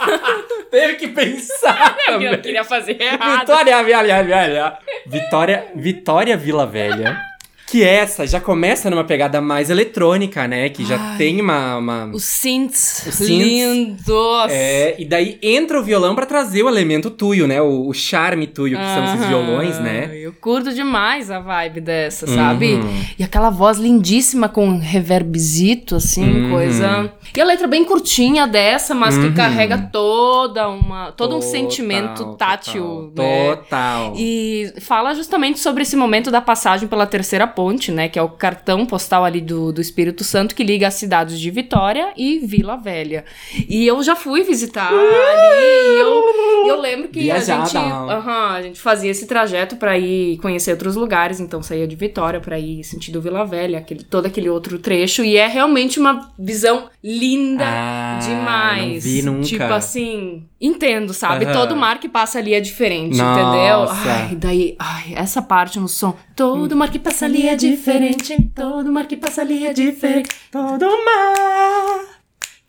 [0.73, 2.41] Teve que pensar eu também.
[2.41, 3.41] queria fazer errado.
[3.41, 4.79] Vitória Vila Velha.
[5.07, 7.21] Vitória, Vitória Vila Velha.
[7.69, 10.69] Que essa já começa numa pegada mais eletrônica, né?
[10.69, 11.19] Que já Ai.
[11.19, 11.77] tem uma.
[11.79, 13.29] uma- Os synths, Os synths.
[13.29, 14.51] lindos.
[14.51, 17.61] É, e daí entra o violão pra trazer o elemento tuyo, né?
[17.61, 20.11] O, o charme tuyo, que são esses violões, né?
[20.17, 22.75] Eu curto demais a vibe dessa, sabe?
[22.75, 23.05] Uhum.
[23.19, 26.51] E aquela voz lindíssima com reverbzito, assim, Uhum.
[26.51, 27.13] coisa.
[27.35, 29.23] E a letra bem curtinha dessa, mas Uhum.
[29.31, 33.57] que carrega toda uma, todo um Total, sentimento tátil, né?
[33.57, 34.15] Total.
[34.17, 38.09] E fala justamente sobre esse momento da passagem pela terceira ponte, né?
[38.09, 41.51] Que é o cartão postal ali do, do Espírito Santo que liga as cidades de
[41.51, 43.25] Vitória e Vila Velha.
[43.69, 48.81] E eu já fui visitar ali e eu, eu lembro que a gente, a gente
[48.81, 53.21] fazia esse trajeto pra ir conhecer outros lugares, então saía de Vitória pra ir sentido
[53.21, 55.25] Vila Velha, aquele, todo aquele outro trecho.
[55.25, 57.16] E é realmente uma visão linda
[57.65, 58.93] Ah, demais.
[58.93, 59.43] Não vi nunca.
[59.47, 61.45] Tipo assim, entendo, sabe?
[61.45, 61.53] Aham.
[61.53, 63.41] Todo mar que passa ali é diferente, Nossa.
[63.41, 63.87] entendeu?
[63.91, 66.15] Ai, daí, ai, essa parte no som.
[66.35, 68.37] Todo mar que passa ali é diferente.
[68.55, 70.29] Todo mar que passa ali é diferente.
[70.51, 72.17] Todo mar.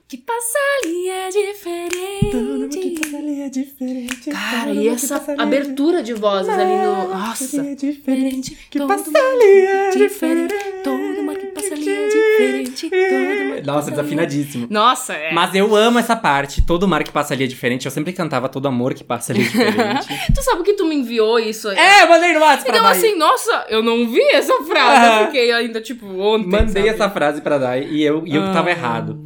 [0.10, 3.18] Que passa ali é diferente.
[3.18, 4.30] ali é diferente.
[4.30, 7.10] Cara, e essa abertura de vozes ali no.
[7.10, 7.62] Nossa.
[7.62, 7.76] é.
[7.76, 10.56] Que Todo passa ali é diferente.
[12.82, 13.62] Diferente.
[13.64, 14.68] todo- Nossa, desafinadíssimo.
[14.70, 15.32] Nossa, é.
[15.34, 16.62] Mas eu amo essa parte.
[16.62, 17.86] Todo mar que passa ali é diferente.
[17.86, 20.08] Eu sempre cantava todo amor que passa ali é diferente.
[20.34, 21.70] Tu sabe que tu me enviou isso?
[21.70, 25.06] é, mandei no WhatsApp Então, assim, nossa, eu não vi essa frase.
[25.06, 25.20] Ah.
[25.22, 26.48] Eu fiquei ainda, tipo, ontem.
[26.50, 26.88] Mandei sabe?
[26.90, 29.20] essa frase pra Dai e eu, e eu Ah, tava errado.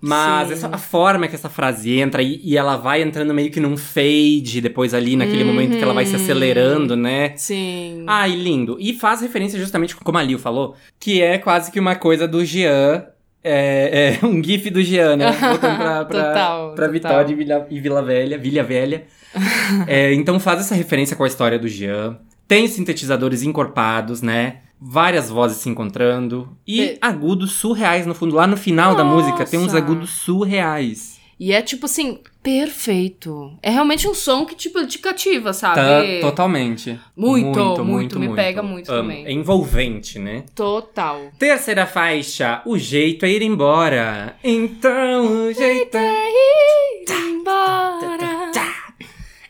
[0.00, 0.54] Mas sim.
[0.54, 3.76] essa, a forma que essa frase entra e, e ela vai entrando meio que num
[3.76, 6.22] fade depois ali, naquele momento que ela vai se Uhum.
[6.22, 7.32] acelerando, né?
[7.36, 8.04] Sim.
[8.06, 8.76] Ai, lindo.
[8.78, 12.44] E faz referência justamente como a Liu falou, que é quase que uma coisa do
[12.44, 13.04] Jean.
[13.42, 15.30] É, é um gif do Jean, né?
[15.38, 16.90] Voltando pra, pra, Total, pra total.
[16.92, 19.04] Vitória e Vila, e Vila Velha, Vilha Velha.
[19.86, 22.18] É, então faz essa referência com a história do Jean.
[22.48, 24.58] Tem sintetizadores encorpados, né?
[24.80, 26.48] Várias vozes se encontrando.
[26.66, 28.34] E E- agudos surreais no fundo.
[28.36, 29.78] Lá no final da música tem uns Nossa.
[29.78, 31.16] agudos surreais.
[31.38, 33.52] E é tipo assim, perfeito.
[33.62, 36.20] É realmente um som que, tipo, te cativa, Tá, sabe?
[36.20, 36.98] totalmente.
[37.14, 39.02] Muito, muito, me pega muito Amo.
[39.02, 39.26] também.
[39.26, 40.44] É envolvente, né?
[40.54, 41.20] Total.
[41.38, 44.36] Terceira faixa, o jeito é ir embora.
[44.42, 46.26] Então o jeito é.
[47.10, 48.35] Embora.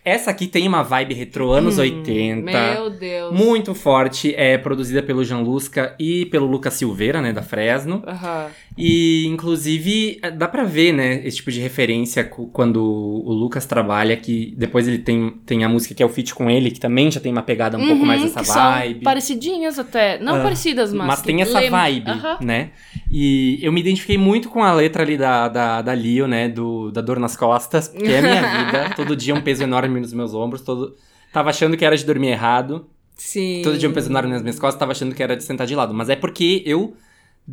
[0.06, 2.42] Essa aqui tem uma vibe retrô anos Hum, 80.
[2.44, 3.34] Meu Deus.
[3.34, 8.04] Muito forte, é produzida pelo Jean Lusca e pelo Lucas Silveira, né, da Fresno.
[8.06, 8.46] Aham.
[8.78, 12.22] E, inclusive, é, dá pra ver, né, esse tipo de referência
[12.52, 16.32] quando o Lucas trabalha, que depois ele tem, tem a música que é o feat
[16.34, 19.02] com ele, que também já tem uma pegada um pouco Uhum, mais dessa vibe.
[19.02, 20.20] Parecidinhas até.
[20.20, 21.06] Não Ah, parecidas, mas.
[21.08, 22.10] Mas tem essa lem- vibe,
[22.42, 22.70] né?
[23.10, 26.48] E eu me identifiquei muito com a letra ali da, da, da Lio, né?
[26.48, 28.92] Do, da dor nas costas, porque é a minha vida.
[28.94, 30.60] Todo dia um peso enorme nos meus ombros.
[30.62, 30.94] Todo...
[31.32, 32.86] Tava achando que era de dormir errado.
[33.16, 33.62] Sim.
[33.64, 34.78] Todo dia peso enorme nas minhas costas.
[34.78, 35.92] Tava achando que era de sentar de lado.
[35.94, 36.94] Mas é porque eu.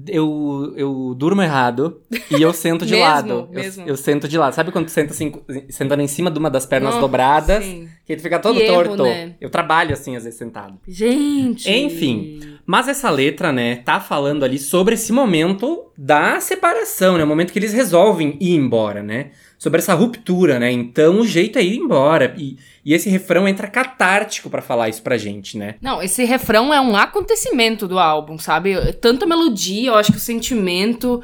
[0.08, 2.02] Eu, eu durmo errado
[2.36, 3.30] e eu sento de Mesmo, lado.
[3.30, 3.88] Eu- mesmo.
[3.88, 4.52] Eu, sento de lado.
[4.54, 5.32] Sabe quando tu senta assim,
[5.70, 7.64] sentando em cima de uma das pernas Nossa, dobradas?
[7.64, 7.88] sim.
[8.04, 9.04] Que tu fica todo erro, torto.
[9.04, 9.36] né?
[9.40, 10.80] Eu trabalho assim, às vezes, sentado.
[10.88, 11.70] Gente.
[11.70, 12.40] Enfim.
[12.66, 17.24] Mas essa letra, né, tá falando ali sobre esse momento da separação, né?
[17.24, 19.30] O momento que eles resolvem ir embora, né?
[19.64, 20.70] Sobre essa ruptura, né?
[20.70, 22.36] Então o jeito é ir embora.
[22.38, 25.76] E, e esse refrão entra catártico pra falar isso pra gente, né?
[25.82, 28.76] Não, esse refrão é um acontecimento do álbum, sabe?
[28.96, 31.24] Tanta melodia, eu acho que o sentimento.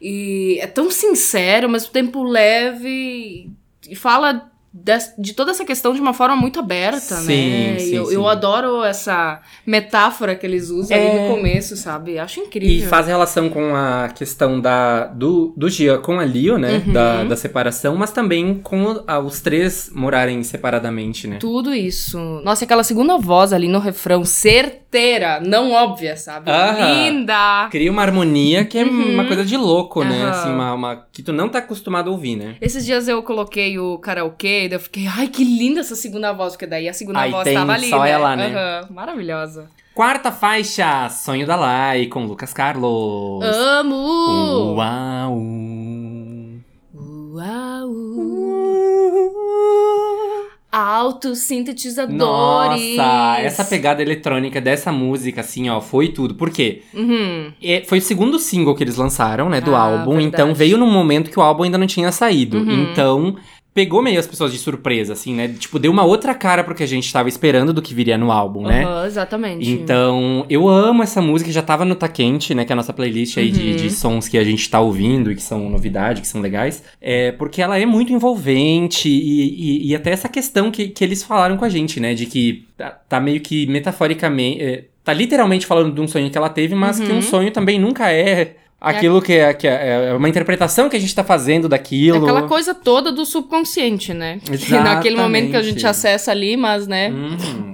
[0.00, 3.50] E é tão sincero, ao mesmo tempo leve.
[3.88, 4.49] E fala
[5.18, 7.78] de toda essa questão de uma forma muito aberta, Sim, né?
[7.80, 8.14] sim, eu, sim.
[8.14, 11.10] eu adoro essa metáfora que eles usam É.
[11.10, 12.18] ali no começo, sabe?
[12.18, 12.88] Acho E incrível.
[12.88, 16.82] faz relação com a questão da, do, do Gia com a Leo, né?
[16.86, 16.92] Uhum.
[16.92, 21.38] Da, da separação, mas também com a- os três morarem separadamente, né?
[21.40, 22.18] Tudo isso.
[22.44, 24.24] Nossa, e aquela segunda voz ali no refrão,
[24.90, 26.50] certeira, não óbvia, sabe?
[26.50, 27.68] Linda!
[27.70, 29.14] Cria uma harmonia que é Uhum.
[29.14, 30.28] uma coisa de louco, né?
[30.30, 32.56] Assim, uma, uma- que tu não tá acostumado a ouvir, né?
[32.60, 36.32] Esses dias eu coloquei o karaokê e daí eu fiquei, ai, que linda essa segunda
[36.32, 38.10] voz, porque daí a segunda Aí voz tem tava ali, só né?
[38.10, 38.82] ela, né?
[38.90, 39.68] Maravilhosa.
[39.94, 43.44] Quarta faixa, Sonho da Lai, com Lucas Carlos.
[43.44, 44.74] Amo!
[44.76, 45.38] Uau.
[47.34, 47.90] Uau!
[50.72, 52.96] Altos sintetizadores.
[52.96, 56.34] Nossa, essa pegada eletrônica dessa música, assim, ó, foi tudo.
[56.34, 56.82] Por quê?
[56.94, 57.52] Uhum.
[57.62, 60.12] É, foi o segundo single que eles lançaram, né, do Ah, álbum.
[60.12, 60.26] verdade.
[60.26, 62.58] Então veio num momento que o álbum ainda não tinha saído.
[62.58, 62.82] Uhum.
[62.92, 63.36] Então
[63.72, 65.48] pegou meio as pessoas de surpresa, assim, né?
[65.48, 68.32] Tipo, deu uma outra cara pro que a gente tava esperando do que viria no
[68.32, 68.84] álbum, né?
[68.84, 69.70] Aham, exatamente.
[69.70, 72.64] Então, eu amo essa música, já tava no Tá Quente, né?
[72.64, 73.76] Que é a nossa playlist aí de, Uhum.
[73.76, 76.82] de sons que a gente tá ouvindo e que são novidade, que são legais.
[77.00, 81.22] É, porque ela é muito envolvente e, e, e até essa questão que, que eles
[81.22, 82.12] falaram com a gente, né?
[82.14, 84.62] De que tá, tá meio que metaforicamente.
[84.62, 87.22] é, tá literalmente falando de um sonho que ela teve, mas que um Uhum.
[87.22, 88.56] sonho também nunca é.
[88.80, 92.22] Aquilo que, é, que é, é uma interpretação que a gente tá fazendo É daquilo.
[92.22, 94.40] aquela coisa toda do subconsciente, né?
[94.70, 95.86] Naquele momento que a gente Exatamente.
[95.86, 97.10] acessa ali, mas, né?
[97.10, 97.69] Uhum.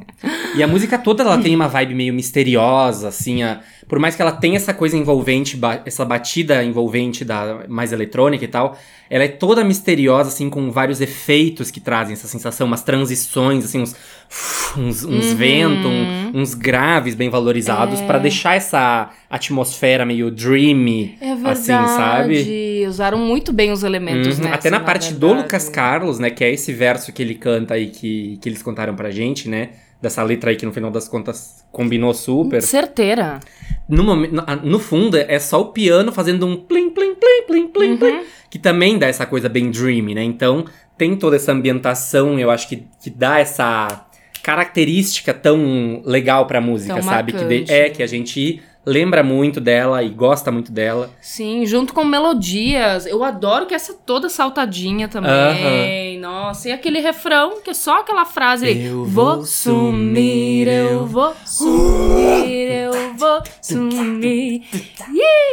[0.57, 4.23] E a música toda ela tem uma vibe meio misteriosa, assim, a- por mais que
[4.23, 8.77] ela tenha essa coisa envolvente, ba- essa batida envolvente da mais eletrônica e tal,
[9.11, 13.81] ela é toda misteriosa, assim, com vários efeitos que trazem essa sensação, umas transições, assim,
[13.83, 13.95] uns,
[14.79, 15.37] uns, uns Uhum.
[15.37, 18.07] ventos, um- uns graves bem valorizados, É.
[18.07, 21.49] pra deixar essa atmosfera meio dreamy, É verdade.
[21.51, 21.67] assim,
[21.97, 22.87] sabe?
[22.89, 24.53] Usaram muito bem os elementos, Uhum, né?
[24.55, 25.43] Até na assim, parte do verdade.
[25.45, 26.31] Lucas Carlos, né?
[26.31, 29.69] Que é esse verso que ele canta aí que, que eles contaram pra gente, né?
[30.01, 32.61] Dessa letra aí que no final das contas combinou super.
[32.63, 33.41] Certeira.
[33.89, 37.43] No, momen- no, ah, no fundo é só o piano fazendo um plim, plim, plim,
[37.47, 37.97] plim, plim, Uhum.
[37.97, 38.21] plim.
[38.51, 40.23] Que também dá essa coisa bem dreamy, né?
[40.23, 40.65] Então
[40.99, 44.07] tem toda essa ambientação, eu acho que, que dá essa
[44.43, 47.33] característica tão legal pra música, Tão sabe?
[47.33, 51.11] Que de- é, que a gente lembra muito dela e gosta muito dela.
[51.21, 53.05] Sim, junto com melodias.
[53.05, 56.19] Eu adoro que essa toda saltadinha também.
[56.21, 58.67] Nossa, e aquele refrão que é só aquela frase.
[58.87, 64.63] Eu vou sumir, sumir, eu vou sumir, eu vou sumir.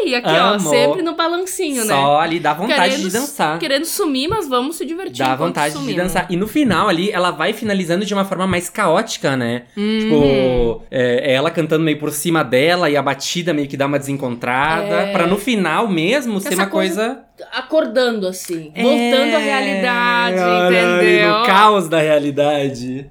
[0.05, 1.93] E aqui, ó, sempre no balancinho, né?
[1.93, 3.57] Só ali dá vontade Querendo- de dançar.
[3.59, 5.25] Querendo sumir, mas vamos se divertir.
[5.25, 6.03] Dá vontade de sumimos.
[6.03, 6.27] dançar.
[6.29, 9.63] E no final ali, ela vai finalizando de uma forma mais caótica, né?
[9.75, 9.99] Uhum.
[9.99, 13.22] Tipo, é ela cantando meio por cima dela e a batida
[13.53, 14.95] meio que dá uma desencontrada.
[14.95, 15.11] É.
[15.11, 17.23] Pra no final mesmo ser Essa uma coisa.
[17.51, 20.75] Acordando assim, voltando à É, realidade, ali
[21.05, 21.39] entendeu?
[21.39, 23.09] No caos da realidade.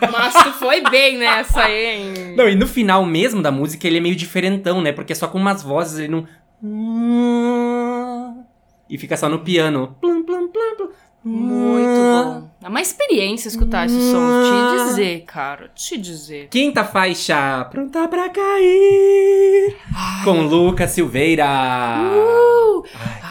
[0.00, 2.12] Mas tu foi bem nessa, hein?
[2.36, 4.92] Não, e no final mesmo da música ele é meio diferentão, né?
[4.92, 6.26] Porque é só com umas vozes, ele não.
[8.88, 9.96] E fica só no piano.
[10.00, 10.88] Plum, plum, plum, plum.
[11.24, 12.50] Muito bom.
[12.62, 14.42] É uma experiência escutar esse som.
[14.42, 15.70] Te dizer, cara.
[15.74, 16.48] Te dizer.
[16.50, 19.76] Quinta faixa, pronta pra cair.
[20.24, 21.44] Com Lucas Silveira.
[22.12, 22.84] Uh!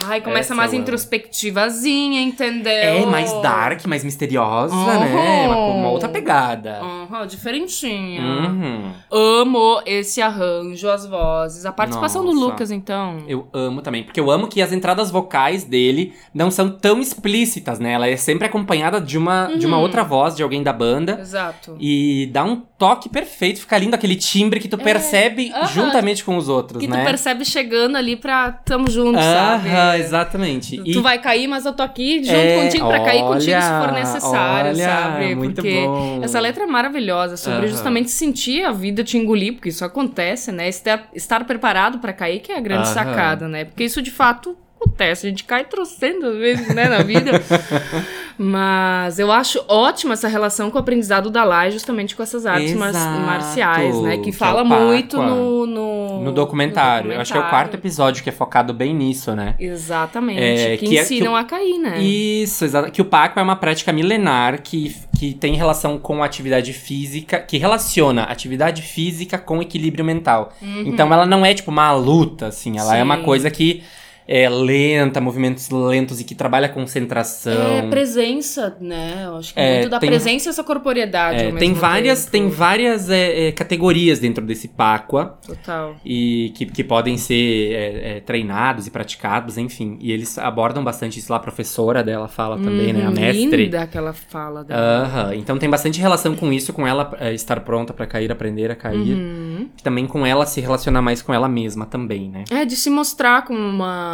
[0.06, 2.72] Ai, essa começa mais introspectivazinha, entendeu?
[2.72, 4.86] É mais dark, mais misteriosa, Uhum.
[4.86, 5.46] né?
[5.46, 6.80] Uma, uma outra pegada.
[6.82, 8.20] Uhum, diferentinha.
[8.22, 8.92] Uhum.
[9.10, 11.64] Amo esse arranjo, as vozes.
[11.66, 12.46] A participação do Nossa.
[12.46, 13.18] Lucas, então.
[13.26, 17.78] Eu amo também, porque eu amo que as entradas vocais dele não são tão explícitas,
[17.84, 17.92] né?
[17.92, 19.82] Ela é sempre acompanhada de uma, de uma Uhum.
[19.82, 21.18] outra voz, de alguém da banda.
[21.20, 21.76] Exato.
[21.78, 25.66] E dá um toque perfeito, fica lindo aquele timbre que tu percebe É, aham.
[25.68, 27.00] juntamente com os outros, Que né?
[27.02, 29.68] tu percebe chegando ali pra tamo junto, sabe?
[30.00, 30.82] Exatamente.
[30.92, 33.88] Tu vai cair, mas eu tô aqui junto É, contigo pra cair contigo se for
[33.88, 35.34] olha, necessário, olha, sabe?
[35.34, 36.20] muito Porque bom.
[36.22, 40.68] essa letra é maravilhosa, sobre justamente sentir a vida te engolir, porque isso acontece, né?
[40.68, 43.64] Estar, estar preparado pra cair que é a grande sacada, né?
[43.64, 47.32] Porque isso de fato acontece, a gente cai trocentas vezes, né, na vida.
[48.36, 52.74] Mas eu acho ótima essa relação com o aprendizado da Lai, justamente com essas artes
[52.74, 54.16] mar- marciais, né?
[54.16, 54.86] que Que é fala Pacua.
[54.86, 57.12] muito no, no, No documentário.
[57.12, 59.54] Eu acho que é o quarto episódio que é focado bem nisso, né?
[59.58, 60.40] Exatamente.
[60.42, 62.00] É, que, que é- ensinam que o- a cair, né?
[62.02, 62.90] Isso, exato.
[62.90, 67.56] Que o Paco é uma prática milenar que, que tem relação com atividade física, que
[67.56, 70.52] relaciona atividade física com equilíbrio mental.
[70.60, 73.20] Então ela não é tipo uma luta, assim, ela é uma Uhum.
[73.20, 73.24] Sim.
[73.26, 73.84] coisa que
[74.26, 77.52] é lenta, movimentos lentos e que trabalha concentração.
[77.52, 79.24] É presença, né?
[79.26, 81.44] Eu acho que É, muito da tem- presença e essa corporeidade.
[81.44, 82.32] É, tem várias, tempo.
[82.32, 85.38] tem várias é, é, categorias dentro desse Pacua.
[85.46, 85.96] Total.
[86.04, 89.96] e que, que podem ser é, é, treinados e praticados, enfim.
[90.00, 93.04] E eles abordam bastante isso lá, a professora dela fala também, né?
[93.04, 93.64] A Uhum, mestre.
[93.64, 95.34] Linda aquela fala dela.
[95.34, 99.14] Então tem bastante relação com isso, com ela estar pronta pra cair, aprender a cair.
[99.14, 99.68] Uhum.
[99.82, 102.44] Também com ela se relacionar mais com ela mesma também, né?
[102.50, 104.13] É, de se mostrar como uma.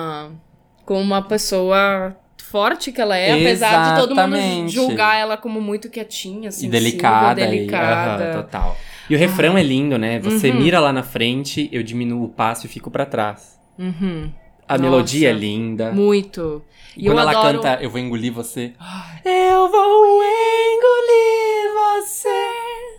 [0.85, 2.16] Como uma pessoa
[2.51, 6.70] forte que ela é, apesar de todo mundo julgar ela como muito quietinha, E sensível,
[6.72, 7.47] delicada.
[7.47, 8.24] delicada.
[8.24, 8.77] E, aham, total.
[9.09, 10.18] E o refrão é lindo, né?
[10.20, 10.59] Você Uhum.
[10.59, 13.59] mira lá na frente, eu diminuo o passo e fico pra trás.
[13.78, 14.32] Uhum.
[14.68, 14.82] A Nossa.
[14.82, 15.90] melodia é linda.
[15.93, 16.62] Muito.
[16.97, 17.60] E Quando eu ela adoro...
[17.60, 18.72] canta Eu Vou Engolir Você.
[19.24, 22.51] Eu vou engolir você.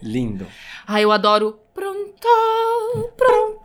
[0.02, 0.48] Lindo.
[0.88, 1.60] Ai, eu adoro.
[1.74, 2.28] Pronto,
[3.18, 3.61] pronto.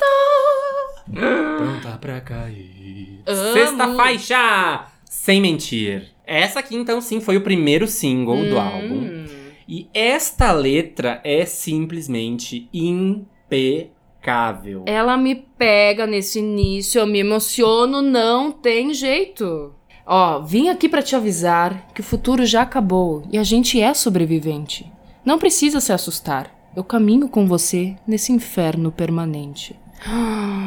[1.57, 3.21] Pronta pra cair.
[3.27, 3.53] Amo.
[3.53, 4.87] Sexta faixa!
[5.05, 6.09] Sem mentir.
[6.27, 8.61] Essa aqui, então, sim, foi o primeiro single do Hum.
[8.61, 9.27] álbum.
[9.69, 14.85] E esta letra é simplesmente impecável.
[14.87, 19.73] Ela me pega nesse início, eu me emociono, não tem jeito.
[20.07, 23.93] Ó, vim aqui pra te avisar que o futuro já acabou e a gente é
[23.93, 24.87] sobrevivente.
[25.25, 26.55] Não precisa se assustar.
[26.77, 29.75] Eu caminho com você nesse inferno permanente.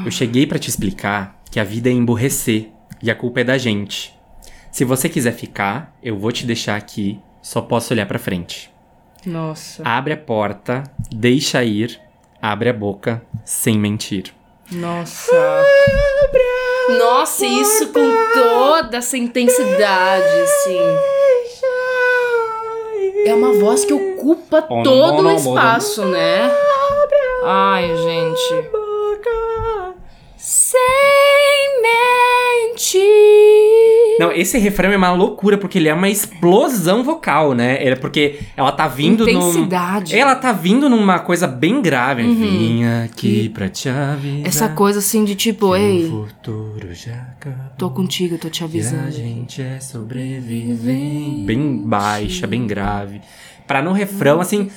[0.06, 2.70] Eu cheguei pra te explicar que a vida é emburrecer
[3.02, 4.18] e a culpa é da gente.
[4.72, 8.72] Se você quiser ficar, eu vou te deixar aqui, só posso olhar pra frente.
[9.26, 9.84] Nossa.
[9.84, 12.00] Abre a porta, deixa ir,
[12.42, 14.34] abre a boca, sem mentir.
[14.72, 15.64] Nossa.
[16.98, 20.80] Nossa, isso com toda essa intensidade, assim.
[23.26, 26.52] É uma voz que ocupa todo o espaço, né?
[27.44, 28.89] Ai, gente.
[30.42, 30.80] Sem
[32.72, 33.02] mentir.
[34.20, 37.86] Não, esse refrão é uma loucura, porque ele é uma explosão vocal, né?
[37.86, 39.50] É porque ela tá vindo num...
[39.50, 40.18] Intensidade.
[40.18, 42.24] Ela tá vindo numa coisa bem grave.
[42.24, 44.48] Vim aqui pra te avisar.
[44.48, 47.60] Essa coisa assim de tipo, ei, futuro já acabou.
[47.78, 49.12] tô contigo, tô te E a avisando.
[49.12, 51.44] gente é sobrevivente.
[51.46, 53.20] Bem baixa, bem grave.
[53.68, 54.72] Pra no refrão, assim.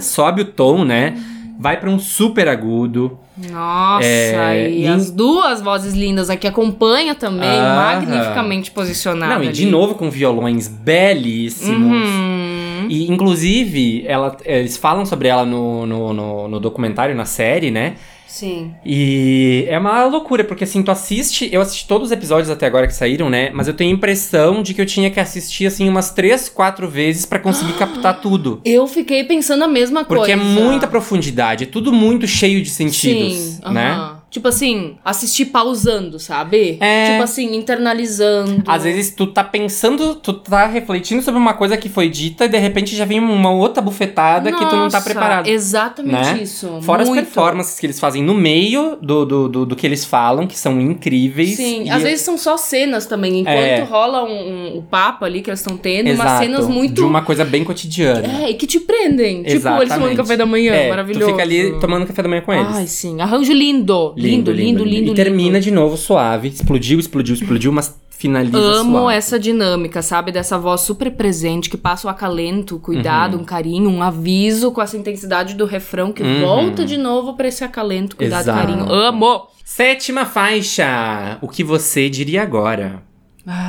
[0.00, 1.14] Sobe o tom, né?
[1.58, 3.18] Vai pra um super agudo.
[3.50, 9.34] Nossa, É, e e- as duas vozes lindas aqui acompanha também, magnificamente posicionada.
[9.36, 9.70] Não, e de ali.
[9.70, 12.08] novo com violões belíssimos.
[12.08, 12.86] Uhum.
[12.88, 17.94] E, inclusive, ela, eles falam sobre ela no, no, no, no documentário, na série, né?
[18.32, 18.74] Sim.
[18.82, 21.50] E é uma loucura, porque assim, tu assiste.
[21.52, 23.50] Eu assisti todos os episódios até agora que saíram, né?
[23.52, 26.88] Mas eu tenho a impressão de que eu tinha que assistir, assim, umas três, quatro
[26.88, 28.62] vezes pra conseguir captar tudo.
[28.64, 30.32] Eu fiquei pensando a mesma Porque coisa.
[30.32, 33.90] é muita profundidade, é tudo muito cheio de sentidos, Sim, né?
[33.92, 34.21] aham.
[34.32, 36.78] Tipo assim, assistir pausando, sabe?
[36.80, 37.10] É.
[37.12, 38.62] Tipo assim, internalizando.
[38.66, 42.48] Às vezes tu tá pensando, tu tá refletindo sobre uma coisa que foi dita e
[42.48, 45.46] de repente já vem uma outra bufetada que tu não tá Nossa, preparado.
[45.48, 46.40] Exatamente né?
[46.42, 46.78] isso.
[46.80, 47.18] Fora muito.
[47.20, 50.58] as performances que eles fazem no meio do, do, do, do que eles falam, que
[50.58, 51.56] são incríveis.
[51.56, 53.40] Sim, às vezes são só cenas também.
[53.40, 53.82] Enquanto É.
[53.82, 56.94] rola um, um- o papo ali que eles estão tendo, umas Exato, cenas muito.
[56.94, 58.44] De uma coisa bem cotidiana.
[58.44, 59.42] É, e que te prendem.
[59.42, 60.16] Tipo, eles tomando Exatamente.
[60.16, 61.26] café da manhã, É, maravilhoso.
[61.26, 62.66] Tu fica ali tomando café da manhã com eles.
[62.74, 63.20] Ai, sim.
[63.20, 64.14] Arranjo lindo.
[64.22, 66.48] Lindo, lindo, lindo, E termina de novo suave.
[66.48, 69.16] Explodiu, explodiu, explodiu, mas finaliza Amo suave.
[69.16, 70.30] essa dinâmica, sabe?
[70.30, 73.42] Dessa voz super presente que passa o acalento, cuidado, Uhum.
[73.42, 76.40] um carinho, um aviso com essa intensidade do refrão que Uhum.
[76.40, 78.58] volta de novo pra esse acalento, cuidado, Exato.
[78.60, 78.92] carinho.
[78.92, 79.42] Amo!
[79.64, 81.38] Sétima faixa.
[81.40, 83.02] O que você diria agora?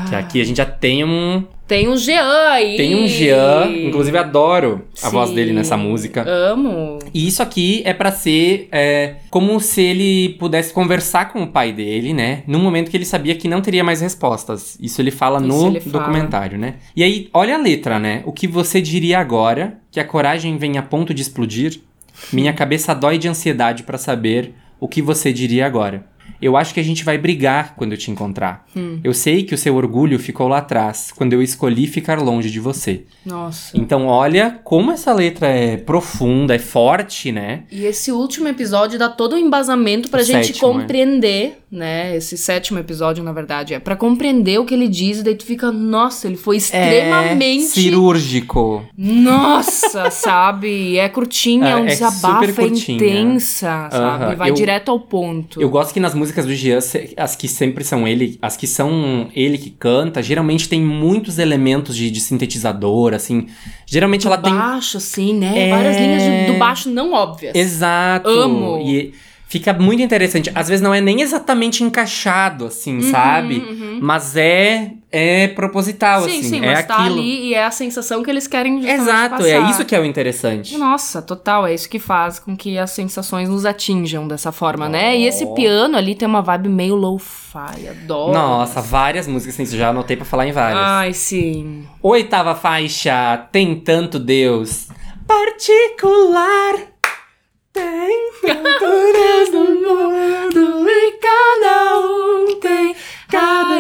[0.09, 1.43] Que aqui a gente já tem um.
[1.68, 2.76] Tem um Jean aí.
[2.76, 3.72] Tem um Jean.
[3.88, 6.23] Inclusive, adoro a voz dele nessa música.
[6.27, 6.99] Amo.
[7.14, 11.72] E isso aqui é pra ser é, como se ele pudesse conversar com o pai
[11.72, 12.44] dele, né?
[12.45, 14.77] Num momento que ele sabia que não teria mais respostas.
[14.81, 15.99] Isso ele fala Isso no ele fala.
[15.99, 16.76] documentário, né?
[16.95, 18.22] E aí, olha a letra, né?
[18.26, 21.80] O que você diria agora que a coragem vem a ponto de explodir?
[22.31, 26.06] Minha cabeça dói de ansiedade pra saber o que você diria agora.
[26.41, 28.65] Eu acho que a gente vai brigar quando eu te encontrar.
[28.75, 28.99] Hum.
[29.03, 32.59] Eu sei que o seu orgulho ficou lá atrás, quando eu escolhi ficar longe de
[32.59, 33.05] você.
[33.25, 33.77] Nossa.
[33.77, 37.63] Então, olha como essa letra é profunda, é forte, né?
[37.71, 41.53] E esse último episódio dá todo um embasamento pra O gente sétimo, é.
[41.73, 42.15] Né?
[42.15, 45.45] Esse sétimo episódio, na verdade, é pra compreender o que ele diz, e daí tu
[45.45, 47.63] fica, nossa, ele foi extremamente.
[47.65, 48.85] É cirúrgico.
[48.97, 50.97] Nossa, sabe?
[50.97, 54.23] É curtinha, é, É, um é desabafo, super é intensa, sabe?
[54.25, 55.59] Aham, Vai eu- direto ao ponto.
[55.61, 56.79] Eu gosto que nas músicas do Jean,
[57.17, 61.95] as que sempre são ele, as que são ele que canta, geralmente tem muitos elementos
[61.95, 63.47] de, de sintetizador, assim.
[63.85, 64.53] Geralmente ela tem.
[64.53, 65.67] baixo, assim, né?
[65.67, 65.69] É.
[65.69, 67.55] Várias linhas de- do baixo não óbvias.
[67.55, 68.29] Exato.
[68.29, 68.79] Amo.
[68.81, 69.13] E
[69.53, 70.51] fica muito interessante.
[70.55, 73.57] Às vezes não é nem exatamente encaixado, assim, sabe?
[73.59, 73.99] uhum.
[74.01, 76.49] Mas é, é proposital, sim, assim.
[76.49, 77.19] sim, é mas tá aquilo.
[77.19, 79.47] ali e é a sensação que eles querem Exato, passar.
[79.47, 80.75] é isso que é o interessante.
[80.75, 85.15] Nossa, total, é isso que faz com que as sensações nos atinjam dessa forma, né?
[85.15, 88.34] E esse piano ali tem uma vibe meio lo-fi, adoro.
[88.34, 90.81] Nossa, várias músicas, assim, já anotei pra falar em várias.
[90.84, 91.84] Ai, sim.
[92.01, 94.88] Oitava faixa, Tem Tanto Deus.
[95.27, 96.92] Particular.
[97.73, 102.95] Tem Deus no mundo e cada um tem
[103.29, 103.79] cada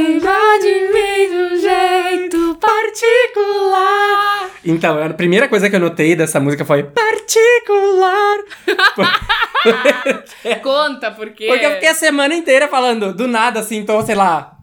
[0.59, 4.49] de mim de um jeito particular.
[4.65, 8.39] Então, a primeira coisa que eu notei dessa música foi particular.
[10.63, 11.45] Conta, porque...
[11.45, 14.57] Porque eu fiquei a semana inteira falando, do nada, assim, tô, sei lá,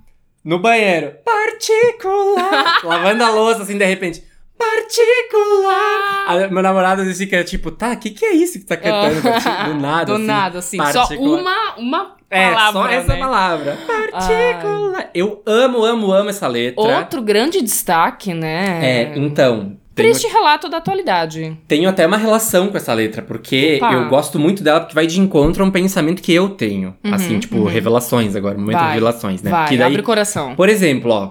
[0.44, 1.14] no banheiro.
[1.24, 2.80] Particular.
[2.82, 4.24] lavando a louça, assim, de repente.
[4.60, 6.24] Particular.
[6.28, 8.76] Aí, meu namorado às vezes fica tipo, tá, o que, que é isso que tá
[8.76, 9.20] cantando?
[9.22, 10.26] Do nada, Do assim.
[10.26, 10.76] nada, assim.
[10.76, 11.40] Só particular.
[11.40, 13.18] uma, uma É, palavra, só essa né?
[13.18, 13.78] palavra.
[13.86, 15.10] Particular.
[15.14, 16.80] Eu amo, amo, amo essa letra.
[16.82, 18.80] Outro grande destaque, né?
[18.82, 19.76] É, então.
[19.92, 21.58] Tenho, Triste relato da atualidade.
[21.66, 23.92] tenho até uma relação com essa letra, porque Opa.
[23.92, 26.94] eu gosto muito dela, porque vai de encontro a um pensamento que eu tenho.
[27.04, 27.64] Uhum, assim, tipo, uhum.
[27.66, 29.50] revelações agora, momento de Vai, revelações, né?
[29.50, 30.54] Vai, que daí, abre o coração.
[30.54, 31.30] Por exemplo, ó.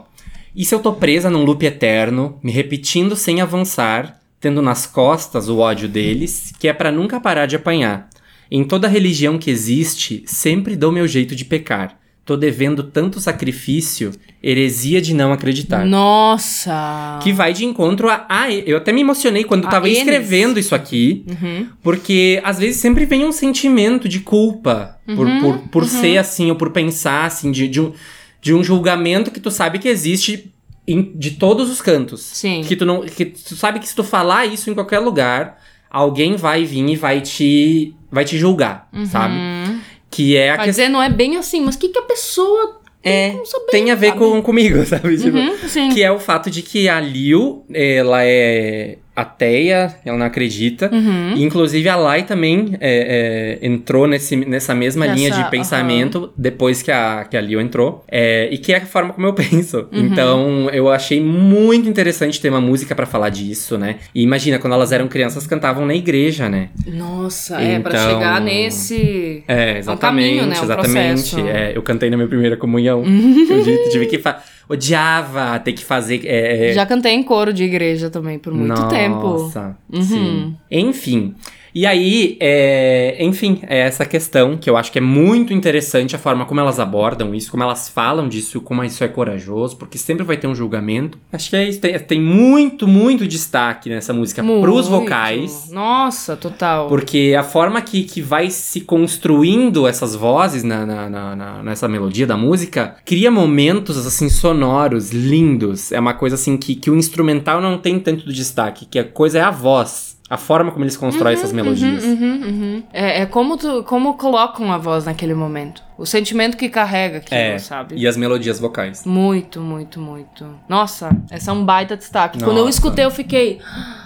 [0.60, 5.48] E se eu tô presa num loop eterno, me repetindo sem avançar, tendo nas costas
[5.48, 8.10] o ódio deles, que é pra nunca parar de apanhar.
[8.52, 11.98] Em toda religião que existe, sempre dou meu jeito de pecar.
[12.26, 14.12] Tô devendo tanto sacrifício,
[14.44, 15.86] heresia de não acreditar.
[15.86, 17.20] Nossa!
[17.24, 18.26] Que vai de encontro a.
[18.28, 20.00] Ah, eu até me emocionei quando A tava Enes.
[20.00, 21.68] escrevendo isso aqui, Uhum.
[21.82, 25.90] porque às vezes sempre vem um sentimento de culpa por, Uhum, por, por uhum.
[25.90, 27.94] ser assim, ou por pensar assim, de, de, um,
[28.42, 30.54] de um julgamento que tu sabe que existe
[30.88, 32.22] em- de todos os cantos.
[32.22, 32.64] Sim.
[32.68, 36.36] Que tu, não, que tu sabe que se tu falar isso em qualquer lugar, alguém
[36.36, 39.36] vai vir e vai te, vai te julgar, sabe?
[39.36, 39.80] Uhum.
[40.10, 40.72] Que é a questão.
[40.72, 43.36] dizer, não é bem assim, mas o que, que a pessoa É,
[43.72, 44.20] tem a ver sabe?
[44.20, 45.16] com, comigo, sabe?
[45.18, 45.90] Tipo, Uhum, sim.
[45.90, 50.90] Que é o fato de que a Liu, ela é ateia, ela não acredita.
[50.94, 51.34] Uhum.
[51.36, 56.82] E, Inclusive, a Lai também é, é, entrou nesse, nessa mesma linha de pensamento depois
[56.82, 58.04] que a, que a Liu entrou.
[58.08, 59.88] É, e que é a forma como eu penso.
[59.92, 60.06] Uhum.
[60.06, 63.98] Então, eu achei muito interessante ter uma música pra falar disso, né?
[64.14, 66.70] E imagina, quando elas eram crianças, cantavam na igreja, né?
[66.88, 69.44] Nossa, é, pra Então- chegar nesse.
[69.48, 70.00] É, exatamente,
[70.38, 70.60] caminho, né?
[70.60, 71.40] Um exatamente.
[71.42, 73.04] É, eu cantei na minha primeira comunhão.
[73.50, 76.22] eu tive- tive que fa- odiava ter que fazer.
[76.26, 79.16] é, é, Já cantei em coro de igreja também por muito tempo.
[79.22, 80.02] Nossa, Uhum.
[80.04, 80.58] sim.
[80.70, 81.36] Enfim,
[81.74, 86.20] E aí, é, enfim, é essa questão que eu acho que é muito interessante a
[86.20, 90.24] forma como elas abordam isso, como elas falam disso, como isso é corajoso, porque sempre
[90.26, 91.18] vai ter um julgamento.
[91.32, 91.80] Acho que é isso.
[91.80, 95.04] Tem, tem muito, muito destaque nessa música pros Muito.
[95.04, 95.70] vocais.
[95.72, 96.88] Nossa, total.
[96.88, 102.26] Porque a forma que, que vai se construindo essas vozes na, na- na- nessa melodia
[102.26, 105.92] da música cria momentos, assim, sonoros, lindos.
[105.92, 109.40] É uma coisa, assim, que, que o instrumental não tem tanto destaque, que a coisa
[109.40, 110.09] é a voz.
[110.30, 112.04] A forma como eles constroem essas melodias.
[112.04, 112.84] Uhum, uhum.
[112.94, 115.82] É, é como, tu, como colocam a voz naquele momento.
[115.98, 117.96] O sentimento que carrega aquilo, É, sabe?
[117.98, 119.04] e as melodias vocais.
[119.06, 120.46] Muito, muito, muito.
[120.70, 122.38] Nossa, essa é um baita destaque.
[122.38, 122.78] Quando eu Nossa.
[122.78, 123.60] escutei, eu fiquei.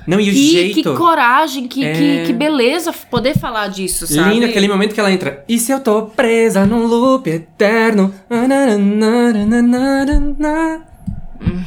[0.07, 0.75] Não, e o Que, jeito...
[0.91, 1.91] que coragem, que, É.
[1.93, 4.33] que, que beleza poder falar disso, sabe?
[4.33, 5.43] Lindo aquele momento que ela entra.
[5.47, 8.13] E se eu tô presa num loop eterno?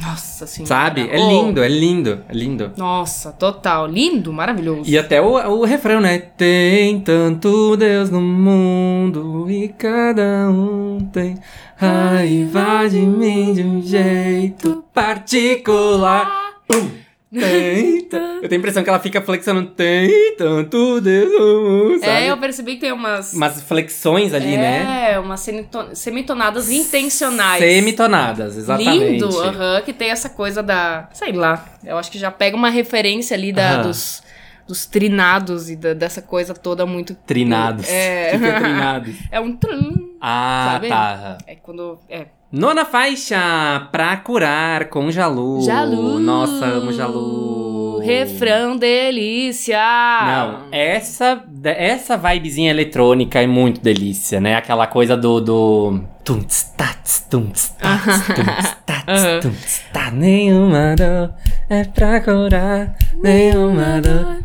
[0.01, 0.67] Nossa senhora.
[0.67, 1.09] Sabe?
[1.11, 2.71] É Oh, lindo, é lindo, é lindo.
[2.77, 3.87] Nossa, total.
[3.87, 4.89] Lindo, maravilhoso.
[4.89, 6.17] E até o, o refrão, né?
[6.19, 11.37] Tem tanto Deus no mundo e cada um tem
[11.75, 16.55] raiva de mim de um jeito particular.
[16.67, 17.06] Pum!
[17.31, 19.71] Eu tenho a impressão que ela fica flexionando.
[19.71, 21.99] Tem tanto Deus no?
[22.03, 23.33] É, eu percebi que tem umas.
[23.33, 25.11] Umas flexões ali, né?
[25.13, 27.61] É, umas semito- semitonadas intencionais.
[27.61, 29.05] Semitonadas, exatamente.
[29.11, 31.09] Lindo, aham, que tem essa coisa da.
[31.13, 31.65] Sei lá.
[31.83, 33.81] Eu acho que já pega uma referência ali da, Aham.
[33.83, 34.23] dos,
[34.67, 37.15] dos trinados e da- dessa coisa toda muito.
[37.25, 37.87] Trinados.
[37.89, 38.31] É.
[38.35, 39.15] O que que é trinados?
[39.31, 40.15] É um trum.
[40.21, 40.87] Ah, Sabe?
[40.89, 41.37] tá.
[41.47, 41.97] É quando.
[42.09, 42.25] É.
[42.51, 45.61] Nona faixa, pra curar com Jalu.
[45.63, 46.17] Jalu.
[46.19, 47.99] Nossa, amo Jalu.
[47.99, 49.77] Refrão delícia.
[49.77, 54.55] Não, essa, essa vibezinha eletrônica é muito delícia, né?
[54.55, 55.41] Aquela coisa do.
[55.41, 55.99] do...
[56.23, 59.39] Tunts, tats, tunts, tats, tunts, tats, Aham.
[59.41, 60.13] tunts, tats.
[60.13, 61.33] Nenhuma dor
[61.69, 64.39] é pra curar, nenhuma dor.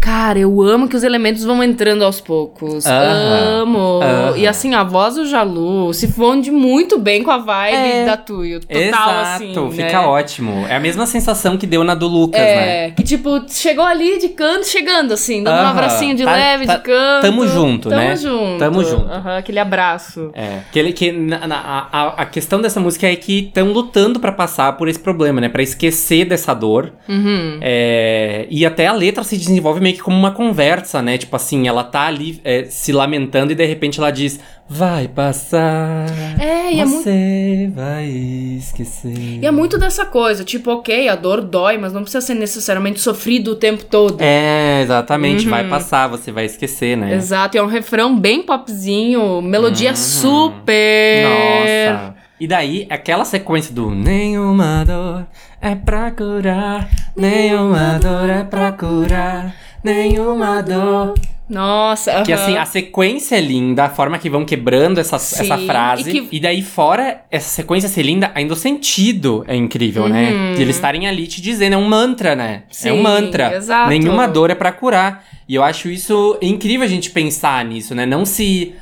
[0.00, 2.86] Cara, eu amo que os elementos vão entrando aos poucos.
[2.86, 3.62] Aham.
[3.62, 4.00] Amo.
[4.02, 4.36] Aham.
[4.36, 8.04] E assim, a voz do Jalu se funde muito bem com a vibe É.
[8.06, 8.60] da Tuyo.
[8.60, 9.70] Total, Exato, assim.
[9.72, 10.06] fica né?
[10.06, 10.66] ótimo.
[10.68, 12.86] É a mesma sensação que deu na do Lucas, né?
[12.86, 15.70] É, que tipo, chegou ali de canto, chegando assim, dando um Aham.
[15.70, 17.22] abracinho de Tá- leve, tá- de canto.
[17.22, 18.16] tamo junto, tamo né?
[18.16, 18.58] Junto.
[18.58, 19.06] Tamo junto.
[19.10, 20.30] Aham, aquele abraço.
[20.34, 24.20] É, que, ele, que na- na- a, a questão dessa música é que estão lutando
[24.20, 25.48] pra passar por esse problema, né?
[25.48, 26.92] Pra esquecer dessa dor.
[27.08, 27.58] Uhum.
[27.60, 31.16] É, e até a letra se desenvolve meio que como uma conversa, né?
[31.16, 34.38] Tipo assim, ela tá ali é, se lamentando e de repente ela diz:
[34.68, 36.04] Vai passar.
[36.38, 37.02] É, e é muito.
[37.02, 39.38] Você vai esquecer.
[39.40, 43.00] E é muito dessa coisa, tipo, ok, a dor dói, mas não precisa ser necessariamente
[43.00, 44.20] sofrido o tempo todo.
[44.20, 45.44] É, exatamente.
[45.44, 45.50] Uhum.
[45.50, 47.14] Vai passar, você vai esquecer, né?
[47.14, 49.96] Exato, e é um refrão bem popzinho, melodia Uhum.
[49.96, 51.24] super.
[51.24, 52.14] Nossa.
[52.38, 55.26] E daí, aquela sequência do Nenhuma dor
[55.62, 61.14] é pra curar, nenhuma dor é pra curar, nenhuma dor.
[61.48, 62.42] Nossa, Que aham.
[62.42, 66.10] assim, a sequência é linda, a forma que vão quebrando essa, Sim, essa frase.
[66.10, 70.30] e E, que- daí, fora essa sequência ser linda, ainda o sentido é incrível, né?
[70.32, 70.54] Uhum.
[70.54, 72.62] De eles estarem ali te dizendo, é um mantra, né?
[72.68, 73.54] é Sim, um mantra.
[73.54, 73.90] exato.
[73.90, 75.24] Nenhuma dor é pra curar.
[75.46, 78.06] E eu acho isso incrível a gente pensar nisso, né?
[78.06, 78.74] Não se.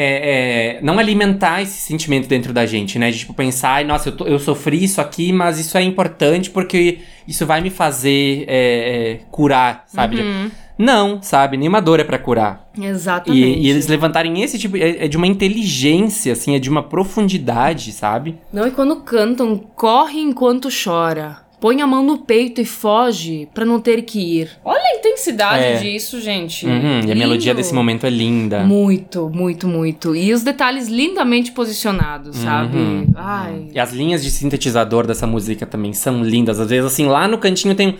[0.00, 3.10] É, é, não alimentar esse sentimento dentro da gente, né?
[3.10, 6.50] De tipo pensar, "Ai, nossa, eu, tô- eu sofri isso aqui, mas isso é importante
[6.50, 10.20] porque isso vai me fazer é, é, curar, sabe?
[10.20, 10.50] Uhum.
[10.78, 11.56] Não, sabe?
[11.56, 12.70] Nenhuma dor é pra curar.
[12.80, 13.42] Exatamente.
[13.44, 14.76] E, e eles levantarem esse tipo.
[14.76, 18.36] É, é de uma inteligência, assim, é de uma profundidade, sabe?
[18.52, 21.38] Não, e quando cantam, corre enquanto chora.
[21.60, 24.50] Põe a mão no peito e foge pra não ter que ir.
[24.64, 25.76] Olha a intensidade É.
[25.78, 26.64] disso, gente.
[26.64, 28.60] Uhum, e a melodia desse momento é linda.
[28.60, 30.14] Muito, muito, muito.
[30.14, 32.76] E os detalhes lindamente posicionados, sabe?
[32.78, 33.06] Uhum.
[33.16, 33.68] Ai.
[33.74, 36.60] E as linhas de sintetizador dessa música também são lindas.
[36.60, 37.94] Às vezes, assim, lá no cantinho tem um.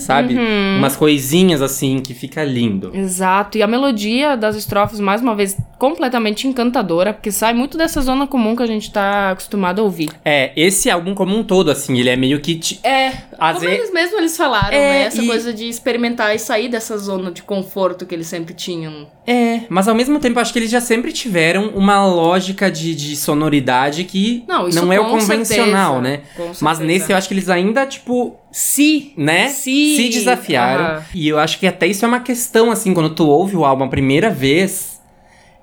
[0.00, 0.34] Sabe?
[0.34, 0.78] Uhum.
[0.78, 2.90] Umas coisinhas assim que fica lindo.
[2.94, 3.56] Exato.
[3.58, 8.26] E a melodia das estrofes, mais uma vez, completamente encantadora, porque sai muito dessa zona
[8.26, 10.10] comum que a gente tá acostumado a ouvir.
[10.24, 12.58] É, esse álbum como um todo, assim, ele é meio que.
[12.82, 13.78] É, Às como vezes.
[13.78, 15.02] eles mesmos eles falaram, É, né?
[15.04, 19.06] Essa e- coisa de experimentar e sair dessa zona de conforto que eles sempre tinham.
[19.26, 23.14] É, mas ao mesmo tempo, acho que eles já sempre tiveram uma lógica de, de
[23.16, 26.20] sonoridade que Não, isso é o convencional, certeza, né?
[26.60, 29.12] Mas nesse eu acho que eles ainda, tipo, Se.
[29.16, 29.48] né?
[29.48, 30.84] Se- desafiaram.
[30.84, 31.04] Aham.
[31.14, 33.84] E eu acho que até isso é uma questão, assim, quando tu ouve o álbum
[33.84, 35.00] a primeira vez.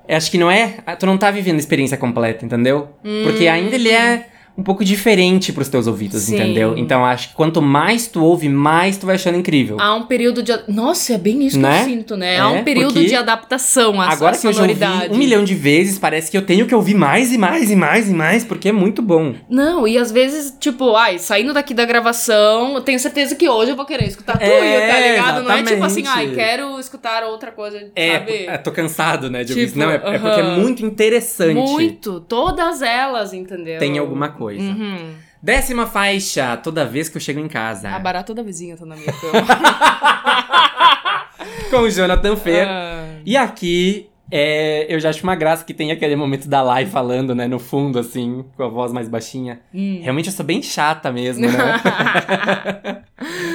[0.08, 0.74] eu Acho que não é.
[0.98, 2.88] Tu não tá vivendo a experiência completa, entendeu?
[3.24, 4.26] Porque ainda ele é
[4.60, 6.34] um pouco diferente pros teus ouvidos, Sim.
[6.34, 6.76] entendeu?
[6.76, 9.78] Então acho que quanto mais tu ouve, mais tu vai achando incrível.
[9.80, 10.52] Há um período de.
[10.68, 11.78] Nossa, é bem isso Né?
[11.84, 12.38] que eu sinto, né?
[12.38, 15.14] Há É, um período de adaptação à, Agora que eu já ouvi sonoridade.
[15.14, 18.08] um milhão de vezes, parece que eu tenho que ouvir mais e mais e mais
[18.10, 19.34] e mais, porque é muito bom.
[19.48, 23.70] Não, e às vezes, tipo, ai, saindo daqui da gravação, eu tenho certeza que hoje
[23.70, 25.42] eu vou querer escutar tudo, É, tá ligado?
[25.42, 26.28] Não é tipo assim, exatamente.
[26.30, 28.46] ai, quero escutar outra coisa, É, sabe?
[28.46, 29.72] eu tô cansado, né, de ouvir isso.
[29.74, 30.58] Tipo, Não, é, é porque é aham.
[30.60, 31.54] muito interessante.
[31.54, 33.78] Muito, todas elas, entendeu?
[33.78, 34.49] Tem alguma coisa.
[34.58, 35.14] Uhum.
[35.42, 37.88] Décima faixa, toda vez que eu chego em casa.
[37.88, 39.46] A barata da vizinha tá na minha cama.
[41.70, 42.66] Com o Jonathan Fer.
[42.68, 43.04] Ah.
[43.24, 47.34] E aqui, é, eu já acho uma graça que tem aquele momento da Lai falando,
[47.34, 49.60] né, no fundo, assim, com a voz mais baixinha.
[49.74, 50.00] Hum.
[50.02, 51.50] Realmente eu sou bem chata mesmo, né?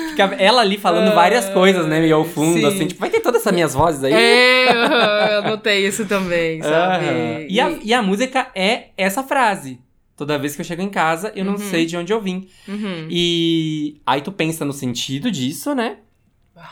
[0.10, 2.66] Fica ela ali falando várias coisas, né, meio ao fundo, Sim.
[2.66, 4.14] assim, tipo, vai ter todas essas minhas vozes aí.
[4.14, 7.06] É, eu notei isso também, sabe?
[7.06, 7.46] Aham.
[7.50, 9.80] E, a, e a música é essa frase.
[10.18, 11.70] Toda vez que eu chego em casa, eu não Uhum.
[11.70, 12.48] sei de onde eu vim.
[12.68, 13.08] Uhum.
[13.10, 15.98] E aí tu pensa no sentido disso, né?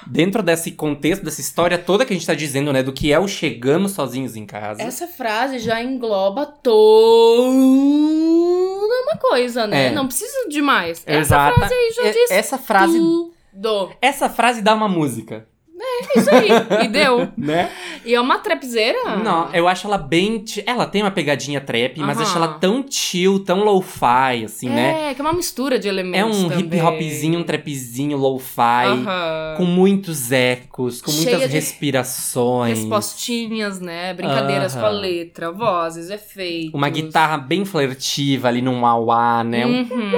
[0.08, 2.82] Dentro desse contexto, dessa história toda que a gente tá dizendo, né?
[2.82, 4.82] Do que é o chegamos sozinhos em casa.
[4.82, 7.54] Essa frase já engloba toda
[9.04, 9.88] uma coisa, né?
[9.88, 9.92] É.
[9.92, 11.04] Não precisa de mais.
[11.06, 11.52] Exata.
[11.52, 13.92] Essa frase aí já É- diz essa frase, tudo.
[14.02, 15.48] essa frase dá uma música,
[15.86, 16.50] É isso aí.
[16.86, 17.28] E deu.
[17.38, 17.70] né?
[18.06, 19.18] E é uma trapzeira?
[19.18, 20.44] Não, eu acho ela bem.
[20.66, 22.26] Ela tem uma pegadinha trap, mas Aham.
[22.26, 25.12] acho ela tão chill, tão lo-fi, assim, né?
[25.12, 26.66] É, que é uma mistura de É elementos um também.
[26.66, 29.04] hip hopzinho, um trapzinho lo-fi.
[29.58, 32.80] Com muitos ecos, com Cheia muitas respirações.
[32.80, 34.14] Respostinhas, né?
[34.14, 36.74] Brincadeiras com a letra, vozes, efeitos.
[36.74, 39.66] Uma guitarra bem flertiva ali num auá, né?
[39.66, 40.12] Um- Uhum.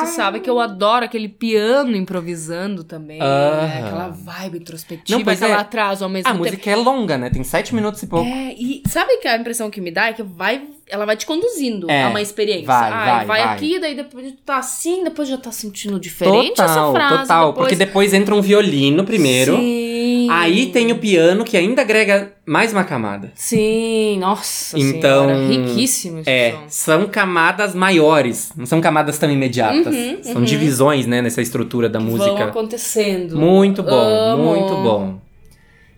[0.00, 3.18] Tu sabe que eu adoro aquele piano improvisando também.
[3.18, 3.82] né?
[3.84, 5.64] Aquela vibe introspectiva Não, pois que ela é.
[5.64, 6.44] traz ao mesmo A tempo.
[6.44, 7.30] música é longa, né?
[7.30, 8.26] Tem sete minutos e pouco.
[8.26, 11.26] É, e sabe que a impressão que me dá é que vai, ela vai te
[11.26, 12.66] conduzindo É, a uma experiência.
[12.66, 13.54] vai, Ai, vai, vai.
[13.54, 17.20] aqui, daí depois tu tá assim, depois já tá sentindo diferente essa total, frase.
[17.22, 17.46] total.
[17.48, 17.64] depois...
[17.68, 19.56] Porque depois entra um violino primeiro.
[19.56, 19.93] Sim.
[20.30, 23.30] Aí tem o piano que ainda agrega mais uma camada.
[23.34, 26.58] Sim, nossa Então, senhora, riquíssimo É, som.
[26.68, 29.94] são camadas maiores, não são camadas tão imediatas.
[29.94, 30.42] Uhum, são uhum.
[30.44, 32.44] divisões, né, nessa estrutura da Vão música.
[32.44, 33.36] acontecendo.
[33.36, 34.42] Muito bom, Amo.
[34.44, 35.24] muito bom.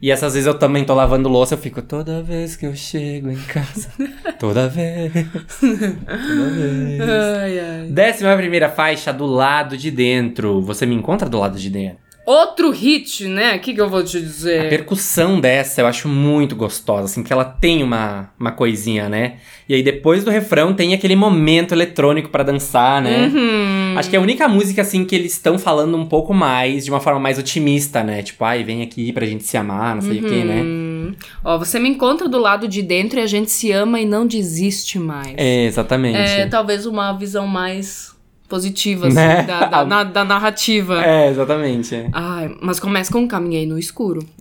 [0.00, 3.30] E essas vezes eu também tô lavando louça, eu fico toda vez que eu chego
[3.30, 3.88] em casa.
[4.38, 5.10] toda vez.
[5.58, 7.00] Toda vez.
[7.00, 7.86] Ai, ai.
[7.88, 10.60] Décima primeira faixa do lado de dentro.
[10.60, 12.05] Você me encontra do lado de dentro.
[12.26, 13.54] Outro hit, né?
[13.54, 14.68] O que, que eu vou te A dizer?
[14.68, 19.36] percussão dessa eu acho muito gostosa, assim, que ela tem uma, uma coisinha, né?
[19.68, 23.26] E aí depois do refrão tem aquele momento eletrônico pra dançar, né?
[23.32, 23.94] Uhum.
[23.96, 26.90] Acho que é a única música, assim, que eles estão falando um pouco mais, de
[26.90, 28.22] uma forma mais otimista, né?
[28.22, 30.62] Tipo, ai, vem aqui pra gente se amar, não sei o quê, né?
[30.62, 31.14] Uhum.
[31.44, 34.26] Ó, você me encontra do lado de dentro e a gente se ama e não
[34.26, 35.34] desiste mais.
[35.36, 36.18] É, exatamente.
[36.18, 38.15] É talvez uma visão mais
[38.46, 39.42] positiva, assim, Né?
[39.42, 41.04] da, da, na- da narrativa.
[41.04, 42.08] É, exatamente.
[42.12, 44.26] Ai, mas começa com Caminhei no Escuro.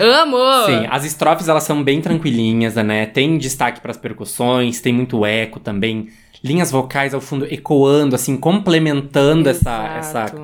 [0.00, 0.36] Amo!
[0.66, 3.06] Sim, as estrofes elas são bem tranquilinhas, né?
[3.06, 6.08] Tem destaque pras percussões, tem muito eco também.
[6.42, 10.34] Linhas vocais ao fundo ecoando, assim, complementando essa, essa.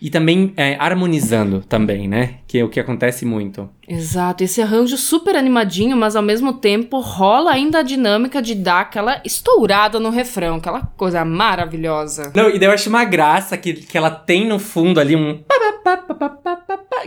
[0.00, 2.36] E também é, harmonizando também, né?
[2.46, 3.68] Que é o que acontece muito.
[3.88, 8.80] Exato, esse arranjo super animadinho, mas ao mesmo tempo rola ainda a dinâmica de dar
[8.80, 12.32] aquela estourada no refrão, aquela coisa maravilhosa.
[12.34, 15.42] Não, e daí eu acho uma graça que, que ela tem no fundo ali um.
[15.84, 16.53] pá, pá, pá,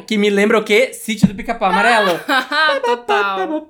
[0.06, 0.94] Que me lembra o quê?
[0.94, 2.20] Sítio do Pica-Pau Amarelo.
[2.86, 3.68] Total.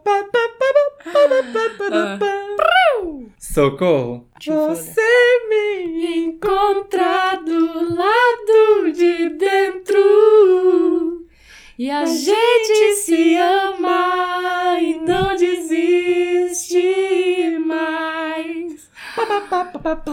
[3.39, 4.27] Socorro.
[4.45, 5.01] Você
[5.49, 11.25] me encontra do lado de dentro
[11.77, 16.81] e a gente se ama e não desiste
[17.65, 18.89] mais.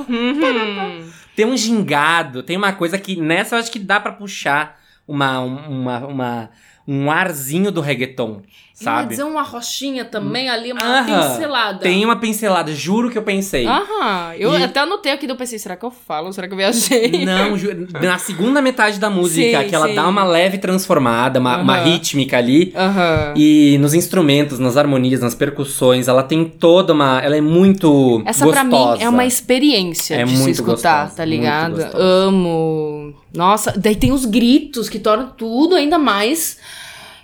[0.09, 1.11] Uhum.
[1.35, 5.41] Tem um gingado, tem uma coisa que nessa eu acho que dá pra puxar uma,
[5.41, 6.51] uma, uma,
[6.87, 8.43] um arzinho do reggaeton,
[8.81, 9.09] Eu ia sabe?
[9.11, 11.05] dizer uma rochinha também ali, uma Aham.
[11.05, 11.79] pincelada.
[11.79, 13.65] Tem uma pincelada, juro que eu pensei.
[13.67, 16.33] Aham, eu E- até anotei aqui, eu pensei, será que eu falo?
[16.33, 17.25] Será que eu viajei?
[17.25, 19.95] Não, ju- na segunda metade da música, Sim, que ela sim.
[19.95, 21.85] dá uma leve transformada, uma, uma Aham.
[21.85, 22.73] rítmica ali.
[22.75, 23.35] Aham.
[23.37, 27.21] E nos instrumentos, nas harmonias, nas percussões, ela tem toda uma.
[27.23, 28.69] Ela é muito Essa gostosa.
[28.69, 31.75] pra mim é uma experiência É de se muito escutar, gostosa, tá muito ligado?
[31.77, 31.97] gostosa.
[32.05, 33.15] Amo.
[33.33, 36.59] Nossa, daí tem os gritos que tornam tudo ainda mais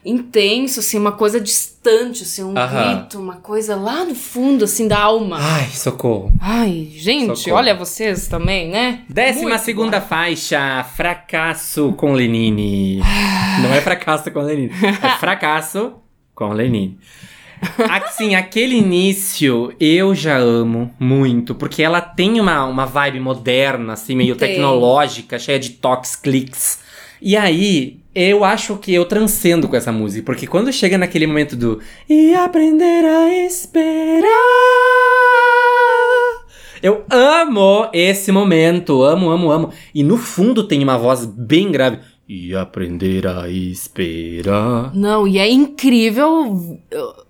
[0.05, 2.97] intenso, assim, uma coisa distante, assim, um Aham.
[3.01, 5.37] grito, uma coisa lá no fundo, assim, da alma.
[5.41, 6.33] Ai, socorro.
[6.41, 7.57] Ai, gente, Socorro.
[7.57, 9.03] olha vocês também, né?
[9.09, 13.01] Décima Muito segunda faixa, Fracasso com Lenine.
[13.63, 14.73] Não é fracasso com Lenine,
[15.03, 15.95] é fracasso
[16.35, 16.99] com Lenine.
[17.91, 24.17] Assim, aquele início eu já amo muito, porque ela tem uma, uma vibe moderna, assim,
[24.17, 24.51] meio Tem.
[24.55, 26.79] tecnológica, cheia de toques, cliques.
[27.23, 31.55] E aí, eu acho que eu transcendo com essa música, porque quando chega naquele momento
[31.55, 34.31] do e aprender a esperar.
[36.83, 39.71] Eu amo esse momento, amo, amo, amo.
[39.95, 41.99] E no fundo tem uma voz bem grave.
[42.27, 44.95] E aprender a esperar.
[44.95, 46.79] Não, e é incrível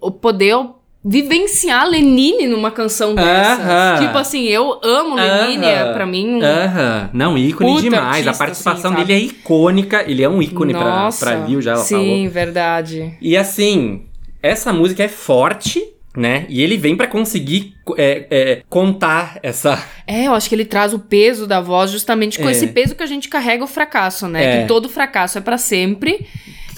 [0.00, 0.56] o poder
[1.04, 3.58] vivenciar Lenine numa canção dessas.
[3.64, 4.06] Aham.
[4.06, 5.92] Tipo assim, eu amo Lenine, é Aham.
[5.94, 6.34] pra mim.
[6.34, 8.04] um- Aham, não, ícone demais.
[8.26, 11.60] artista, a participação assim, dele é icônica, ele é um ícone pra, Nossa, pra Lil,
[11.62, 12.30] já ela Sim, falou.
[12.30, 13.14] verdade.
[13.20, 14.02] E assim,
[14.42, 15.82] essa música é forte,
[16.16, 16.44] né?
[16.48, 19.82] E ele vem pra conseguir é, é, contar essa.
[20.06, 22.52] É, eu acho que ele traz o peso da voz justamente com É.
[22.52, 24.44] esse peso que a gente carrega o fracasso, né?
[24.44, 24.62] É.
[24.62, 26.26] Que todo fracasso é pra sempre.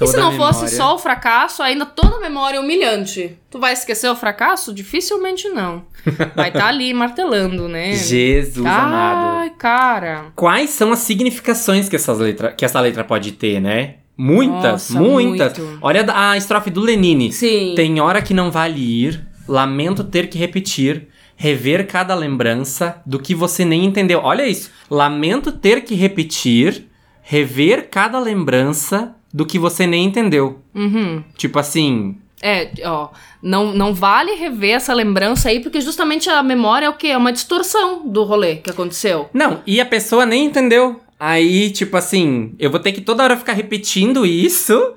[0.04, 0.54] Toda e se não memória.
[0.54, 3.36] fosse só o fracasso, ainda toda a memória é humilhante.
[3.50, 4.72] Tu vai esquecer o fracasso?
[4.72, 5.84] Dificilmente não.
[6.34, 7.92] Vai estar ali martelando, né?
[7.92, 9.38] Jesus amado.
[9.38, 10.26] Ai, cara.
[10.34, 13.96] Quais são as significações que, essas letra, que essa letra pode ter, né?
[14.16, 15.58] Muitas, Nossa, muitas.
[15.58, 15.78] muito.
[15.80, 17.32] Olha a estrofe do Lenine.
[17.32, 17.74] Sim.
[17.76, 23.34] Tem hora que não vale ir, lamento ter que repetir, rever cada lembrança do que
[23.34, 24.20] você nem entendeu.
[24.22, 24.70] Olha isso.
[24.90, 26.86] Lamento ter que repetir,
[27.22, 30.60] rever cada lembrança do que você nem entendeu.
[30.74, 31.22] Uhum.
[31.36, 33.10] Tipo assim, É, ó,
[33.40, 37.08] não, não vale rever essa lembrança aí, porque justamente a memória é o quê?
[37.08, 39.30] É uma distorção do rolê que aconteceu.
[39.32, 41.00] Não, e a pessoa nem entendeu.
[41.18, 44.94] Aí, tipo assim, eu vou ter que toda hora ficar repetindo isso.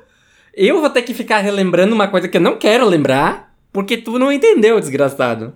[0.55, 4.17] Eu vou ter que ficar relembrando uma coisa que eu não quero lembrar, porque tu
[4.17, 5.53] não entendeu, desgraçado.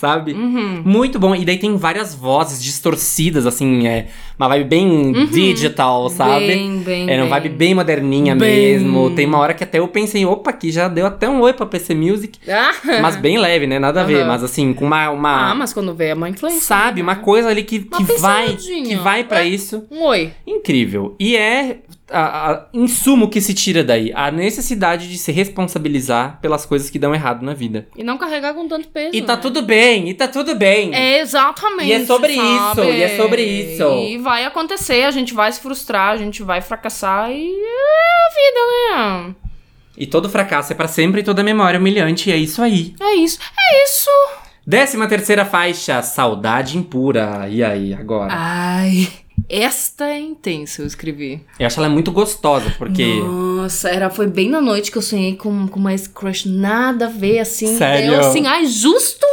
[0.00, 0.32] Sabe?
[0.32, 0.80] Uhum.
[0.82, 1.34] Muito bom.
[1.34, 4.06] E daí tem várias vozes distorcidas, assim, é
[4.38, 6.46] uma vibe bem digital, sabe?
[6.46, 8.50] Bem, bem, É uma vibe bem moderninha Bem.
[8.78, 9.10] mesmo.
[9.10, 11.66] Tem uma hora que até eu pensei, opa, aqui já deu até um oi pra
[11.66, 12.38] PC Music.
[12.48, 12.72] Ah,
[13.02, 13.78] mas bem leve, né?
[13.78, 14.20] Nada a ver.
[14.20, 14.28] Aham.
[14.28, 15.10] Mas assim, com uma.
[15.10, 16.62] uma ah, mas quando vê é uma influência.
[16.62, 17.02] Sabe?
[17.02, 18.56] Uma coisa ali que, que vai.
[18.56, 19.48] Que vai pra É.
[19.48, 19.84] isso.
[19.90, 20.30] Um oi.
[20.46, 21.14] Incrível.
[21.20, 21.76] E é
[22.10, 24.12] a, a insumo que se tira daí.
[24.14, 27.88] A necessidade de se responsabilizar pelas coisas que dão errado na vida.
[27.96, 29.14] E não carregar com tanto peso.
[29.14, 29.42] E tá né?
[29.42, 30.94] tudo bem, e tá tudo bem.
[30.94, 31.88] É exatamente.
[31.88, 32.80] E é sobre sabe?
[32.80, 33.84] isso, e é sobre isso.
[33.84, 37.78] E vai acontecer, a gente vai se frustrar, a gente vai fracassar e é
[38.26, 39.34] a vida, né?
[39.96, 42.30] E todo fracasso é pra sempre e toda memória é humilhante.
[42.30, 42.94] E é isso aí.
[43.00, 43.38] É isso.
[43.40, 44.10] É isso.
[44.66, 47.48] Décima terceira faixa, Saudade Impura.
[47.50, 48.32] E aí, agora?
[48.32, 49.08] Ai,
[49.50, 51.44] esta é intensa, eu escrevi.
[51.58, 53.04] Eu acho ela muito gostosa, porque.
[53.20, 57.08] Nossa, era, foi bem na noite que eu sonhei com, com uma crush nada a
[57.08, 57.76] ver, assim.
[57.76, 58.14] Sério?
[58.14, 59.26] Eu, assim, ai, justo,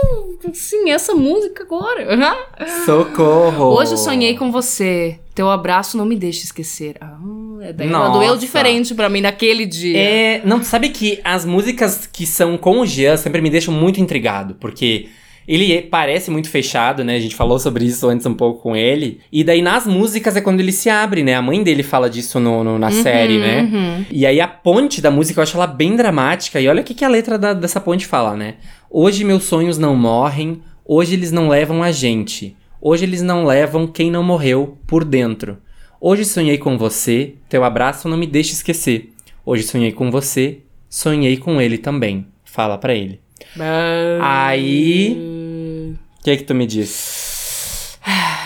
[0.50, 2.08] assim, essa música agora.
[2.86, 3.76] Socorro!
[3.76, 5.20] Hoje eu sonhei com você.
[5.36, 6.96] Teu abraço não me deixa esquecer.
[7.00, 7.20] Ah,
[7.62, 8.20] é daí ela Nossa.
[8.20, 9.96] doeu diferente pra mim naquele dia.
[9.96, 14.02] É, não, sabe que as músicas que são com o Jean sempre me deixam muito
[14.02, 15.10] intrigado, porque
[15.48, 17.16] ele é- parece muito fechado, né?
[17.16, 19.20] A gente falou sobre isso antes um pouco com ele.
[19.32, 21.36] E daí nas músicas é quando ele se abre, né?
[21.36, 23.62] A mãe dele fala disso no, no- na série, né?
[23.62, 24.06] Uhum.
[24.12, 26.60] E aí a ponte da música eu acho ela bem dramática.
[26.60, 28.56] E olha o que, que a letra da- dessa ponte fala, né?
[28.90, 32.56] Hoje meus sonhos não morrem, hoje eles não levam a gente.
[32.82, 35.58] Hoje eles não levam quem não morreu por dentro.
[36.00, 39.12] Hoje sonhei com você, teu abraço não me deixa esquecer.
[39.46, 40.60] Hoje sonhei com você,
[40.90, 42.28] sonhei com ele também.
[42.44, 43.20] Fala pra ele.
[44.22, 45.14] Aí.
[46.20, 47.98] O que é que tu me diz?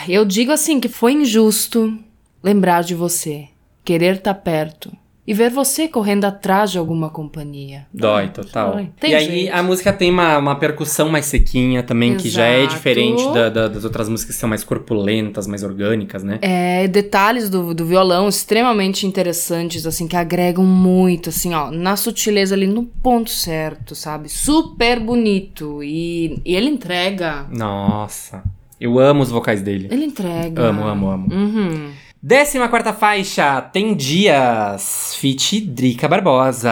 [0.08, 1.98] Eu digo assim que foi injusto
[2.44, 3.48] lembrar de você,
[3.84, 4.92] querer estar perto
[5.32, 7.88] e ver você correndo atrás de alguma companhia.
[7.94, 8.74] Dói, total.
[8.74, 8.90] dói.
[9.00, 12.60] Tem e aí a música tem uma, uma percussão mais sequinha também, que já é
[12.60, 12.76] Exato.
[12.76, 16.38] diferente da- da- das outras músicas que são mais corpulentas, mais orgânicas, né?
[16.42, 22.54] É, detalhes do, do violão extremamente interessantes, assim, que agregam muito, assim, ó, na sutileza
[22.54, 24.28] ali, no ponto certo, sabe?
[24.28, 25.82] Super bonito.
[25.82, 27.46] E, e ele entrega.
[27.50, 28.44] Nossa.
[28.80, 29.88] Eu amo os vocais dele.
[29.92, 30.62] Ele entrega.
[30.64, 31.34] Amo, amo, amo.
[31.34, 31.92] Uhum.
[32.24, 36.72] Décima quarta faixa, Tem Dias, feat Drica Barbosa.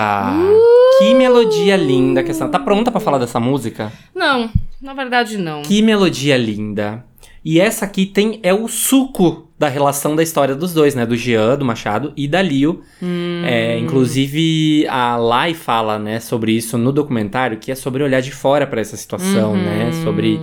[1.00, 2.48] Que melodia linda que essa...
[2.48, 3.92] Tá pronta pra falar dessa música?
[4.14, 4.50] Não,
[4.80, 5.64] na verdade não.
[5.64, 7.04] Que melodia linda.
[7.44, 11.06] E essa aqui tem é o suco da relação da história dos dois, né?
[11.06, 12.82] Do Jean, do Machado e da Lio.
[13.02, 13.42] Hum.
[13.44, 18.32] É, inclusive, a Lai fala, né, sobre isso no documentário, que é sobre olhar de
[18.32, 19.58] fora pra essa situação, Uhum.
[19.64, 19.92] né?
[20.04, 20.40] Sobre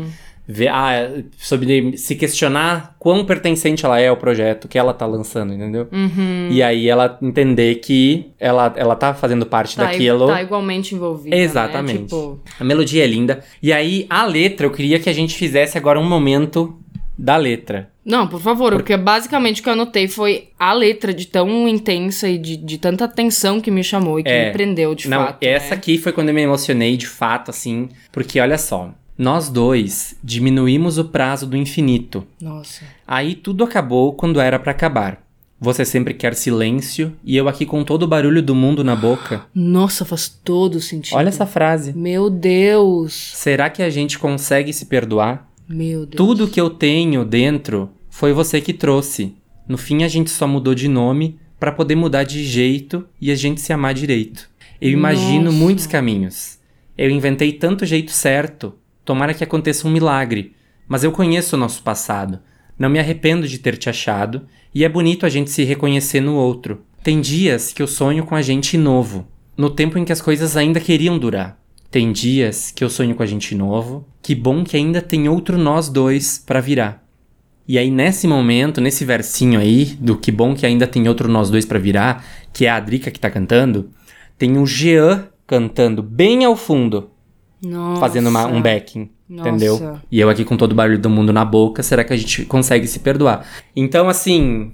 [0.49, 5.53] ver, ah, sobre se questionar quão pertencente ela é ao projeto que ela tá lançando,
[5.53, 5.89] entendeu?
[5.93, 6.49] Uhum.
[6.51, 10.27] E aí ela entender que ela, ela tá fazendo parte Tá, daquilo.
[10.29, 11.35] tá igualmente envolvida.
[11.35, 11.43] né?
[11.43, 12.05] Exatamente.
[12.05, 13.41] Tipo, A melodia é linda.
[13.63, 16.79] E aí, a letra, eu queria que a gente fizesse agora um momento
[17.19, 17.91] da letra.
[18.05, 22.29] Não, por favor, porque basicamente o que eu anotei foi a letra de tão intensa
[22.29, 24.47] e de, de tanta atenção que me chamou e que É.
[24.47, 25.43] me prendeu de Não, fato.
[25.43, 25.77] essa né?
[25.77, 28.91] aqui foi quando eu me emocionei de fato, assim, porque olha só.
[29.19, 32.27] Nós dois diminuímos o prazo do infinito.
[32.41, 32.85] Nossa.
[33.07, 35.27] Aí tudo acabou quando era pra acabar.
[35.59, 39.47] Você sempre quer silêncio e eu aqui com todo o barulho do mundo na boca.
[39.55, 41.17] Nossa, faz todo sentido.
[41.17, 41.95] Olha essa frase.
[41.95, 43.33] Meu Deus.
[43.35, 45.51] Será que a gente consegue se perdoar?
[45.67, 46.17] Meu Deus.
[46.17, 49.35] Tudo que eu tenho dentro foi você que trouxe.
[49.67, 53.35] No fim a gente só mudou de nome pra poder mudar de jeito e a
[53.35, 54.51] gente se amar direito.
[54.79, 55.57] Eu imagino Nossa.
[55.57, 56.59] muitos caminhos.
[56.99, 58.75] Eu inventei tanto jeito certo.
[59.07, 60.53] Tomara que aconteça um milagre.
[60.89, 62.41] Mas eu conheço o nosso passado.
[62.77, 64.43] Não me arrependo de ter te achado.
[64.75, 66.83] E é bonito a gente se reconhecer no outro.
[67.05, 69.29] Tem dias que eu sonho com a gente novo.
[69.57, 71.57] No tempo em que as coisas ainda queriam durar.
[71.89, 74.05] Tem dias que eu sonho com a gente novo.
[74.21, 77.07] Que bom que ainda tem outro nós dois pra virar.
[77.69, 81.49] E aí, nesse momento, nesse versinho aí, do que bom que ainda tem outro nós
[81.49, 83.91] dois pra virar, que é a Drica que tá cantando,
[84.37, 87.11] tem o Jean cantando bem ao fundo,
[87.63, 88.01] Nossa.
[88.01, 89.11] fazendo uma- um backing.
[89.29, 89.49] Nossa.
[89.49, 89.99] Entendeu?
[90.11, 92.45] E eu aqui com todo o barulho do mundo na boca, será que a gente
[92.45, 93.45] consegue se perdoar?
[93.75, 94.73] Então, assim.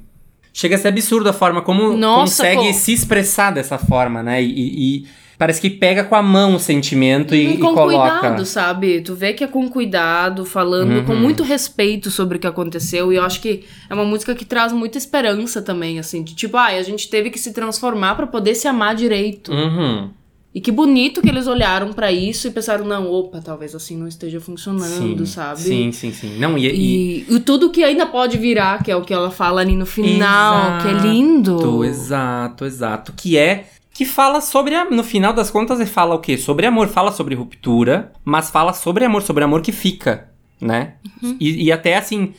[0.54, 2.72] Chega a ser absurdo a forma como Nossa, consegue pô.
[2.74, 4.42] se expressar dessa forma, né?
[4.42, 5.06] E, e- e
[5.38, 8.18] parece que pega com a mão o sentimento e, Hum, e com coloca.
[8.18, 9.00] cuidado, sabe?
[9.00, 11.20] Tu vê que é com cuidado, falando com Uhum.
[11.20, 13.10] muito respeito sobre o que aconteceu.
[13.10, 16.22] E eu acho que é uma música que traz muita esperança também, assim.
[16.22, 19.50] De tipo, ai, a gente teve que se transformar pra poder se amar direito.
[19.50, 20.10] Uhum.
[20.54, 24.06] E que bonito que eles olharam pra isso e pensaram, não, opa, talvez assim não
[24.06, 25.60] esteja funcionando, Sim, sabe?
[25.60, 26.38] Sim, sim, sim.
[26.38, 29.30] Não, e, e- E, e tudo que ainda pode virar, que é o que ela
[29.30, 31.82] fala ali no final, que é lindo.
[31.82, 33.12] Exato, exato, exato.
[33.16, 33.66] Que é.
[33.94, 34.74] Que fala sobre.
[34.74, 36.36] A, no final das contas, ele fala o quê?
[36.36, 36.88] Sobre amor.
[36.88, 40.28] Fala sobre ruptura, mas fala sobre amor, sobre amor que fica,
[40.60, 40.94] né?
[41.22, 41.36] Uhum.
[41.40, 42.32] E, e até assim.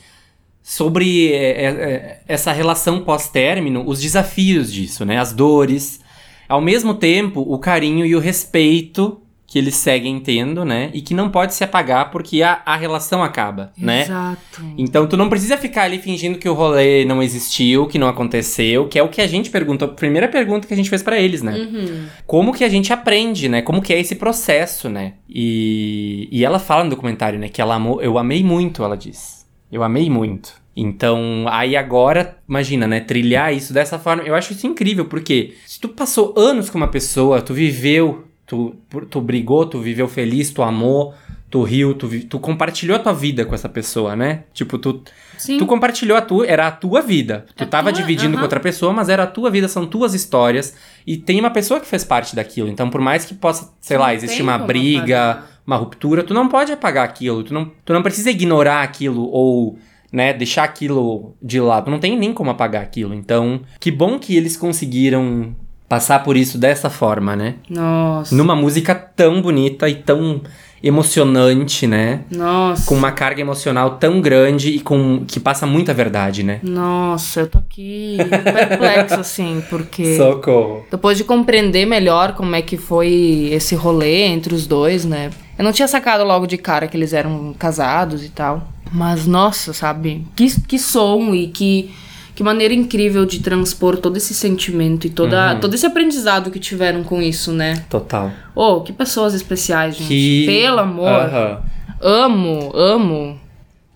[0.62, 5.18] Sobre é, é, é, essa relação pós-término, os desafios disso, né?
[5.20, 6.00] As dores.
[6.48, 9.20] Ao mesmo tempo, o carinho e o respeito
[9.54, 10.90] que eles seguem tendo, né?
[10.96, 14.02] E que não pode se apagar porque a, a relação acaba, né?
[14.02, 14.64] Exato.
[14.76, 18.88] Então tu não precisa ficar ali fingindo que o rolê não existiu, que não aconteceu,
[18.88, 21.20] que é o que a gente perguntou, a primeira pergunta que a gente fez pra
[21.20, 21.54] eles, né?
[21.54, 22.06] Uhum.
[22.26, 23.62] Como que a gente aprende, né?
[23.62, 25.14] Como que é esse processo, né?
[25.30, 29.46] E, e ela fala no documentário, né, que ela amou, eu amei muito, ela diz.
[29.72, 30.63] Eu amei muito.
[30.76, 35.80] Então, aí agora, imagina, né, trilhar isso dessa forma, eu acho isso incrível, porque se
[35.80, 38.76] tu passou anos com uma pessoa, tu viveu, tu,
[39.10, 41.14] tu brigou, tu viveu feliz, tu amou,
[41.48, 44.46] tu riu, tu, tu compartilhou a tua vida com essa pessoa, né?
[44.52, 45.04] Tipo, tu,
[45.38, 45.60] Sim.
[45.60, 47.46] Tu compartilhou a tua, era a tua vida.
[47.56, 48.44] Tu É tava tua, dividindo com aham.
[48.46, 50.76] outra pessoa, mas era a tua vida, são tuas histórias.
[51.06, 52.70] E tem uma pessoa que fez parte daquilo.
[52.70, 55.48] Então, por mais que possa, sei Tu lá, existir uma briga, apagar.
[55.68, 57.44] uma ruptura, tu não pode apagar aquilo.
[57.44, 59.78] Tu não, tu não precisa ignorar aquilo ou,
[60.14, 61.90] né, deixar aquilo de lado.
[61.90, 63.16] Não tem nem como apagar aquilo.
[63.16, 65.56] Então, que bom que eles conseguiram
[65.90, 67.56] passar por isso dessa forma, né?
[67.68, 68.36] Nossa.
[68.36, 70.42] Numa música tão bonita e tão
[70.84, 72.22] emocionante, né?
[72.30, 72.86] Nossa.
[72.86, 76.60] Com uma carga emocional tão grande e com que passa muita verdade, né?
[76.62, 80.18] Nossa, eu tô aqui perplexa, assim, porque.
[80.18, 80.86] Socorro.
[80.92, 85.32] Depois de compreender melhor como é que foi esse rolê entre os dois, né?
[85.58, 88.73] Eu não tinha sacado logo de cara que eles eram casados e tal.
[88.94, 90.26] Mas, nossa, sabe?
[90.36, 91.90] Que, que som e que,
[92.36, 95.60] que maneira incrível de transpor todo esse sentimento e toda, Uhum.
[95.60, 97.84] todo esse aprendizado que tiveram com isso, né?
[97.90, 98.32] Total.
[98.54, 100.08] Oh, que pessoas especiais, gente.
[100.10, 100.46] Que...
[100.46, 101.08] Pelo amor.
[101.10, 101.62] Aham.
[102.00, 103.40] Amo, amo.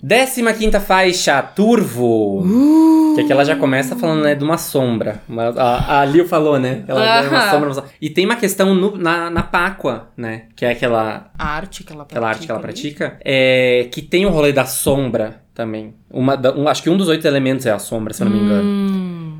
[0.01, 2.41] Décima quinta faixa, Turvo.
[2.41, 3.15] Uh.
[3.15, 5.21] Que aqui ela já começa falando, né, de uma sombra.
[5.27, 6.83] Uma- a, a Lil falou, né?
[6.87, 7.51] Ela é uma Aham.
[7.51, 7.89] sombra, uma sombra.
[7.99, 10.43] E tem uma questão no- na, na Páqua, né?
[10.55, 12.15] Que é aquela, A arte que ela pratica.
[12.19, 13.17] aquela arte que ela pratica.
[13.25, 15.95] É, que tem o rolê da sombra também.
[16.11, 18.43] Uma, um- acho que um dos oito elementos é a sombra, se eu não me
[18.43, 18.69] engano.
[18.69, 19.37] Hum.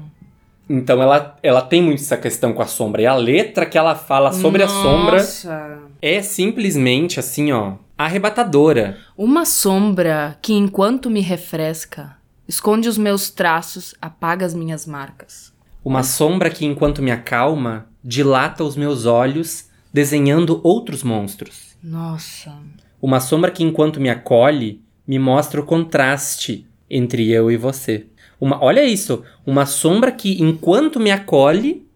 [0.69, 3.01] Então ela, ela tem muito essa questão com a sombra.
[3.03, 5.77] E a letra que ela fala sobre a sombra Nossa.
[6.01, 8.98] é simplesmente assim, ó, arrebatadora.
[9.18, 12.15] Uma sombra que, enquanto me refresca,
[12.48, 15.52] esconde os meus traços, apaga as minhas marcas.
[15.84, 21.76] Uma sombra que, enquanto me acalma, dilata os meus olhos, desenhando outros monstros.
[21.82, 22.53] Nossa.
[23.02, 28.07] Uma sombra que, enquanto me acolhe, me mostra o contraste entre eu e você.
[28.40, 29.24] Uma, olha isso!
[29.45, 31.88] Uma sombra que, enquanto me acolhe,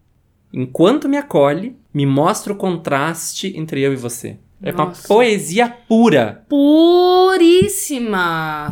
[0.52, 4.38] enquanto me acolhe, me mostra o contraste entre eu e você.
[4.62, 5.08] É uma Nossa.
[5.08, 6.44] poesia pura.
[6.48, 8.02] Puríssima!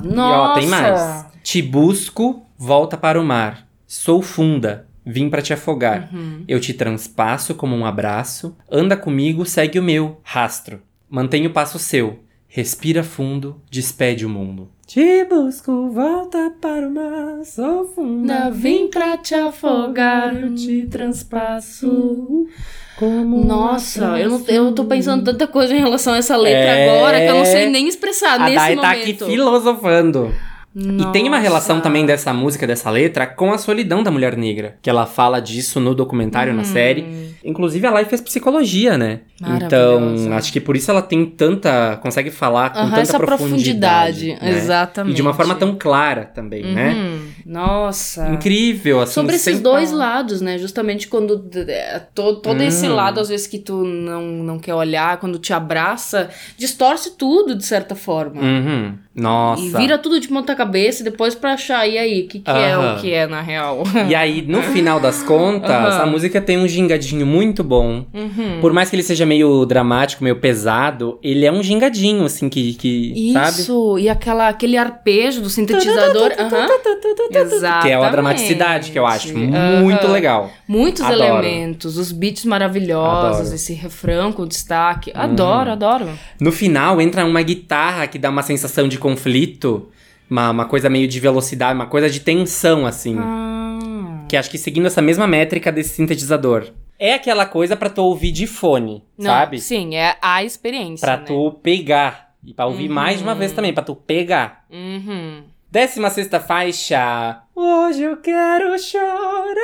[0.04, 0.52] E Nossa!
[0.52, 1.26] ó, tem mais.
[1.42, 3.66] Te busco, volta para o mar.
[3.86, 6.08] Sou funda, vim para te afogar.
[6.12, 6.44] Uhum.
[6.46, 8.56] Eu te transpasso como um abraço.
[8.70, 10.80] Anda comigo, segue o meu rastro.
[11.08, 12.20] Mantenha o passo seu.
[12.46, 14.70] Respira fundo, despede o mundo.
[14.92, 22.48] Te busco, volta para o mar, sou funda, vim pra te afogar, eu te transpasso.
[22.98, 26.98] Como Nossa, eu, não, eu tô pensando tanta coisa em relação a essa letra É.
[26.98, 28.82] agora que eu não sei nem expressar A nesse Dai momento.
[28.82, 30.34] tá aqui filosofando.
[30.74, 31.42] E tem uma Nossa.
[31.42, 34.76] relação também dessa música, dessa letra, com a solidão da mulher negra.
[34.80, 37.34] Que ela fala disso no documentário, na série.
[37.44, 39.20] Inclusive, a Lai fez psicologia, né?
[39.42, 41.96] Então, acho que por isso ela tem tanta.
[42.02, 44.26] consegue falar com Aham, tanta essa profundidade.
[44.26, 44.58] profundidade, né?
[44.58, 45.12] exatamente.
[45.12, 47.18] E de uma forma tão clara também, né?
[47.46, 47.52] Uhum.
[47.52, 48.28] Nossa.
[48.28, 49.12] Incrível, assim.
[49.14, 50.14] Sobre esses sem dois falar.
[50.16, 50.58] lados, né?
[50.58, 52.94] Justamente quando é, to- todo esse Hum.
[52.94, 57.64] lado, às vezes, que tu não, não quer olhar, quando te abraça, distorce tudo, de
[57.64, 58.40] certa forma.
[58.40, 58.94] Uhum.
[59.14, 59.62] Nossa.
[59.62, 62.50] E vira tudo de ponta cabeça e depois pra achar, e aí, o que, que
[62.50, 62.94] é Aham.
[62.96, 63.82] o que é na real?
[64.08, 66.02] E aí, no final das contas, Aham.
[66.02, 68.06] a música tem um gingadinho muito bom.
[68.14, 68.60] Uhum.
[68.60, 72.74] Por mais que ele seja meio dramático, meio pesado, ele é um gingadinho, assim, que,
[72.74, 73.60] que sabe?
[73.60, 76.32] Isso, e aquela, aquele arpejo do sintetizador.
[76.38, 76.68] aham.
[77.38, 77.82] Exatamente.
[77.82, 80.50] Que é a dramaticidade, que eu acho muito legal.
[80.66, 81.22] Muitos Adoro.
[81.46, 83.48] elementos, os beats maravilhosos, Adoro.
[83.48, 83.54] Uhum.
[83.54, 85.10] esse refrão com destaque.
[85.14, 86.08] Adoro, adoro.
[86.40, 89.88] No final, entra uma guitarra que dá uma sensação de conflito,
[90.28, 93.16] uma, uma coisa meio de velocidade, uma coisa de tensão, assim.
[93.18, 94.24] Ah.
[94.28, 96.68] Que acho que seguindo essa mesma métrica desse sintetizador.
[96.98, 99.58] É aquela coisa pra tu ouvir de fone, Não, sabe?
[99.58, 101.06] Sim, é a experiência.
[101.06, 101.24] Pra né?
[101.26, 102.30] tu pegar.
[102.44, 104.64] E pra ouvir mais de uma vez também, pra tu pegar.
[104.70, 105.42] Uhum.
[105.70, 107.42] Décima sexta faixa.
[107.54, 109.54] Hoje eu quero chorar.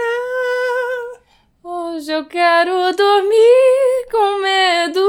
[1.64, 5.00] Hoje eu quero dormir com medo.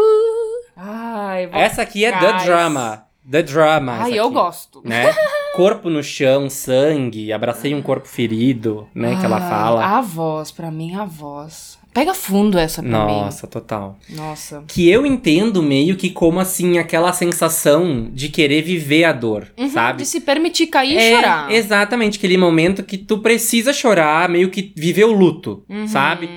[0.76, 1.48] Ai.
[1.54, 2.46] Essa aqui é The.
[2.46, 3.06] Drama.
[3.30, 3.98] The Drama.
[4.00, 4.82] Ai, eu aqui, gosto.
[4.84, 5.14] Né?
[5.56, 9.20] corpo no chão, sangue, abracei um corpo ferido, né?
[9.20, 9.86] Que ela fala.
[9.86, 11.78] A voz, pra mim, a voz.
[11.98, 13.98] Pega fundo essa pra Nossa, total.
[14.08, 14.16] mim.
[14.18, 14.64] Nossa.
[14.68, 19.68] Que eu entendo meio que como assim aquela sensação de querer viver a dor, Uhum,
[19.68, 20.04] sabe?
[20.04, 21.52] De se permitir cair e É, chorar.
[21.52, 25.88] Exatamente, aquele momento que tu precisa chorar, meio que viver o luto, Uhum.
[25.88, 26.30] sabe?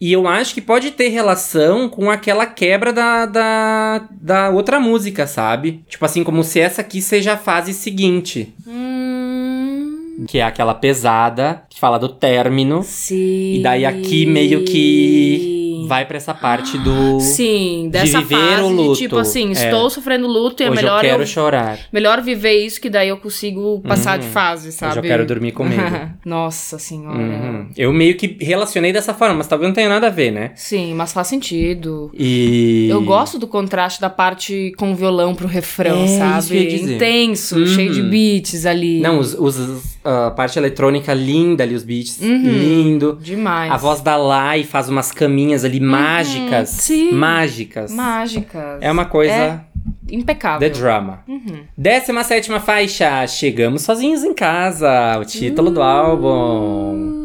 [0.00, 5.26] E eu acho que pode ter relação com aquela quebra da, da, da outra música,
[5.28, 5.84] sabe?
[5.88, 8.52] Tipo assim, como se essa aqui seja a fase seguinte.
[8.66, 9.13] Hum,
[10.26, 12.82] Que é aquela pesada, que fala do término.
[12.82, 13.54] sim.
[13.56, 17.20] E daí aqui meio que vai pra essa parte do.
[17.20, 18.92] Sim, dessa viver fase o luto.
[18.94, 19.52] de tipo assim, É.
[19.52, 21.78] estou sofrendo luto e é Hoje melhor eu quero eu, chorar.
[21.92, 24.92] melhor viver isso que daí eu consigo passar de fase, sabe?
[24.92, 25.82] Hoje eu quero dormir comigo.
[26.24, 27.18] Nossa senhora.
[27.18, 27.68] Uhum.
[27.76, 30.52] Eu meio que relacionei dessa forma, mas talvez não tenha nada a ver, né?
[30.54, 32.10] Sim, mas faz sentido.
[32.14, 32.88] E.
[32.90, 36.74] Eu gosto do contraste da parte com violão pro refrão, É, sabe?
[36.94, 37.66] Intenso, Uhum.
[37.66, 39.00] cheio de beats ali.
[39.00, 42.42] Não, os, os- a parte eletrônica linda ali, os beats, Uhum.
[42.42, 43.18] lindo.
[43.20, 43.72] Demais.
[43.72, 46.68] A voz da Lai faz umas caminhas ali mágicas.
[46.70, 47.12] sim.
[47.12, 47.92] Mágicas.
[47.92, 48.78] Mágicas.
[48.80, 49.32] É uma coisa.
[49.32, 49.60] É
[50.10, 50.60] impecável.
[50.60, 51.20] The Drama.
[51.28, 51.64] Uhum.
[51.76, 53.26] Décima sétima faixa.
[53.26, 55.18] Chegamos sozinhos em casa.
[55.20, 57.22] O título do álbum.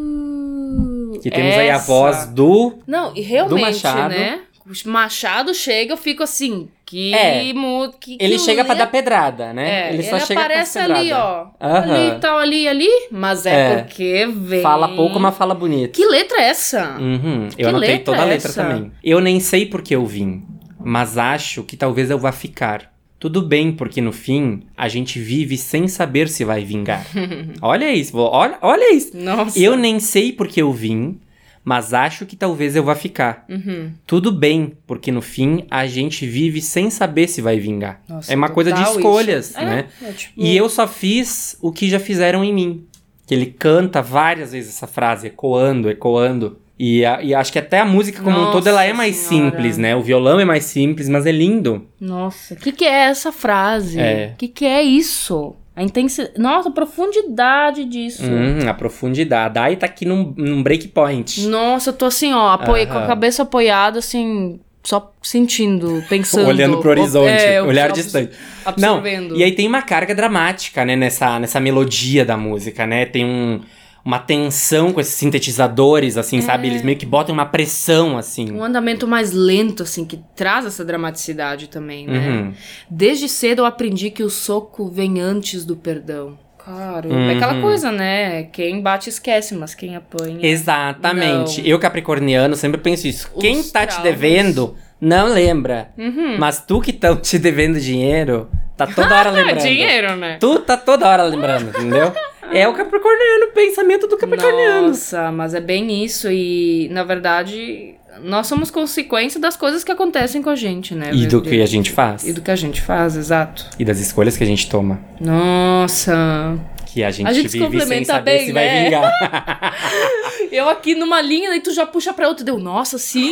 [1.22, 1.86] Que temos aí a Essa.
[1.88, 2.80] voz do.
[2.88, 4.10] Não, e realmente, Machado.
[4.14, 4.40] né?
[4.86, 7.12] O Machado chega, eu fico assim, que...
[7.14, 7.52] É.
[7.54, 9.90] mu- que Ele que chega pra letra- dar pedrada, né?
[9.90, 11.48] É, ele só chega aparece ali, ó.
[11.60, 11.94] Aham.
[12.12, 13.76] Ali tal, ali ali, mas é, É.
[13.82, 14.62] porque vem...
[14.62, 15.96] Fala pouco, mas fala bonito.
[15.96, 16.98] Que letra é essa?
[17.00, 17.50] Uhum.
[17.58, 18.64] Eu anotei toda a é letra essa?
[18.64, 18.92] também.
[19.04, 20.44] Eu nem sei por que eu vim,
[20.80, 22.94] mas acho que talvez eu vá ficar.
[23.20, 27.06] Tudo bem, porque no fim a gente vive sem saber se vai vingar.
[27.62, 29.18] olha isso, olha, olha isso.
[29.18, 29.60] Nossa.
[29.60, 31.20] Eu nem sei por que eu vim,
[31.64, 33.46] mas acho que talvez eu vá ficar.
[33.50, 33.92] Uhum.
[34.08, 38.02] Tudo bem, porque no fim a gente vive sem saber se vai vingar.
[38.08, 39.60] Nossa, é uma coisa de escolhas, isso.
[39.60, 39.86] É, né?
[40.02, 42.86] é tipo- E eu só fiz o que já fizeram em mim.
[43.28, 46.58] Que ele canta várias vezes essa frase, ecoando, ecoando.
[46.82, 49.18] E, a- e acho que até a música como um Nossa todo ela é mais
[49.18, 49.52] Senhora.
[49.52, 49.96] simples, né?
[49.96, 51.86] O violão é mais simples, mas é lindo.
[52.00, 54.00] Nossa, o que, que é essa frase?
[54.00, 54.32] É.
[54.34, 55.56] O que, que é isso?
[55.80, 56.34] A intensidade.
[56.38, 58.24] Nossa, a profundidade disso.
[58.26, 59.46] Hum, a profundidade.
[59.46, 61.48] A Dai tá aqui num, num break point.
[61.48, 66.50] Nossa, eu tô assim, ó, apoia, com a cabeça apoiada, assim, só sentindo, pensando.
[66.50, 68.34] Olhando pro horizonte, É, olhar distante.
[68.78, 69.38] Não, Absorvendo.
[69.38, 73.06] e aí tem uma carga dramática, né, nessa, nessa melodia da música, né?
[73.06, 73.62] Tem um,
[74.04, 76.68] uma tensão com esses sintetizadores, assim, sabe?
[76.68, 78.52] Eles meio que botam uma pressão, assim.
[78.52, 82.18] Um andamento mais lento, assim, que traz essa dramaticidade também, né?
[82.18, 82.54] Uhum.
[82.90, 86.38] Desde cedo eu aprendi que o soco vem antes do perdão.
[86.64, 87.62] Caramba, é aquela Uhum.
[87.62, 88.44] coisa, né?
[88.44, 90.38] Quem bate esquece, mas quem apanha.
[90.46, 91.62] Exatamente.
[91.62, 91.68] Não.
[91.68, 93.30] Eu, capricorniano, sempre penso isso.
[93.34, 94.04] Os Quem tá te traumas.
[94.04, 95.90] devendo, não lembra.
[95.98, 96.38] Uhum.
[96.38, 99.62] Mas tu que tá te devendo dinheiro, tá toda hora lembrando.
[99.62, 100.38] dinheiro, né?
[100.40, 102.14] Tu tá toda hora lembrando, entendeu?
[102.52, 104.88] É o capricorniano, o pensamento do capricorniano.
[104.90, 110.42] Nossa, mas é bem isso e, na verdade, nós somos consequência das coisas que acontecem
[110.42, 111.12] com a gente, né?
[111.14, 112.28] E do que a gente faz.
[112.28, 113.66] E do que a gente faz, exato.
[113.78, 115.00] E das escolhas que a gente toma.
[115.20, 116.58] Nossa.
[116.88, 118.84] Que a gente, A gente se vive sem complementa saber bem, se vai né?
[118.86, 119.76] vingar.
[120.52, 122.44] Eu aqui numa linha, e tu já puxa pra outra.
[122.44, 123.30] Deu, nossa, sim.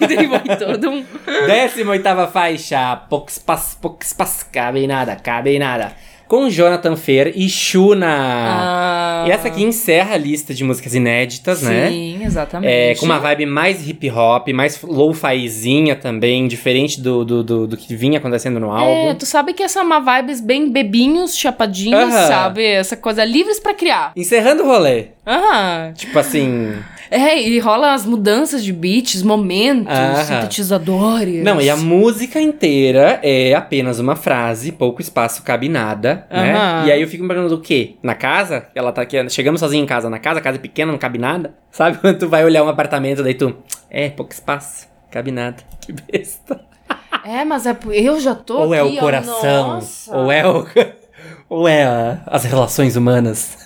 [0.00, 1.04] e daí vai todo um.
[1.46, 2.96] 18 faixa.
[3.10, 5.92] Poucos pas, poucos pas, cabe nada, cabe nada.
[6.32, 8.06] Com Jonathan Fer e Shuna.
[8.08, 11.90] Ah, E essa aqui encerra a lista de músicas inéditas, né?
[11.90, 12.70] Sim, exatamente.
[12.72, 17.76] É, com uma vibe mais hip hop, mais low-fizinha também, diferente do, do, do, do
[17.76, 19.14] que vinha acontecendo no É, álbum.
[19.18, 22.26] tu sabe que essa é uma vibes bem bebinhos, chapadinhos, Aham.
[22.26, 22.64] sabe?
[22.64, 24.12] Essa coisa livres pra criar.
[24.16, 25.08] Encerrando o rolê.
[25.26, 25.92] Aham.
[25.94, 26.72] Tipo assim.
[27.14, 29.92] É, e rola as mudanças de beats, momentos,
[30.26, 31.44] sintetizadores.
[31.44, 36.54] Não, e a música inteira é apenas uma frase, pouco espaço, cabe nada, né?
[36.54, 36.86] Aham.
[36.86, 37.96] E aí eu fico me perguntando o quê?
[38.02, 38.66] Na casa?
[38.74, 41.18] Ela tá aqui, chegamos sozinha em casa na casa, a casa é pequena, não cabe
[41.18, 41.54] nada.
[41.70, 43.54] Sabe quando tu vai olhar um apartamento, daí tu.
[43.90, 45.56] É, pouco espaço, cabe nada.
[45.82, 46.60] Que besta.
[47.26, 50.16] É, mas é, eu já tô ou é aqui, o ó, coração, nossa.
[50.16, 50.66] ou é o.
[51.48, 53.58] Ou é a- as relações humanas.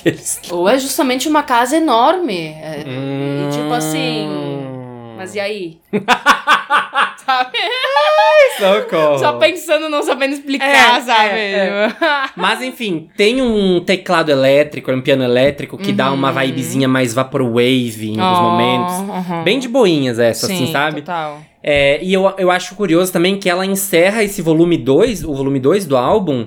[0.00, 0.40] Aqueles.
[0.50, 2.48] Ou é justamente uma casa enorme.
[2.60, 3.48] É, Hum.
[3.48, 4.28] E tipo assim.
[5.16, 5.78] Mas e aí?
[7.26, 7.58] sabe?
[8.58, 9.18] Socorro.
[9.18, 11.34] Só pensando, não sabendo explicar, É, sabe?
[11.38, 11.92] é,
[12.36, 18.10] Mas enfim, tem um teclado elétrico, um piano elétrico que dá uma vibezinha mais vaporwave
[18.10, 18.94] em alguns Oh, momentos.
[19.10, 19.42] aham.
[19.42, 21.00] Bem de boinhas essa, Sim, assim, sabe?
[21.02, 21.38] Total.
[21.62, 25.58] É, e eu, eu acho curioso também que ela encerra esse volume 2, o volume
[25.58, 26.46] 2 do álbum,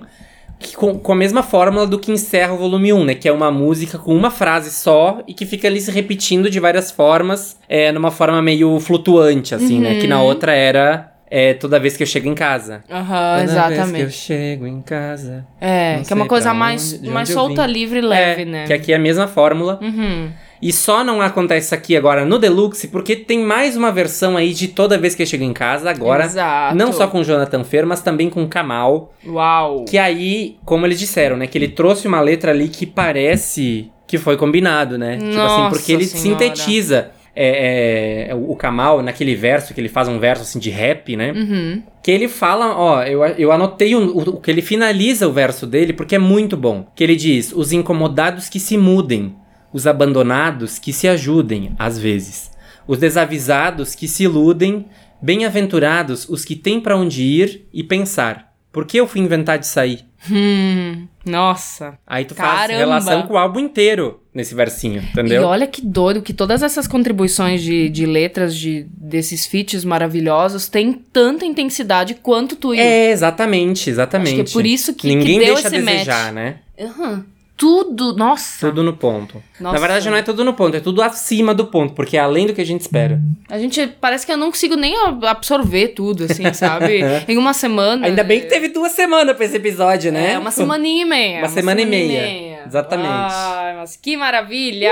[0.62, 3.16] que com, com a mesma fórmula do que encerra o volume 1, né?
[3.16, 6.60] Que é uma música com uma frase só e que fica ali se repetindo de
[6.60, 10.00] várias formas, é, numa forma meio flutuante, assim, né?
[10.00, 12.84] Que na outra era é, toda vez que eu chego em casa.
[12.90, 14.12] Aham, Toda vez que eu exatamente.
[14.12, 15.46] chego em casa.
[15.60, 18.46] É, que é uma coisa mais, onde- de mais eu solta, livre e leve, é,
[18.46, 18.68] né?
[18.68, 19.80] Que aqui é a mesma fórmula.
[19.82, 20.30] Uhum.
[20.62, 24.68] E só não acontece aqui agora no Deluxe, porque tem mais uma versão aí de
[24.68, 26.26] toda vez que eu chego em casa, agora.
[26.26, 26.76] Exato.
[26.76, 29.14] Não só com Jonathan Fer, mas também com Kamal.
[29.26, 29.86] Uau.
[29.86, 31.48] Que aí, como eles disseram, né?
[31.48, 35.14] Que ele trouxe uma letra ali que parece que foi combinado, né?
[35.16, 36.40] tipo assim, Nossa porque ele Senhora.
[36.40, 41.16] sintetiza é, é, o Kamal naquele verso, que ele faz um verso assim de rap,
[41.16, 41.32] né?
[41.32, 41.82] Uhum.
[42.04, 45.94] Que ele fala, ó, eu, eu anotei o, o que ele finaliza o verso dele
[45.94, 46.86] porque é muito bom.
[46.96, 49.34] Que ele diz: os incomodados que se mudem,
[49.74, 52.52] os abandonados que se ajudem, às vezes,
[52.88, 54.86] os desavisados que se iludem,
[55.22, 58.52] bem-aventurados os que têm pra onde ir e pensar.
[58.72, 60.06] Por que eu fui inventar de sair?
[60.32, 61.98] Hum, nossa.
[62.08, 62.78] Aí tu faz Caramba.
[62.80, 65.42] relação com o álbum inteiro nesse versinho, entendeu?
[65.42, 70.70] E olha que doido que todas essas contribuições de, de letras de, desses feats maravilhosos
[70.70, 74.36] têm tanta intensidade quanto tu É, exatamente, exatamente.
[74.42, 76.34] Acho que é por isso que, Ninguém que deu deixa esse desejar, match.
[76.34, 76.56] né?
[76.80, 77.26] Aham.
[77.62, 78.68] Tudo, nossa.
[78.68, 79.36] Tudo no ponto.
[79.60, 79.76] Nossa.
[79.76, 82.48] Na verdade, não é tudo no ponto, é tudo acima do ponto, porque é além
[82.48, 83.22] do que a gente espera.
[83.48, 84.96] A gente, parece que eu não consigo nem
[85.28, 87.02] absorver tudo, assim, sabe?
[87.30, 88.08] em uma semana.
[88.08, 90.34] Ainda bem que teve duas semanas pra esse episódio, né?
[90.34, 91.40] É, uma semaninha e meia.
[91.42, 92.52] Uma semana e meia.
[92.66, 93.10] Exatamente.
[93.10, 94.92] Ai, mas que maravilha!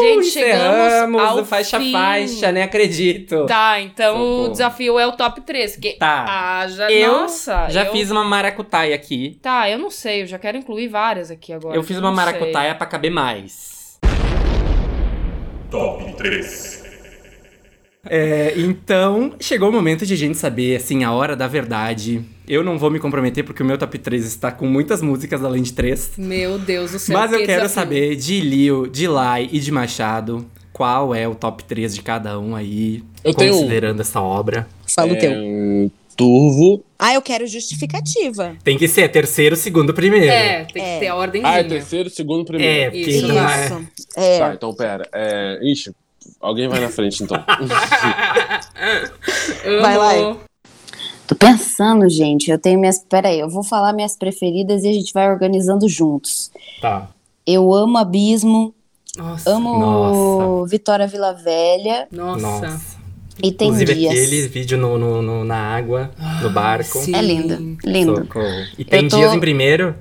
[0.00, 1.92] gente, chegamos ao faixa fim.
[1.92, 3.46] faixa, nem acredito.
[3.46, 4.44] Tá, então Socorro.
[4.44, 5.76] o desafio é o top 3.
[5.76, 5.92] Que...
[5.94, 6.24] Tá.
[6.28, 7.68] Ah, já, Eu nossa.
[7.68, 9.38] já eu- fiz uma maracutaia aqui.
[9.42, 11.73] Tá, eu não sei, eu já quero incluir várias aqui agora.
[11.74, 12.24] Eu fiz uma não sei.
[12.24, 13.98] maracutaia pra caber mais.
[15.70, 16.84] Top 3.
[18.06, 22.22] É, então, chegou o momento de a gente saber, assim, a hora da verdade.
[22.46, 25.62] Eu não vou me comprometer porque o meu top 3 está com muitas músicas além
[25.62, 26.12] de três.
[26.16, 27.18] Meu Deus do céu.
[27.18, 27.82] Mas eu que quero desafio.
[27.82, 32.38] saber de Lil, de Lai e de Machado qual é o top 3 de cada
[32.38, 34.66] um aí, Eu tenho considerando essa obra.
[34.92, 35.30] Fala o teu.
[35.32, 36.84] É, Turvo.
[36.98, 38.56] Ah, eu quero justificativa.
[38.62, 40.26] Tem que ser terceiro, segundo, primeiro.
[40.26, 40.98] É, tem que É.
[41.00, 41.52] ter a ordemzinha.
[41.52, 42.72] Ah, é terceiro, segundo, primeiro.
[42.72, 43.26] É, porque Isso.
[43.28, 43.66] não é.
[43.66, 43.88] Isso.
[44.16, 44.38] É.
[44.38, 45.08] Tá, então pera.
[45.12, 45.92] É, ixi,
[46.40, 47.36] alguém vai na frente então.
[49.82, 50.36] Vai lá.
[51.26, 52.50] Tô pensando, gente.
[52.50, 52.98] Eu tenho minhas.
[52.98, 56.50] Peraí, eu vou falar minhas preferidas e a gente vai organizando juntos.
[56.80, 57.08] Tá.
[57.46, 58.74] Eu amo Abismo,
[59.16, 59.50] Nossa.
[59.50, 60.70] amo Nossa.
[60.70, 62.40] Vitória Vila Velha Nossa.
[62.40, 62.93] Nossa.
[63.42, 64.12] E tem Inclusive dias.
[64.12, 66.10] aquele vídeo no, no- no- na água,
[66.42, 66.98] no barco.
[66.98, 67.14] sim.
[67.14, 68.16] É lindo, lindo.
[68.16, 68.66] Socorro.
[68.78, 69.94] E tem tô- dias em primeiro?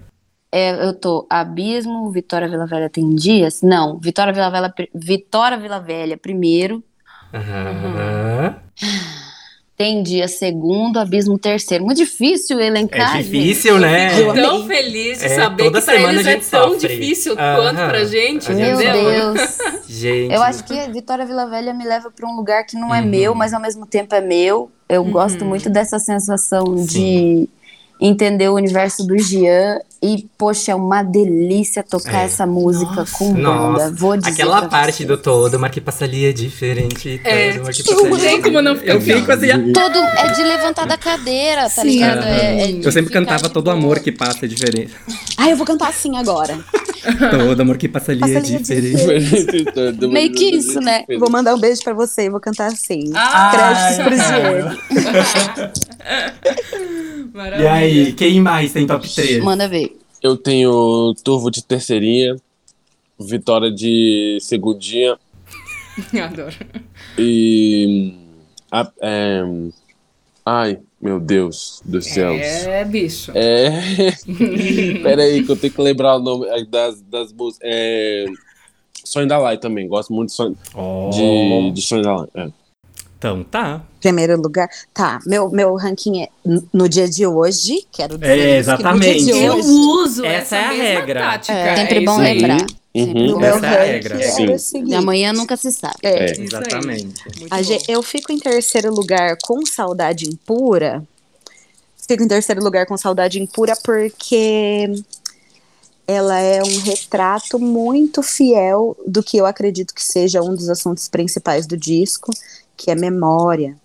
[0.51, 3.61] É, eu tô Abismo, Vitória Vila Velha tem dias?
[3.63, 6.83] Não, Vitória Vila Velha, Vitória Vila Velha primeiro,
[7.33, 8.55] Aham.
[9.83, 11.83] Tem dia segundo, Abismo terceiro.
[11.83, 13.17] Muito difícil elencar.
[13.17, 14.17] É difícil, né?
[14.17, 14.77] Eu Tão amei.
[14.77, 16.87] feliz de É, saber toda que pra semana eles a é tão sofre.
[16.87, 17.55] difícil Aham.
[17.57, 19.33] quanto pra gente, Meu entendeu?
[19.33, 19.57] Deus.
[19.89, 20.33] Gente.
[20.33, 23.01] Eu acho que a Vitória Vila Velha me leva pra um lugar que não é
[23.01, 23.07] Uhum.
[23.07, 24.71] meu, mas ao mesmo tempo é meu.
[24.87, 26.85] Eu gosto muito dessa sensação Sim.
[26.85, 27.49] de
[27.99, 32.25] entender o universo do Gian E, poxa, é uma delícia tocar É.
[32.25, 33.41] essa música com banda.
[33.41, 35.07] Nossa, Vou dizer aquela parte vocês.
[35.07, 37.21] do todo, Marquei Passalia é diferente.
[37.23, 40.43] É, todo, Marquei não Passalia- tem como não ficar Eu fico assim, Todo é de
[40.43, 41.87] levantar da cadeira, tá Sim.
[41.87, 42.23] ligado?
[42.25, 44.93] É- é Eu sempre cantava de todo amor que passa é diferente.
[45.37, 46.59] Ah, eu vou cantar assim agora.
[47.29, 50.07] Todo amor que passa ali é Passa é diferente.
[50.07, 51.03] Meio que isso, né?
[51.19, 53.11] Vou mandar um beijo pra você e vou cantar assim.
[53.13, 55.73] Ah, Créditos pro Diego.
[57.59, 59.43] E aí, quem mais tem top 3?
[59.43, 59.97] Manda ver.
[60.21, 62.35] Eu tenho Turvo de terceirinha,
[63.19, 65.17] Vitória de segundinha
[66.23, 66.55] Adoro.
[67.17, 68.13] e.
[68.71, 69.41] a- é,
[70.45, 72.39] ai, meu Deus dos céus.
[72.41, 73.31] É, bicho.
[73.35, 73.69] É.
[75.03, 77.59] Pera aí, que eu tenho que lembrar o nome é, das, das músicas.
[77.69, 78.25] É.
[79.03, 79.85] Sonho da Lai também.
[79.87, 80.55] Gosto muito de Sonho,
[81.11, 82.27] de, de Sonho da Lai.
[82.35, 82.47] É.
[83.17, 83.81] Então tá.
[84.01, 84.69] Primeiro lugar.
[84.93, 86.29] Tá, meu, meu ranking é
[86.73, 87.85] no dia de hoje.
[87.91, 89.25] Quero dizer É, isso, que no dia exatamente.
[89.25, 91.19] de Eu hoje, uso Essa essa, é a mesma regra.
[91.19, 91.53] tática.
[91.53, 92.57] É, sempre é bom aí.
[92.95, 93.27] Uhum.
[93.31, 94.59] no meu é a ranking regra.
[94.59, 94.89] seguinte.
[94.89, 95.95] De amanhã nunca se sabe.
[96.03, 96.41] É, É.
[96.41, 97.21] Exatamente.
[97.63, 101.03] Gente- eu fico em terceiro lugar com Saudade Impura.
[102.07, 104.93] Fico em terceiro lugar com Saudade Impura porque
[106.05, 111.07] ela é um retrato muito fiel do que eu acredito que seja um dos assuntos
[111.07, 112.31] principais do disco,
[112.75, 113.75] que é memória.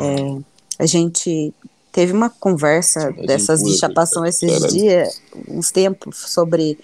[0.00, 0.42] É,
[0.80, 1.54] a gente
[1.92, 6.76] teve uma conversa dessas de chapação esses dias, uns tempos, sobre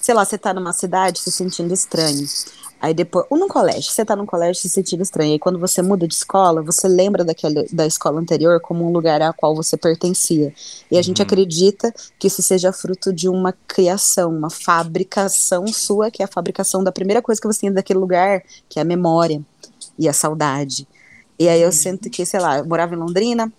[0.00, 2.26] sei lá, você tá numa cidade se sentindo estranho.
[2.80, 5.32] Aí depois, ou num colégio, você tá num colégio se sentindo estranho.
[5.32, 9.20] Aí quando você muda de escola, você lembra daquele, da escola anterior como um lugar
[9.20, 10.54] ao qual você pertencia.
[10.90, 16.22] E a gente acredita que isso seja fruto de uma criação, uma fabricação sua, que
[16.22, 19.42] é a fabricação da primeira coisa que você tem daquele lugar, que é a memória
[19.98, 20.88] e a saudade.
[21.38, 23.52] E aí eu sinto que, sei lá, eu morava em Londrina,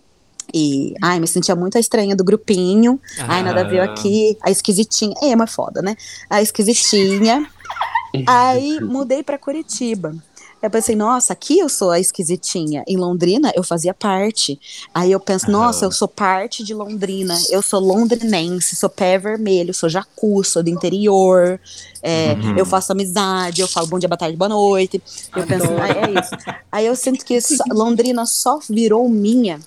[0.53, 2.99] e, ai, me sentia muito a estranha do grupinho.
[3.19, 3.86] Ai, nada ver Ah.
[3.86, 4.38] aqui.
[4.41, 5.14] A esquisitinha.
[5.22, 5.95] É, mas foda, né?
[6.30, 7.45] A esquisitinha.
[8.28, 10.14] Aí mudei pra Curitiba.
[10.61, 12.84] Eu pensei, nossa, aqui eu sou a esquisitinha.
[12.88, 14.60] Em Londrina, eu fazia parte.
[14.94, 17.36] Aí eu penso, nossa, eu sou parte de Londrina.
[17.49, 21.60] Eu sou londrinense, sou pé vermelho, sou jacu, sou do interior.
[22.03, 25.02] é, Eu faço amizade, eu falo bom dia, boa tarde, boa noite.
[25.36, 26.36] Eu penso, ah, é isso.
[26.72, 27.40] Aí eu sinto que
[27.72, 29.60] Londrina só virou minha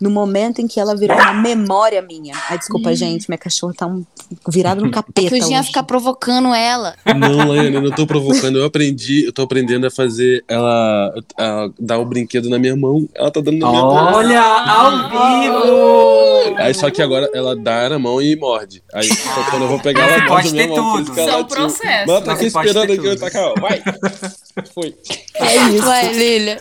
[0.00, 2.34] no momento em que ela virou uma memória minha.
[2.50, 4.04] Ai, desculpa, gente, minha cachorra tá um,
[4.48, 5.34] virada no É capeta.
[5.34, 6.94] o Jean ia ficar provocando ela.
[7.16, 8.58] Não, Laiane, eu não tô provocando.
[8.58, 13.08] Eu aprendi, eu tô aprendendo a fazer ela, a dar o brinquedo na minha mão.
[13.14, 14.14] Ela tá dando na minha mão.
[14.14, 16.56] Olha, ao vivo!
[16.58, 18.82] Aí só que agora ela dá na mão e morde.
[18.92, 20.76] Aí só quando eu vou pegar ela pode ter mão.
[20.98, 21.02] tudo.
[21.02, 21.46] isso São latiu.
[21.46, 22.06] processos.
[22.06, 23.54] Mas ela tá aqui esperando aqui, eu tacar, ó.
[23.60, 23.82] Vai!
[24.74, 24.94] Foi.
[25.34, 25.82] É isso.
[25.84, 26.60] Vai, Lilia.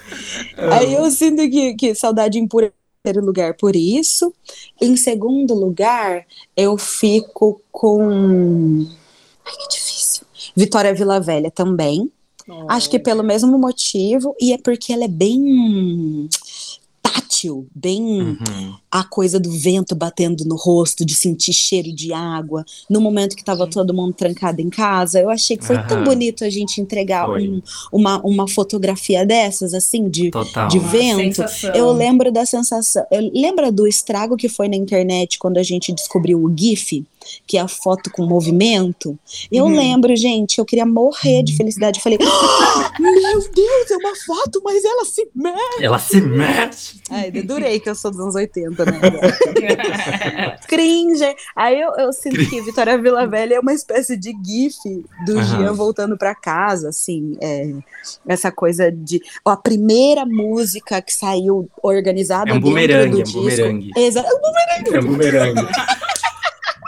[0.71, 2.71] Aí eu sinto que, que saudade impura
[3.03, 4.33] em primeiro lugar por isso.
[4.79, 6.25] Em segundo lugar,
[6.55, 8.87] eu fico com.
[9.45, 10.25] Ai, que difícil.
[10.55, 12.09] Vitória Vila Velha também.
[12.67, 16.29] Acho que pelo mesmo motivo, e é porque ela é bem
[17.43, 18.73] tátil, bem Uhum.
[18.91, 22.63] a coisa do vento batendo no rosto, de sentir cheiro de água.
[22.89, 26.05] No momento que tava todo mundo trancado em casa, eu achei que foi tão Aham.
[26.05, 27.61] bonito a gente entregar um-
[27.91, 30.67] uma, uma fotografia dessas, assim, de, Total.
[30.67, 31.43] de vento.
[31.73, 33.03] Eu lembro da sensação.
[33.11, 37.03] Eu, lembra do estrago que foi na internet quando a gente descobriu o GIF?
[37.47, 39.17] Que é a foto com movimento.
[39.51, 39.75] Eu Uhum.
[39.75, 41.99] lembro, gente, eu queria morrer de felicidade.
[41.99, 43.13] Eu falei, "Ah, meu
[43.51, 45.83] Deus, é uma foto, mas ela se mexe.
[45.83, 47.01] Ela se mexe.
[47.09, 48.99] Ai, dedurei que eu sou dos anos 80, né?
[50.67, 51.35] Cringe.
[51.55, 54.75] Aí eu, eu sinto que Vitória Vila Velha é uma espécie de gif
[55.25, 55.43] do Aham.
[55.43, 57.37] Jean voltando pra casa, assim.
[57.41, 57.71] é,
[58.27, 59.21] essa coisa de.
[59.45, 62.49] ó, a primeira música que saiu organizada.
[62.49, 63.91] É um bumerangue, é um bumerangue.
[63.95, 64.27] Exato.
[64.93, 65.67] É um bumerangue.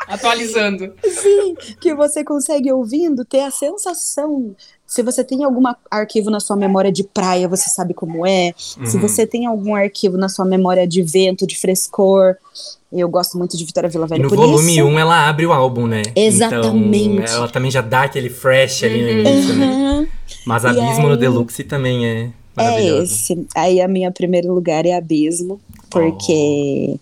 [0.08, 0.94] Atualizando.
[1.04, 4.56] Sim, que você consegue ouvindo ter a sensação.
[4.86, 8.54] Se você tem algum arquivo na sua memória de praia, você sabe como é.
[8.58, 9.02] Se Uhum.
[9.02, 12.36] você tem algum arquivo na sua memória de vento, de frescor.
[12.94, 14.86] Eu gosto muito de Vitória Vila E Velha no por volume isso.
[14.86, 16.04] 1 ela abre o álbum, né?
[16.16, 17.24] Exatamente.
[17.24, 19.66] Então, ela também já dá aquele fresh ali no início, né?
[19.66, 20.08] Aham,
[20.46, 23.46] Mas E Abismo no aí- Deluxe também é é esse.
[23.54, 25.60] Aí a minha primeiro lugar é Abismo,
[25.90, 26.98] porque.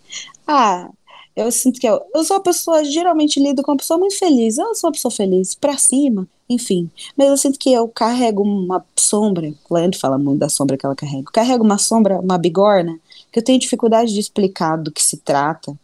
[0.47, 0.89] Ah,
[1.35, 4.57] eu sinto que eu, eu sou uma pessoa, geralmente lido com uma pessoa muito feliz.
[4.57, 6.89] Eu sou uma pessoa feliz, pra cima, enfim.
[7.17, 9.53] Mas eu sinto que eu carrego uma sombra.
[9.69, 11.19] Leandro fala muito da sombra que ela carrega.
[11.27, 12.97] Eu carrego uma sombra, uma bigorna,
[13.31, 15.75] que eu tenho dificuldade de explicar do que se trata.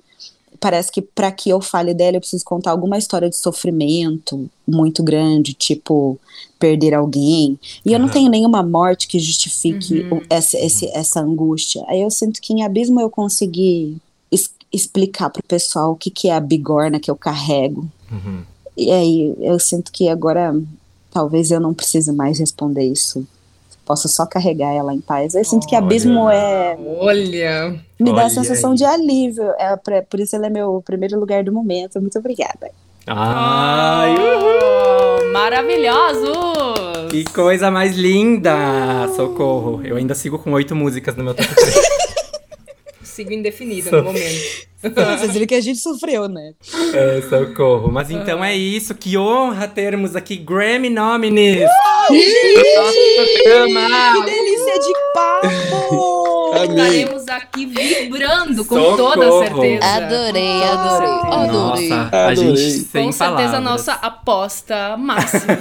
[0.60, 5.02] Parece que para que eu fale dela, eu preciso contar alguma história de sofrimento muito
[5.02, 6.20] grande, tipo
[6.60, 7.58] perder alguém.
[7.86, 10.22] E eu não tenho nenhuma morte que justifique Uhum.
[10.30, 11.82] essa, esse- essa angústia.
[11.88, 13.98] Aí eu sinto que em Abismo eu consegui
[14.72, 17.88] explicar pro pessoal o que, que é a bigorna que eu carrego.
[18.12, 18.42] Uhum.
[18.78, 20.56] E aí eu sinto que agora
[21.12, 23.28] talvez eu não precise mais responder isso.
[23.86, 25.34] Posso só carregar ela em paz.
[25.34, 26.78] Eu sinto que abismo é.
[27.00, 27.80] Olha.
[28.00, 28.78] Me dá Olha a sensação aí.
[28.78, 29.44] de alívio.
[29.58, 32.00] É, pra- por isso ele é meu primeiro lugar do momento.
[32.00, 32.70] Muito obrigada.
[33.08, 37.10] Ai, Oh, maravilhosos!
[37.10, 38.52] que coisa mais linda!
[39.16, 39.82] Socorro.
[39.84, 41.76] Eu ainda sigo com oito músicas no meu top 3.
[43.20, 44.70] Sigo indefinida no momento.
[44.82, 46.54] Vocês viram que a gente sofreu, né?
[46.94, 47.92] É, socorro.
[47.92, 48.96] Mas então é isso.
[48.96, 51.70] Que honra termos aqui Grammy nominees.
[52.10, 52.16] Que
[54.26, 56.29] delícia de papo!
[56.54, 57.02] Amei.
[57.04, 58.98] Estaremos aqui vibrando com Socorro.
[58.98, 59.86] toda certeza.
[59.86, 61.90] Adorei, adorei, adorei.
[61.90, 62.56] Nossa, a Adorei.
[62.58, 63.54] gente sem Com certeza, palavras.
[63.54, 65.58] a nossa aposta máxima.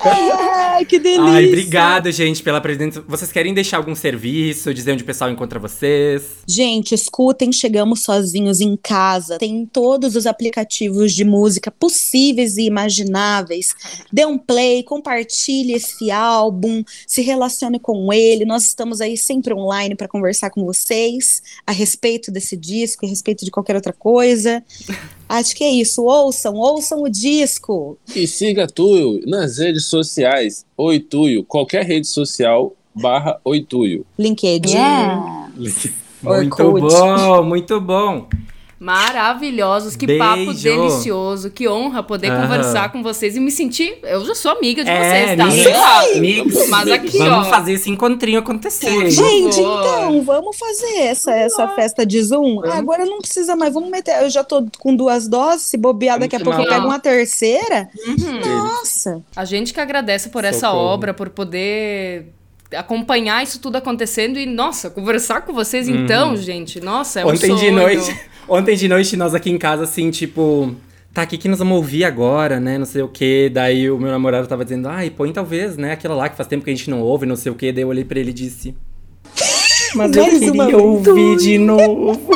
[0.04, 1.24] Ai, que delícia!
[1.24, 3.02] Ai, obrigado, gente, pela presença.
[3.06, 6.22] Vocês querem deixar algum serviço, dizer onde o pessoal encontra vocês?
[6.46, 9.38] Gente, escutem Chegamos Sozinhos em Casa.
[9.38, 13.74] Tem todos os aplicativos de música possíveis e imagináveis.
[14.12, 18.44] Dê um play, compartilhe esse álbum, se relacione com ele.
[18.44, 23.44] Nós estamos aí sempre online para conversar com vocês a respeito desse disco, a respeito
[23.44, 24.62] de qualquer outra coisa.
[25.28, 26.04] Acho que é isso.
[26.04, 27.98] Ouçam, ouçam o disco.
[28.14, 30.64] E siga Tuyo nas redes sociais.
[30.76, 34.04] Oi Tuyo, qualquer rede social barra Oi Tuyo.
[34.18, 34.72] LinkedIn.
[34.72, 35.50] Yeah.
[36.22, 38.28] Muito bom, muito bom.
[38.80, 40.24] Maravilhosos, que Beijo.
[40.24, 42.42] papo delicioso, que honra poder Aham.
[42.42, 43.98] conversar com vocês e me sentir.
[44.02, 45.36] Eu já sou amiga de É, vocês,
[45.74, 46.06] tá?
[46.16, 46.20] mix,
[46.54, 46.68] mix.
[46.70, 47.50] Mas aqui, Vamos ó.
[47.50, 49.10] fazer esse encontrinho acontecer.
[49.10, 52.64] Gente, então, vamos fazer essa, essa festa de Zoom?
[52.72, 54.22] Agora não precisa mais, vamos meter.
[54.22, 57.88] Eu já tô com duas doses, se bobear, daqui a pouco eu pego uma terceira.
[58.06, 58.40] Uhum.
[58.64, 59.22] Nossa!
[59.36, 60.78] A gente que agradece por essa Socorro.
[60.86, 62.32] obra, por poder
[62.76, 66.80] acompanhar isso tudo acontecendo e, nossa, conversar com vocês então, gente.
[66.80, 67.34] Nossa, é um Uhum.
[67.34, 70.74] Ontem de noite, ontem de noite nós aqui em casa assim, tipo,
[71.12, 72.78] tá aqui que nós vamos ouvir agora, né?
[72.78, 73.50] Não sei o quê.
[73.52, 76.64] Daí o meu namorado tava dizendo: "Ai, põe talvez, né, aquela lá que faz tempo
[76.64, 77.72] que a gente não ouve, não sei o quê".
[77.72, 78.74] Daí eu olhei pra ele e disse:
[79.94, 82.20] Mas eu queria ouvir de novo.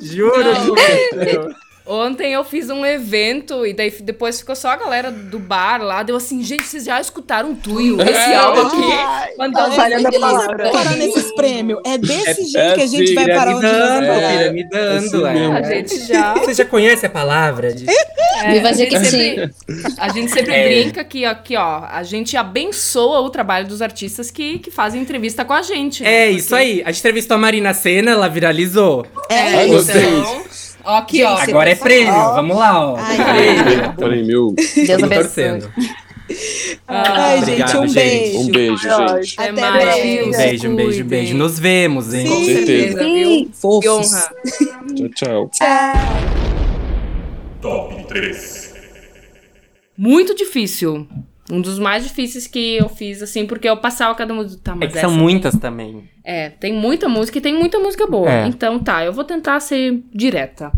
[0.00, 1.54] Juro, juro.
[1.90, 6.02] Ontem eu fiz um evento e daí depois ficou só a galera do bar lá.
[6.04, 7.98] Deu assim, gente, vocês já escutaram Tuyo?
[8.00, 9.36] Esse álbum aqui?
[9.36, 10.70] Mandou Tá falhando a palavra.
[10.70, 11.80] Parar nesses prêmios.
[11.84, 14.22] É desse jeito é que a gente assim, vai parar onde nós Piramidando, vamos.
[14.22, 15.26] É, piramidando.
[15.26, 15.52] assim é.
[15.58, 16.34] A gente já.
[16.38, 17.74] Você já conhece a palavra?
[17.74, 17.86] De...
[17.90, 19.50] É, Viva a gente sempre,
[19.98, 20.68] a gente sempre É.
[20.82, 25.44] brinca que aqui, ó, a gente abençoa o trabalho dos artistas que, que fazem entrevista
[25.44, 26.02] com a gente.
[26.02, 26.10] né?
[26.10, 26.82] É, Porque- isso aí.
[26.84, 29.04] A gente entrevistou a Marina Senna, ela viralizou.
[29.28, 30.02] É, Ai, gostei.
[30.02, 30.44] então.
[30.84, 31.36] Ó, aqui, ó.
[31.36, 32.96] Agora é prêmio, vamos lá, ó.
[32.96, 33.94] Ai, Prêmio.
[33.96, 34.54] Peraí, meu.
[34.54, 35.08] Deus abençoe.
[35.24, 35.72] torcendo.
[36.86, 37.94] Ai, gente, um gente.
[37.94, 38.38] beijo.
[38.38, 39.34] Um beijo, gente.
[39.40, 39.96] Até Até mais?
[39.96, 41.36] Um beijo, um beijo, um beijo.
[41.36, 42.26] Nos vemos, hein?
[42.26, 42.34] Sim.
[42.34, 43.04] Com certeza.
[43.04, 43.50] viu?
[43.52, 43.80] Fofos.
[43.82, 45.10] Que honra.
[45.14, 45.92] Tchau, tchau.
[47.60, 48.74] Top 3.
[49.96, 51.06] Muito difícil.
[51.50, 54.60] Um dos mais difíceis que eu fiz, assim, porque eu passava cada música.
[54.62, 56.08] Tá, É mas que são muitas também.
[56.24, 58.30] É, tem muita música e tem muita música boa.
[58.30, 58.46] É.
[58.46, 60.70] Então tá, eu vou tentar ser direta.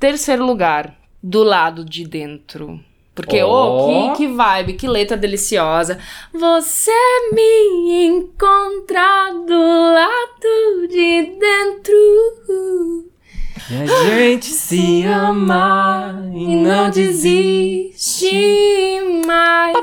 [0.00, 2.80] Terceiro lugar, do lado de dentro.
[3.14, 4.10] Porque, ô, Ó.
[4.12, 5.98] que, que vibe, que letra deliciosa.
[6.34, 6.90] Você
[7.32, 9.54] me encontra do
[9.94, 13.06] lado de dentro.
[13.70, 18.30] E a gente se ama E não desiste
[19.26, 19.76] mais.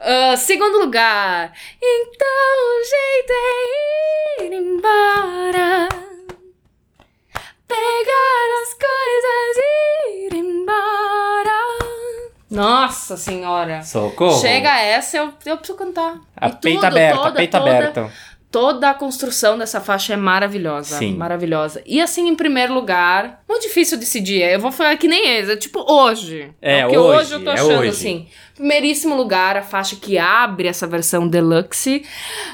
[0.00, 1.52] Ah, segundo lugar.
[1.82, 2.26] Então
[2.66, 5.88] o jeito é ir embora.
[7.68, 11.60] Pegar as coisas e ir embora.
[12.50, 13.82] Nossa senhora.
[13.82, 14.40] Socorro.
[14.40, 16.18] Chega essa, eu, eu preciso cantar.
[16.36, 18.12] A E peito tudo, aberto, toda, a peito toda- aberto.
[18.50, 20.98] Toda a construção dessa faixa é maravilhosa.
[20.98, 21.14] Sim.
[21.14, 21.80] Maravilhosa.
[21.86, 24.42] E assim, em primeiro lugar, muito difícil decidir.
[24.42, 25.50] Eu vou falar que nem eles.
[25.50, 26.50] É tipo hoje.
[26.60, 27.88] É, Porque hoje, hoje eu tô é achando hoje.
[27.90, 28.26] assim.
[28.56, 32.02] Primeiríssimo lugar, a faixa que abre essa versão deluxe.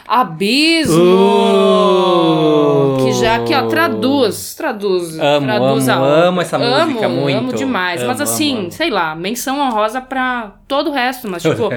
[0.07, 1.03] Abismo!
[1.03, 3.05] Uh!
[3.05, 4.55] Que já aqui, ó, traduz.
[4.55, 5.19] Traduz.
[5.19, 7.39] Amo, traduz amo, a amo essa música amo, muito.
[7.39, 8.01] Amo demais.
[8.03, 11.29] Amo, Mas assim, sei lá, menção honrosa pra todo o resto.
[11.29, 11.71] Mas tipo,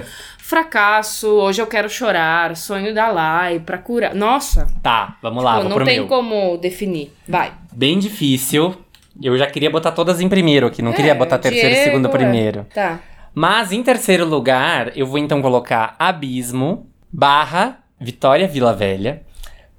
[0.50, 4.16] fracasso, hoje eu quero chorar, sonho da Lai, pra curar.
[4.16, 4.68] Nossa!
[4.82, 6.08] Tá, vamos lá, vou não tem meu.
[6.08, 7.14] como definir.
[7.28, 7.54] Vai.
[7.72, 8.76] Bem difícil.
[9.22, 12.12] Eu já queria botar todas em primeiro aqui, não queria É, botar terceiro, segundo, é.
[12.12, 12.66] primeiro.
[12.74, 13.00] Tá.
[13.34, 19.22] Mas em terceiro lugar, eu vou então colocar Abismo barra Vitória Vila Velha.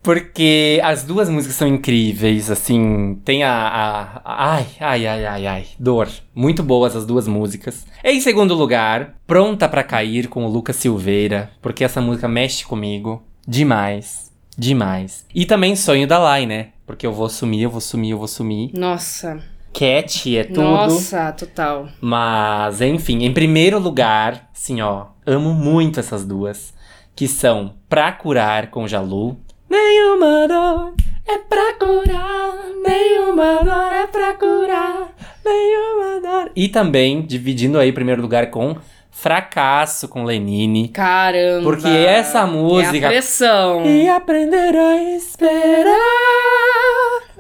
[0.03, 5.47] Porque as duas músicas são incríveis, assim, tem a, a, a- Ai, ai, ai, ai,
[5.47, 6.09] ai, dor.
[6.35, 7.87] Muito boas as duas músicas.
[8.03, 13.23] Em segundo lugar, Pronta Pra Cair com o Lucas Silveira, porque essa música mexe comigo
[13.47, 15.27] demais, demais.
[15.35, 16.69] E também Sonho da Lai, né?
[16.87, 18.71] Porque eu vou sumir, eu vou sumir, eu vou sumir.
[18.73, 19.39] Nossa.
[19.73, 20.63] Cat é tudo.
[20.63, 21.89] Nossa, total.
[22.01, 26.73] Mas, enfim, em primeiro lugar, assim, ó, amo muito essas duas.
[27.15, 29.37] Que são Pra Curar com Jalu.
[29.71, 30.95] Nenhuma dor
[31.27, 35.09] é pra curar, nenhuma dor é pra curar,
[35.45, 36.51] nenhuma dor.
[36.57, 38.77] E também, dividindo aí primeiro lugar com
[39.13, 40.89] Fracasso com Lenine.
[40.89, 41.63] Caramba.
[41.63, 43.85] Porque essa música- É a pressão.
[43.87, 45.97] E aprender a esperar.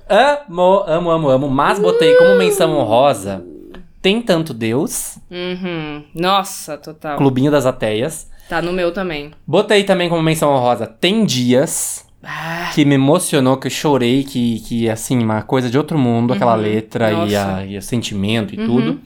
[0.08, 1.48] Amo, amo, amo, amo.
[1.48, 3.44] Mas botei como menção honrosa.
[4.02, 6.04] Tem tanto Deus, Uhum.
[6.14, 7.16] Nossa, total.
[7.18, 8.30] Clubinho das Ateias.
[8.48, 9.30] Tá no meu também.
[9.46, 14.60] Botei também como menção honrosa Tem Dias, Ah, que me emocionou, que eu chorei, que,
[14.60, 17.54] que assim, uma coisa de outro mundo, aquela letra e, Uhum.
[17.54, 19.00] A, e o sentimento e Uhum, tudo.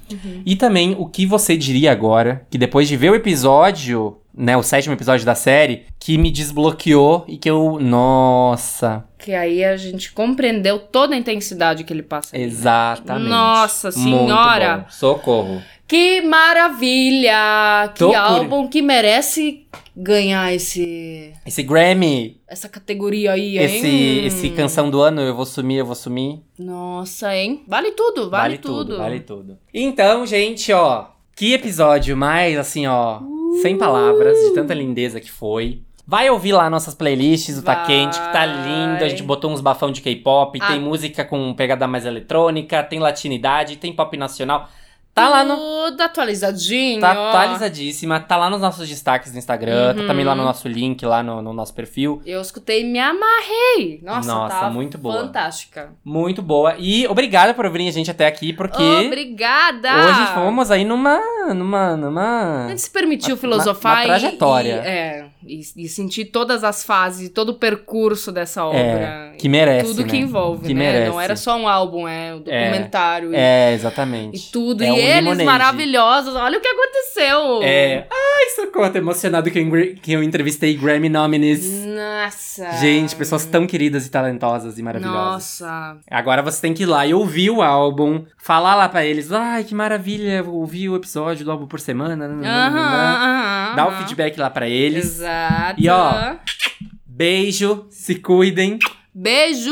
[0.44, 4.62] E também o que você diria agora, que depois de ver o episódio, né, o
[4.64, 7.78] sétimo episódio da série, que me desbloqueou e que eu.
[7.80, 9.04] Nossa!
[9.16, 12.36] que aí a gente compreendeu toda a intensidade que ele passa.
[12.36, 12.44] ali.
[12.44, 13.30] Exatamente.
[13.30, 14.84] Nossa Senhora!
[14.90, 15.62] Socorro.
[15.88, 17.88] Que maravilha!
[17.94, 23.64] Que Tô álbum que merece ganhar esse Esse Grammy, essa categoria aí, hein?
[23.64, 26.40] esse, esse canção do ano, eu vou sumir, eu vou sumir.
[26.58, 27.62] Nossa, hein?
[27.68, 28.98] Vale tudo, vale, tudo.
[28.98, 29.58] Vale tudo.
[29.72, 31.06] Então, gente, ó,
[31.36, 33.20] que episódio mais assim, ó,
[33.62, 35.82] sem palavras, de tanta lindeza que foi.
[36.06, 37.86] Vai ouvir lá nossas playlists, o Tá Vai.
[37.86, 39.02] Quente, que tá lindo.
[39.02, 40.66] A gente botou uns bafão de K-pop, Ah.
[40.66, 44.68] tem música com pegada mais eletrônica, tem latinidade, tem pop nacional.
[45.14, 45.56] Tá lá no.
[45.56, 47.00] Tudo atualizadinho.
[47.00, 47.28] Tá ó.
[47.28, 50.06] atualizadíssima, tá lá nos nossos destaques do Instagram, tá Uhum.
[50.08, 52.20] também lá no nosso link, lá no, no nosso perfil.
[52.26, 54.00] Eu escutei e me amarrei.
[54.02, 55.20] Nossa, Nossa, tá muito boa.
[55.20, 55.92] Fantástica.
[56.04, 56.74] Muito boa.
[56.78, 59.88] E obrigada por virem a gente até aqui, porque Obrigada!
[60.08, 61.20] hoje fomos aí numa.
[61.54, 61.92] numa.
[61.92, 62.66] A numa.
[62.70, 64.82] gente se permitiu Uma- filosofar uma e- trajetória.
[64.84, 68.78] E, é, e, e sentir todas as fases, todo o percurso dessa obra.
[68.80, 69.86] É, que merece.
[69.86, 70.18] tudo que né?
[70.18, 70.92] envolve, que né?
[70.92, 71.10] Merece.
[71.10, 74.36] Não era só um álbum, é o documentário e- É, exatamente.
[74.48, 74.82] e, tudo.
[74.82, 75.44] É e um eles limonade.
[75.44, 76.34] maravilhosos.
[76.34, 77.62] Olha o que aconteceu.
[77.62, 78.06] É.
[78.10, 81.84] Ai, socorro, tô emocionado que eu, que eu entrevistei Grammy nominees.
[81.86, 82.72] Nossa.
[82.80, 85.60] Gente, pessoas tão queridas e talentosas e maravilhosas.
[85.60, 85.96] Nossa.
[86.10, 89.64] Agora você tem que ir lá e ouvir o álbum, falar lá pra eles, ai,
[89.64, 92.24] que maravilha, vou ouvir o episódio do álbum por semana.
[92.24, 93.74] Aham, aham.
[93.76, 95.04] Dá o feedback lá pra eles.
[95.04, 95.80] Exato.
[95.80, 96.34] E, ó,
[97.06, 98.78] Beijo, se cuidem.
[99.14, 99.70] Beijo!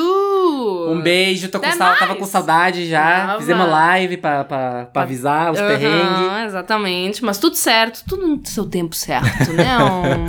[0.89, 3.27] Um beijo, tô com sal- tava com saudade já.
[3.27, 3.40] Tava.
[3.40, 6.44] Fizemos live pra, pra, pra avisar os Aham, perrengues.
[6.47, 7.24] exatamente.
[7.24, 9.66] Mas tudo certo, tudo no seu tempo certo, né?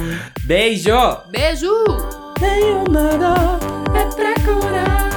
[0.45, 0.91] Beijo!
[1.29, 1.71] Beijo!
[2.41, 5.12] Nenhuma dor é pra curar.